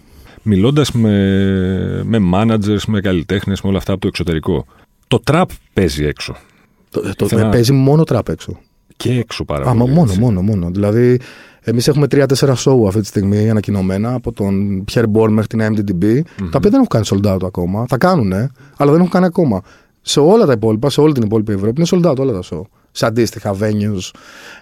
Μιλώντας 0.43 0.93
με, 0.93 1.11
με 2.05 2.19
managers, 2.35 2.83
με 2.87 3.01
καλλιτέχνες, 3.01 3.61
με 3.63 3.69
όλα 3.69 3.79
αυτά 3.79 3.93
από 3.93 4.01
το 4.01 4.07
εξωτερικό. 4.07 4.67
Το 5.09 5.23
trap 5.31 5.45
παίζει 5.73 6.05
έξω. 6.05 6.35
Το, 6.91 7.15
το, 7.17 7.27
Θέλω 7.29 7.43
να- 7.43 7.49
Παίζει 7.49 7.73
μόνο 7.73 8.05
τραπ 8.05 8.29
έξω. 8.29 8.59
Και 8.97 9.11
έξω 9.19 9.45
πάρα 9.45 9.71
Α, 9.71 9.75
πολύ. 9.75 9.93
μόνο, 9.93 10.03
έτσι. 10.03 10.19
μόνο, 10.21 10.43
μόνο. 10.43 10.71
Δηλαδή, 10.71 11.21
εμείς 11.61 11.89
έχουμε 11.89 12.07
τρία-τέσσερα 12.09 12.55
show 12.57 12.87
αυτή 12.87 13.01
τη 13.01 13.07
στιγμή 13.07 13.51
ανακοινωμένα 13.51 14.15
από 14.15 14.33
τον 14.33 14.85
Pierre 14.93 15.05
Bourne 15.15 15.29
μέχρι 15.31 15.47
την 15.47 15.61
MDDB, 15.61 16.21
τα 16.37 16.57
οποία 16.57 16.71
δεν 16.71 16.75
έχουν 16.75 16.87
κάνει 16.89 17.05
sold 17.09 17.35
out 17.35 17.43
ακόμα. 17.47 17.85
Θα 17.89 17.99
κάνουν, 17.99 18.33
αλλά 18.77 18.91
δεν 18.91 18.95
έχουν 18.99 19.09
κάνει 19.11 19.25
ακόμα. 19.27 19.63
Σε 20.07 20.21
όλα 20.21 20.47
τα 20.47 20.53
υπόλοιπα, 20.53 20.90
σε 20.90 21.01
όλη 21.01 21.12
την 21.12 21.23
υπόλοιπη 21.23 21.53
Ευρώπη 21.53 21.83
είναι 21.90 22.03
sold 22.07 22.11
out 22.12 22.17
όλα 22.19 22.33
τα 22.33 22.43
show. 22.51 22.61
Σε 22.93 23.07
αντίστοιχα 23.07 23.55
venues, 23.61 24.11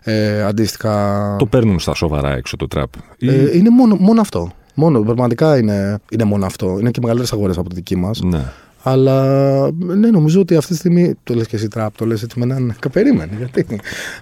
ε, 0.03 0.43
αντίστοιχα. 0.43 1.37
Το 1.39 1.47
παίρνουν 1.47 1.79
στα 1.79 1.95
σοβαρά 1.95 2.33
έξω 2.35 2.57
το 2.57 2.67
trap. 2.75 2.85
Ή- 3.19 3.29
Ε, 3.29 3.57
είναι 3.57 3.71
μόνο, 3.71 3.97
μόνο 4.01 4.21
αυτό. 4.21 4.51
Μόνο, 4.75 5.01
πραγματικά 5.01 5.59
είναι, 5.59 5.99
είναι 6.11 6.25
μόνο 6.25 6.47
αυτό. 6.47 6.77
Είναι 6.81 6.91
και 6.91 6.99
μεγαλύτερες 7.01 7.33
αγορές 7.33 7.59
από 7.59 7.69
τη 7.69 7.75
δική 7.75 7.97
μας. 7.97 8.21
Ναι. 8.23 8.45
Αλλά 8.83 9.23
ναι, 9.73 10.11
νομίζω 10.11 10.41
ότι 10.41 10.57
αυτή 10.57 10.73
τη 10.73 10.79
στιγμή. 10.79 11.15
Το 11.25 11.35
λες 11.35 11.47
και 11.47 11.57
εσύ 11.57 11.69
τραπ, 11.69 11.97
το 11.97 12.07
λες 12.07 12.23
έτσι 12.23 12.39
με 12.39 12.45
έναν. 12.45 12.75
Περίμενε. 12.93 13.31
Γιατί. 13.39 13.67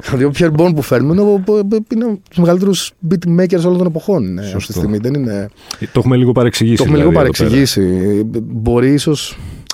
Δηλαδή, 0.04 0.24
ο 0.24 0.32
Pierre 0.38 0.52
Bourne 0.60 0.72
που 0.74 0.82
φέρνουμε 0.82 1.12
είναι, 1.12 1.30
ο- 1.30 1.58
είναι 1.94 2.04
από 2.04 2.18
τους 2.28 2.38
μεγαλύτερους 2.38 2.92
beatmakers 3.10 3.64
όλων 3.64 3.78
των 3.78 3.86
εποχών. 3.86 4.24
Είναι, 4.26 4.40
αυτή 4.40 4.54
τη 4.54 4.60
Σωστό. 4.62 4.72
στιγμή. 4.72 4.98
Δεν 4.98 5.14
είναι, 5.14 5.48
Το 5.80 5.86
έχουμε 5.98 6.16
λίγο 6.16 6.32
παρεξηγήσει. 6.32 6.76
το 6.76 6.82
έχουμε 6.82 6.98
λίγο 6.98 7.10
δηλαδή, 7.10 7.26
εδώ 7.28 7.34
πέρα. 7.36 7.48
παρεξηγήσει. 7.50 8.22
Μπορεί 8.42 8.92
ίσω. 8.92 9.12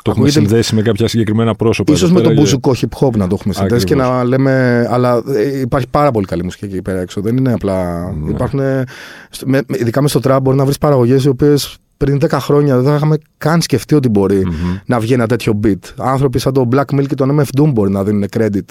Το 0.07 0.13
έχουμε 0.13 0.31
συνδέσει 0.31 0.75
με 0.75 0.83
κάποια 0.83 1.09
συγκεκριμένα 1.09 1.55
πρόσωπα. 1.55 1.95
σω 1.95 2.09
με 2.13 2.21
τον 2.21 2.33
μπουζουκό 2.33 2.75
hip 2.81 3.07
hop 3.07 3.17
να 3.17 3.27
το 3.27 3.37
έχουμε 3.39 3.55
συνδέσει 3.55 3.85
και 3.85 3.95
να 3.95 4.25
λέμε. 4.25 4.87
Αλλά 4.91 5.23
ε, 5.35 5.61
υπάρχει 5.61 5.89
πάρα 5.89 6.11
πολύ 6.11 6.27
καλή 6.27 6.43
μουσική 6.45 6.65
εκεί 6.65 6.83
πέρα 6.83 7.01
έξω. 7.01 7.21
Δεν 7.21 7.37
είναι 7.37 7.53
απλά. 7.53 8.11
Ναι. 8.13 8.31
Υπάρχουν. 8.31 8.61
Ειδικά 9.67 10.03
μες 10.03 10.11
στο 10.11 10.21
τραπ 10.21 10.43
μπορεί 10.43 10.57
να 10.57 10.65
βρεις 10.65 10.79
παραγωγές 10.79 11.25
οι 11.25 11.29
οποίες 11.29 11.79
πριν 11.97 12.19
10 12.21 12.31
χρόνια 12.31 12.79
δεν 12.79 12.95
είχαμε 12.95 13.19
καν 13.39 13.63
σκεφτεί 13.63 13.95
ότι 13.95 14.09
μπορει 14.09 14.43
να 14.87 15.01
βγει 15.01 15.13
ένα 15.13 15.27
τέτοιο 15.27 15.61
beat. 15.65 15.79
Άνθρωποι 15.97 16.39
σαν 16.39 16.53
τον 16.53 16.69
Black 16.73 16.95
Milk 16.95 17.07
και 17.07 17.15
τον 17.15 17.41
MF 17.41 17.61
Doom 17.61 17.71
μπορεί 17.73 17.91
να 17.91 18.05
δίνουν 18.05 18.25
credit 18.37 18.65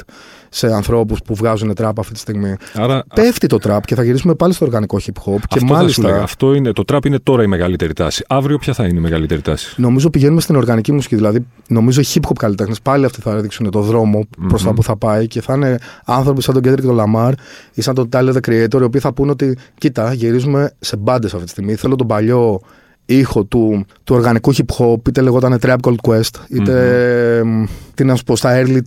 σε 0.49 0.73
ανθρώπους 0.73 1.19
που 1.25 1.35
βγάζουν 1.35 1.73
τραπ 1.73 1.99
αυτή 1.99 2.13
τη 2.13 2.19
στιγμή. 2.19 2.55
Άρα, 2.73 3.03
Πέφτει 3.15 3.47
το 3.47 3.57
τραπ 3.57 3.85
και 3.85 3.95
θα 3.95 4.03
γυρίσουμε 4.03 4.33
πάλι 4.35 4.53
στο 4.53 4.65
οργανικό 4.65 4.97
hip 5.05 5.31
hop. 5.31 5.35
Αυτό 5.35 5.57
και 5.57 5.65
μάλιστα. 5.65 6.23
αυτό 6.23 6.53
είναι, 6.53 6.71
το 6.71 6.83
τραπ 6.83 7.05
είναι 7.05 7.19
τώρα 7.19 7.43
η 7.43 7.47
μεγαλύτερη 7.47 7.93
τάση. 7.93 8.23
Αύριο 8.27 8.57
ποια 8.57 8.73
θα 8.73 8.85
είναι 8.85 8.97
η 8.97 9.01
μεγαλύτερη 9.01 9.41
τάση; 9.41 9.81
Νομίζω 9.81 10.09
πηγαίνουμε 10.09 10.41
στην 10.41 10.55
οργανική 10.55 10.91
μουσική. 10.91 11.15
Δηλαδή, 11.15 11.45
νομίζω 11.67 12.01
οι 12.01 12.05
hip 12.13 12.27
hop 12.29 12.35
καλλιτέχνες 12.39 12.81
πάλι 12.81 13.05
αυτοί 13.05 13.21
θα 13.21 13.35
δείξουν 13.35 13.69
το 13.69 13.81
δρόμο 13.81 14.19
mm-hmm. 14.19 14.45
προς 14.47 14.63
τα 14.63 14.73
που 14.73 14.83
θα 14.83 14.97
πάει 14.97 15.27
και 15.27 15.41
θα 15.41 15.53
είναι 15.53 15.77
άνθρωποι 16.05 16.41
σαν 16.41 16.61
τον 16.61 16.63
Kendrick 16.65 16.81
τον 16.81 16.99
Lamar 16.99 17.31
ή 17.73 17.81
σαν 17.81 17.95
τον 17.95 18.09
Tyler 18.11 18.33
the 18.33 18.49
Creator, 18.49 18.79
οι 18.79 18.83
οποίοι 18.83 19.01
θα 19.01 19.13
πούνε 19.13 19.31
ότι 19.31 19.57
κοίτα, 19.77 20.13
γυρίζουμε 20.13 20.71
σε 20.79 20.95
μπάντες 20.95 21.33
αυτή 21.33 21.45
τη 21.45 21.51
στιγμή. 21.51 21.75
Θέλω 21.75 21.95
τον 21.95 22.07
παλιό 22.07 22.59
ήχο 23.05 23.43
του, 23.43 23.85
του 24.03 24.15
οργανικού 24.15 24.53
hip 24.55 24.77
hop, 24.77 25.07
είτε 25.07 25.21
λεγόταν 25.21 25.57
Trap 25.61 25.75
Gold 25.81 25.95
Quest, 26.01 26.35
είτε 26.49 27.41
mm-hmm. 27.43 27.67
τι 27.93 28.03
να 28.03 28.15
σου 28.15 28.23
πω, 28.23 28.35
στα 28.35 28.63
early 28.63 28.79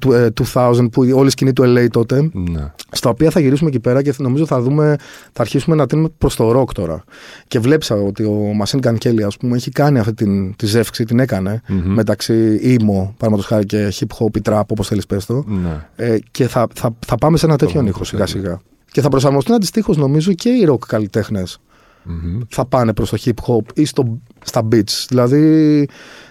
2000 0.52 0.78
ε, 0.78 0.86
που 0.92 1.10
όλη 1.14 1.26
η 1.26 1.30
σκηνή 1.30 1.52
του 1.52 1.62
LA 1.66 1.86
τότε, 1.90 2.30
ναι. 2.32 2.72
στα 2.90 3.10
οποία 3.10 3.30
θα 3.30 3.40
γυρίσουμε 3.40 3.68
εκεί 3.68 3.80
πέρα 3.80 4.02
και 4.02 4.14
νομίζω 4.18 4.46
θα 4.46 4.60
δούμε, 4.60 4.96
θα 5.32 5.42
αρχίσουμε 5.42 5.76
να 5.76 5.86
τίνουμε 5.86 6.08
προς 6.18 6.36
το 6.36 6.60
rock 6.60 6.72
τώρα. 6.72 7.04
Και 7.48 7.58
βλέψα 7.58 7.94
ότι 7.94 8.22
ο 8.24 8.52
Machine 8.64 8.80
Gun 8.80 8.96
Kelly, 9.04 9.22
ας 9.26 9.36
πούμε, 9.36 9.56
έχει 9.56 9.70
κάνει 9.70 9.98
αυτή 9.98 10.14
την, 10.14 10.56
τη 10.56 10.66
ζεύξη, 10.66 11.04
την 11.04 11.18
έκανε 11.18 11.62
mm-hmm. 11.68 11.82
μεταξύ 11.84 12.60
emo, 12.62 13.12
παραδείγματος 13.16 13.46
χάρη 13.46 13.66
και 13.66 13.92
hip 13.98 14.16
hop 14.18 14.36
ή 14.36 14.40
trap, 14.44 14.62
όπως 14.66 14.88
θέλεις 14.88 15.06
πες 15.06 15.26
το, 15.26 15.44
ναι. 15.46 15.86
ε, 15.96 16.18
και 16.30 16.48
θα, 16.48 16.66
θα, 16.74 16.94
θα 17.06 17.16
πάμε 17.16 17.36
σε 17.36 17.46
ένα 17.46 17.56
τέτοιο 17.56 17.84
ήχο 17.86 18.04
σιγά 18.04 18.26
σιγά. 18.26 18.60
Και 18.90 19.00
θα 19.00 19.08
προσαρμοστούν 19.08 19.54
αντιστοίχως 19.54 19.96
νομίζω 19.96 20.32
και 20.32 20.48
οι 20.48 20.66
rock 20.70 20.78
καλλιτέχνες 20.86 21.58
mm-hmm. 22.06 22.38
θα 22.48 22.66
πάνε 22.66 22.92
προς 22.92 23.10
το 23.10 23.16
hip 23.24 23.46
hop 23.46 23.72
ή 23.74 23.84
στο, 23.84 24.18
στα 24.44 24.68
beats. 24.72 25.06
Δηλαδή 25.08 25.88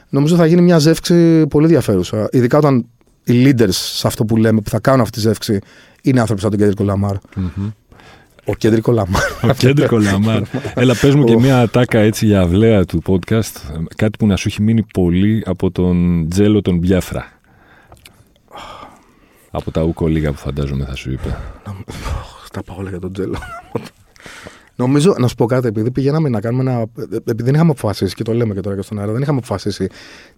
νομίζω 0.10 0.36
θα 0.36 0.45
γίνει 0.45 0.62
μια 0.62 0.77
ζεύξη 0.77 1.47
πολύ 1.47 1.65
ενδιαφέρουσα. 1.65 2.30
Ειδικά 2.32 2.58
όταν 2.58 2.86
οι 3.23 3.43
leaders 3.45 3.69
σε 3.69 4.08
αυτό 4.08 4.25
που 4.25 4.38
λέμε 4.38 4.62
που 4.62 4.69
θα 4.69 4.80
κάνουν 4.80 5.01
αυτή 5.01 5.13
τη 5.13 5.19
ζεύξη 5.19 5.60
είναι 6.01 6.19
άνθρωποι 6.19 6.41
σαν 6.41 6.49
τον 6.49 6.60
Κέντρικο 6.60 6.84
Λαμάρ. 6.84 7.15
Mm-hmm. 7.15 7.71
Ο 8.45 8.56
Κέντρικ 8.56 8.91
Λαμάρ. 8.91 9.21
Ο 9.41 9.53
Κέντρικ 9.58 9.98
Λαμάρ. 9.97 10.41
Έλα, 10.73 10.95
πες 11.01 11.15
μου 11.15 11.23
και 11.23 11.38
μια 11.38 11.62
ατάκα 11.62 11.99
έτσι 11.99 12.25
για 12.25 12.41
αυλαία 12.41 12.86
του 12.86 13.01
podcast. 13.06 13.84
Κάτι 13.95 14.17
που 14.17 14.27
να 14.27 14.36
σου 14.36 14.47
έχει 14.47 14.62
μείνει 14.62 14.84
πολύ 14.93 15.43
από 15.45 15.71
τον 15.71 16.27
Τζέλο 16.30 16.62
τον 16.62 16.77
Μπιάφρα. 16.77 17.32
Από 19.51 19.71
τα 19.71 19.82
ουκ 19.84 20.08
ολίγα 20.08 20.32
που 20.32 20.38
φαντάζομαι 20.38 20.86
θα 20.86 20.95
σου 20.95 21.12
είπε. 21.12 21.38
Τα 22.51 22.63
πάω 22.63 22.77
όλα 22.77 22.89
για 22.89 22.99
τον 22.99 23.13
Τζέλο. 23.13 23.38
Νομίζω, 24.80 25.16
να 25.18 25.28
σου 25.28 25.36
πω 25.36 25.46
κάτι, 25.46 25.68
επειδή 25.68 25.92
πηγαίναμε 25.92 26.30
να 26.30 26.42
κάνουμε 26.42 26.72
ένα. 26.72 26.86
Επειδή 27.13 27.44
δεν 27.44 27.54
είχαμε 27.54 27.72
αποφασίσει, 27.72 28.16
και 28.16 28.24
το 28.24 28.34
λέμε 28.34 28.54
και 28.54 28.60
τώρα 28.62 28.76
και 28.76 28.82
στον 28.82 29.00
αέρα, 29.00 29.12
δεν 29.12 29.22
είχαμε 29.22 29.38
αποφασίσει 29.38 29.88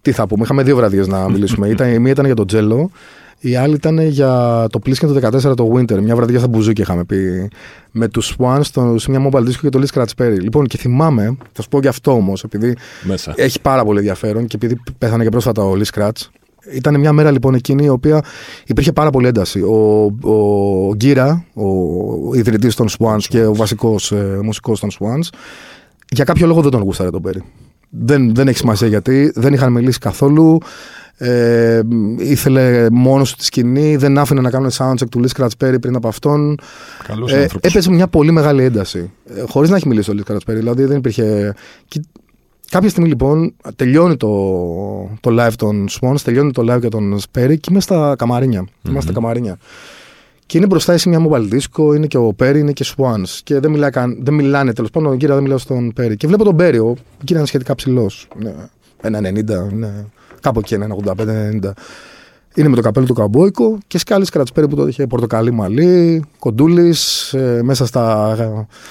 τι 0.02 0.12
θα 0.12 0.28
πούμε. 0.28 0.44
Είχαμε 0.44 0.64
δύο 0.64 0.76
βραδιές 0.76 1.08
να 1.08 1.30
μιλήσουμε. 1.32 1.68
ήταν, 1.68 1.94
η 1.94 2.00
μία 2.00 2.12
ήταν 2.12 2.26
για 2.26 2.36
τον 2.36 2.48
Τζέλο, 2.48 2.92
η 3.40 3.56
άλλη 3.56 3.74
ήταν 3.74 4.00
για 4.00 4.66
το 4.70 4.80
Plisken 4.86 5.20
το 5.22 5.28
14 5.52 5.56
το 5.56 5.72
Winter. 5.76 6.00
Μια 6.02 6.16
βραδιά 6.16 6.40
στα 6.40 6.48
Μπουζούκι 6.48 6.82
είχαμε 6.82 7.04
πει. 7.04 7.50
Με 7.92 8.08
τους 8.08 8.36
Swans 8.38 8.60
στο, 8.62 8.96
σε 8.98 9.10
μια 9.12 9.30
mobile 9.30 9.44
disco 9.44 9.56
και 9.62 9.70
το 9.70 9.82
Lee 9.84 9.96
Scratch 9.96 10.24
Perry. 10.24 10.38
Λοιπόν, 10.42 10.66
και 10.66 10.78
θυμάμαι, 10.78 11.38
θα 11.52 11.62
σου 11.62 11.68
πω 11.70 11.82
και 11.82 11.88
αυτό 11.88 12.12
όμως, 12.12 12.44
επειδή 12.44 12.76
Μέσα. 13.04 13.34
έχει 13.36 13.62
πάρα 13.62 13.84
πολύ 13.84 13.98
ενδιαφέρον 13.98 14.46
και 14.48 14.56
επειδή 14.56 14.82
πέθανε 14.98 15.24
και 15.24 15.30
πρόσφατα 15.30 15.64
ο 15.64 15.74
Lee 15.78 16.00
Scratch. 16.00 16.28
Ήταν 16.74 17.00
μια 17.00 17.14
μέρα 17.14 17.32
λοιπόν 17.32 17.54
εκείνη 17.54 17.86
η 17.86 17.90
οποία 17.90 18.24
υπήρχε 18.66 18.92
πάρα 18.92 19.10
πολύ 19.10 19.28
ένταση. 19.28 19.62
Ο, 19.62 20.04
ο 20.22 20.96
Γκύρα, 20.96 21.46
ο 21.54 22.36
ιδρυτής 22.36 22.76
των 22.76 22.88
Swans 22.90 23.24
και 23.30 23.46
ο 23.46 23.56
βασικός 23.56 24.12
ε, 24.12 24.40
μουσικός 24.44 24.80
των 24.80 24.90
Swans, 24.90 25.28
για 26.12 26.24
κάποιο 26.24 26.48
λόγο 26.48 26.62
δεν 26.62 26.72
τον 26.72 26.82
γούσταρε 26.82 27.10
τον 27.10 27.22
Πέρι. 27.22 27.44
Δεν, 27.90 28.36
δεν 28.36 28.48
έχει 28.48 28.58
σημασία 28.58 28.88
γιατί, 28.88 29.32
δεν 29.36 29.54
είχαν 29.54 29.72
μιλήσει 29.72 30.00
καθόλου. 30.00 30.58
Ε, 31.22 31.82
ήθελε 32.18 32.90
μόνος 32.92 33.32
του 33.32 33.38
τη 33.38 33.46
σκηνή, 33.46 33.96
δεν 33.96 34.18
άφηνε 34.18 34.42
να 34.42 34.50
κάνουν 34.50 34.70
soundcheck 34.72 35.10
του 35.12 35.22
Lee 35.24 35.38
Scratch 35.38 35.66
Perry 35.66 35.82
πριν 35.82 35.96
από 35.96 36.08
αυτόν. 36.08 36.58
Καλός 37.08 37.34
ε, 37.34 37.48
έπαιζε 37.62 37.92
μια 37.92 38.08
πολύ 38.08 38.32
μεγάλη 38.32 38.64
ένταση. 38.64 39.12
Ε, 39.36 39.44
Χωρίς 39.48 39.70
να 39.70 39.76
έχει 39.76 39.88
μιλήσει 39.88 40.12
ο 40.12 40.14
Lee 40.18 40.32
Scratch 40.32 40.36
Perry. 40.36 40.56
Δηλαδή 40.56 40.86
δεν 40.86 40.98
υπήρχε. 40.98 41.54
Κάποια 42.70 42.90
στιγμή 42.90 43.10
λοιπόν 43.10 43.54
τελειώνει 43.76 44.18
το, 44.18 44.30
το 45.20 45.36
live 45.40 45.54
των 45.56 45.88
Swans, 45.90 46.16
τελειώνει 46.24 46.52
το 46.52 46.74
live 46.74 46.80
για 46.80 46.90
τον 46.90 47.20
Σπέρι 47.20 47.60
και 47.60 47.68
είμαι 47.72 47.80
στα 47.80 48.16
καμαρίνια. 48.18 48.62
Mm-hmm. 48.62 48.90
Είμαστε 48.90 49.12
στα 49.12 49.20
καμαρίνια. 49.20 49.58
Και 50.46 50.58
είναι 50.58 50.68
μπροστά 50.68 50.94
εσύ 50.94 51.10
μια 51.10 51.28
mobile 51.30 51.54
disco, 51.54 51.96
είναι 51.96 52.08
και 52.08 52.18
ο 52.18 52.34
Πέρι, 52.34 52.60
είναι 52.60 52.72
και 52.72 52.86
Swans. 52.96 53.40
Και 53.44 53.60
δεν, 53.60 53.72
μιλά, 53.72 53.90
δεν 54.20 54.34
μιλάνε 54.34 54.74
τέλος 54.74 54.90
πάντων, 54.90 55.12
ο 55.12 55.16
κύριο 55.16 55.34
δεν 55.34 55.44
μιλάω 55.44 55.58
στον 55.58 55.94
Πέρι. 55.94 56.18
Και 56.18 56.28
βλέπω 56.28 56.44
τον 56.44 56.56
Πέρι, 56.56 56.78
ο 56.78 56.96
κύριο 57.18 57.38
είναι 57.38 57.46
σχετικά 57.46 57.76
ψηλός. 57.76 58.28
Ναι, 58.36 58.54
ένα 59.02 59.20
90, 59.20 59.72
ναι, 59.72 60.06
κάπου 60.42 60.60
εκεί, 60.60 60.74
ένα 60.74 60.96
85-90. 61.06 61.72
Είναι 62.56 62.68
με 62.68 62.76
το 62.76 62.82
καπέλο 62.82 63.06
του 63.06 63.14
καμπόικο 63.14 63.78
και 63.88 63.98
σκάλι 63.98 64.26
κρατσπέρι 64.26 64.68
που 64.68 64.76
το 64.76 64.88
είχε 64.88 65.08
πορτοκαλί 65.08 65.52
μαλλί, 65.52 66.24
κοντούλης, 66.40 67.34
ε, 67.34 67.62
μέσα 67.64 67.86
στα, 67.86 68.36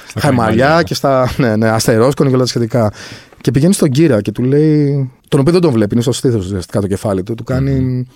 στα 0.09 0.21
χαϊμαλιά 0.21 0.83
και 0.83 0.95
στα 0.95 1.31
ναι, 1.37 1.57
ναι, 1.57 1.69
αστερόσκονη 1.69 2.29
και 2.29 2.35
όλα 2.35 2.45
τα 2.45 2.51
σχετικά. 2.51 2.93
Και 3.41 3.51
πηγαίνει 3.51 3.73
στον 3.73 3.91
κύρα 3.91 4.21
και 4.21 4.33
του 4.33 4.43
λέει. 4.43 5.11
Τον 5.29 5.41
οποίο 5.41 5.53
δεν 5.53 5.61
τον 5.61 5.73
βλέπει, 5.73 5.95
είναι 5.95 6.03
στο 6.03 6.13
στήθο 6.13 6.39
ουσιαστικά 6.39 6.81
το 6.81 6.87
κεφάλι 6.87 7.23
του. 7.23 7.35
Του 7.35 7.45
κάνει. 7.45 7.71
Mm. 7.71 8.13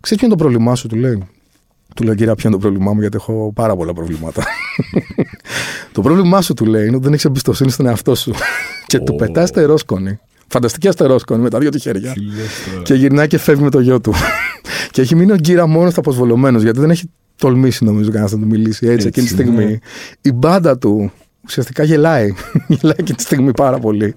Ξέρεις 0.00 0.22
ποιο 0.22 0.26
είναι 0.26 0.36
το 0.36 0.36
πρόβλημά 0.36 0.74
σου, 0.74 0.88
του 0.88 0.96
λέει. 0.96 1.28
Του 1.94 2.04
λέει, 2.04 2.14
Κύρα, 2.14 2.34
ποιο 2.34 2.48
είναι 2.48 2.58
το 2.58 2.62
πρόβλημά 2.66 2.92
μου, 2.92 3.00
γιατί 3.00 3.16
έχω 3.16 3.52
πάρα 3.54 3.76
πολλά 3.76 3.92
προβλήματα. 3.92 4.42
το 5.92 6.00
πρόβλημά 6.00 6.42
σου, 6.42 6.54
του 6.54 6.64
λέει, 6.64 6.86
είναι 6.86 6.94
ότι 6.94 7.04
δεν 7.04 7.12
έχεις 7.12 7.24
εμπιστοσύνη 7.24 7.70
στον 7.70 7.86
εαυτό 7.86 8.14
σου. 8.14 8.32
και 8.86 8.98
του 8.98 9.14
πετάει 9.14 9.44
αστερόσκονη. 9.44 10.18
Φανταστική 10.46 10.88
αστερόσκονη 10.88 11.42
με 11.42 11.50
τα 11.50 11.58
δύο 11.58 11.70
του 11.70 11.78
χέρια. 11.78 12.14
και 12.82 12.94
γυρνάει 12.94 13.26
και 13.26 13.38
φεύγει 13.38 13.62
με 13.62 13.70
το 13.70 13.80
γιο 13.80 14.00
του. 14.00 14.12
και 14.90 15.00
έχει 15.00 15.14
μείνει 15.14 15.32
ο 15.32 15.36
Γκύρα 15.36 15.66
μόνος 15.66 15.96
αποσβολωμένος, 15.96 16.62
γιατί 16.62 16.80
δεν 16.80 16.90
έχει 16.90 17.10
τολμήσει 17.36 17.84
νομίζω 17.84 18.10
κανένας 18.10 18.32
να 18.32 18.38
του 18.38 18.46
μιλήσει 18.46 18.86
έτσι, 18.86 18.94
έτσι 18.94 19.06
εκείνη 19.06 19.26
τη 19.26 19.32
στιγμή. 19.32 19.64
Ναι. 19.64 19.78
Η 20.20 20.32
μπάντα 20.32 20.78
του 20.78 21.12
ουσιαστικά 21.46 21.82
γελάει. 21.82 22.34
γελάει 22.68 23.02
και 23.04 23.14
τη 23.14 23.22
στιγμή 23.22 23.52
πάρα 23.52 23.78
πολύ 23.78 24.14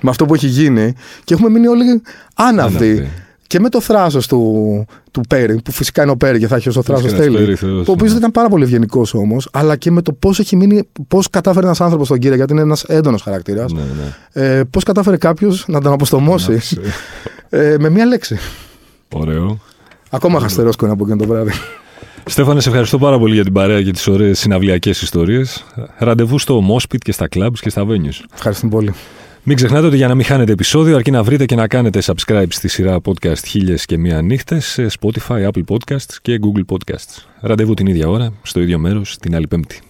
με 0.00 0.10
αυτό 0.10 0.26
που 0.26 0.34
έχει 0.34 0.46
γίνει 0.46 0.94
και 1.24 1.34
έχουμε 1.34 1.48
μείνει 1.50 1.66
όλοι 1.66 2.02
άναυδοι. 2.34 3.08
Και 3.46 3.60
με 3.60 3.68
το 3.68 3.80
θράσος 3.80 4.26
του, 4.26 4.84
του 5.10 5.20
Πέρι, 5.28 5.60
που 5.64 5.72
φυσικά 5.72 6.02
είναι 6.02 6.10
ο 6.10 6.16
Πέρι 6.16 6.38
και 6.38 6.46
θα 6.46 6.56
έχει 6.56 6.68
ως 6.68 6.78
θράσος 6.84 7.12
τέλει. 7.12 7.56
Το 7.84 7.92
οποίος 7.92 8.12
ήταν 8.12 8.30
πάρα 8.30 8.48
πολύ 8.48 8.64
ευγενικός 8.64 9.14
όμως, 9.14 9.48
αλλά 9.52 9.76
και 9.76 9.90
με 9.90 10.02
το 10.02 10.12
πώς 10.12 10.38
έχει 10.38 10.56
μείνει, 10.56 10.88
πώς 11.08 11.30
κατάφερε 11.30 11.66
ένας 11.66 11.80
άνθρωπος 11.80 12.08
τον 12.08 12.18
κύριο, 12.18 12.36
γιατί 12.36 12.52
είναι 12.52 12.62
ένας 12.62 12.82
έντονος 12.82 13.22
χαρακτήρας. 13.22 13.72
Ναι, 13.72 13.80
ναι. 13.80 14.46
ε, 14.46 14.64
πώς 14.64 14.84
κατάφερε 14.84 15.16
κάποιος 15.16 15.64
να 15.68 15.80
τον 15.80 15.92
αποστομώσει 15.92 16.60
ε, 17.48 17.76
με 17.78 17.88
μία 17.88 18.06
λέξη. 18.06 18.38
Ωραίο. 19.14 19.58
Ακόμα 20.10 20.40
χαστερόσκο 20.40 20.86
από 20.86 21.04
εκείνο 21.04 21.16
το 21.16 21.26
βράδυ. 21.26 21.52
Στέφανε, 22.28 22.60
σε 22.60 22.68
ευχαριστώ 22.68 22.98
πάρα 22.98 23.18
πολύ 23.18 23.34
για 23.34 23.44
την 23.44 23.52
παρέα 23.52 23.82
και 23.82 23.90
τις 23.90 24.06
ωραίες 24.06 24.38
συναυλιακές 24.38 25.02
ιστορίες. 25.02 25.64
Ραντεβού 25.98 26.38
στο 26.38 26.60
Μόσπιτ 26.60 27.02
και 27.02 27.12
στα 27.12 27.28
clubs 27.34 27.58
και 27.60 27.70
στα 27.70 27.86
venues. 27.88 28.24
Ευχαριστώ 28.34 28.66
πολύ. 28.66 28.94
Μην 29.42 29.56
ξεχνάτε 29.56 29.86
ότι 29.86 29.96
για 29.96 30.08
να 30.08 30.14
μην 30.14 30.24
χάνετε 30.24 30.52
επεισόδιο, 30.52 30.96
αρκεί 30.96 31.10
να 31.10 31.22
βρείτε 31.22 31.44
και 31.44 31.54
να 31.54 31.66
κάνετε 31.66 32.02
subscribe 32.04 32.46
στη 32.48 32.68
σειρά 32.68 33.00
podcast 33.04 33.44
χίλιες 33.46 33.84
και 33.84 33.98
μία 33.98 34.22
νύχτες 34.22 34.66
σε 34.66 34.86
Spotify, 35.00 35.48
Apple 35.48 35.62
Podcasts 35.68 36.16
και 36.22 36.40
Google 36.42 36.74
Podcasts. 36.74 37.24
Ραντεβού 37.40 37.74
την 37.74 37.86
ίδια 37.86 38.08
ώρα, 38.08 38.32
στο 38.42 38.60
ίδιο 38.60 38.78
μέρος, 38.78 39.16
την 39.16 39.34
άλλη 39.34 39.46
Πέμπτη. 39.46 39.80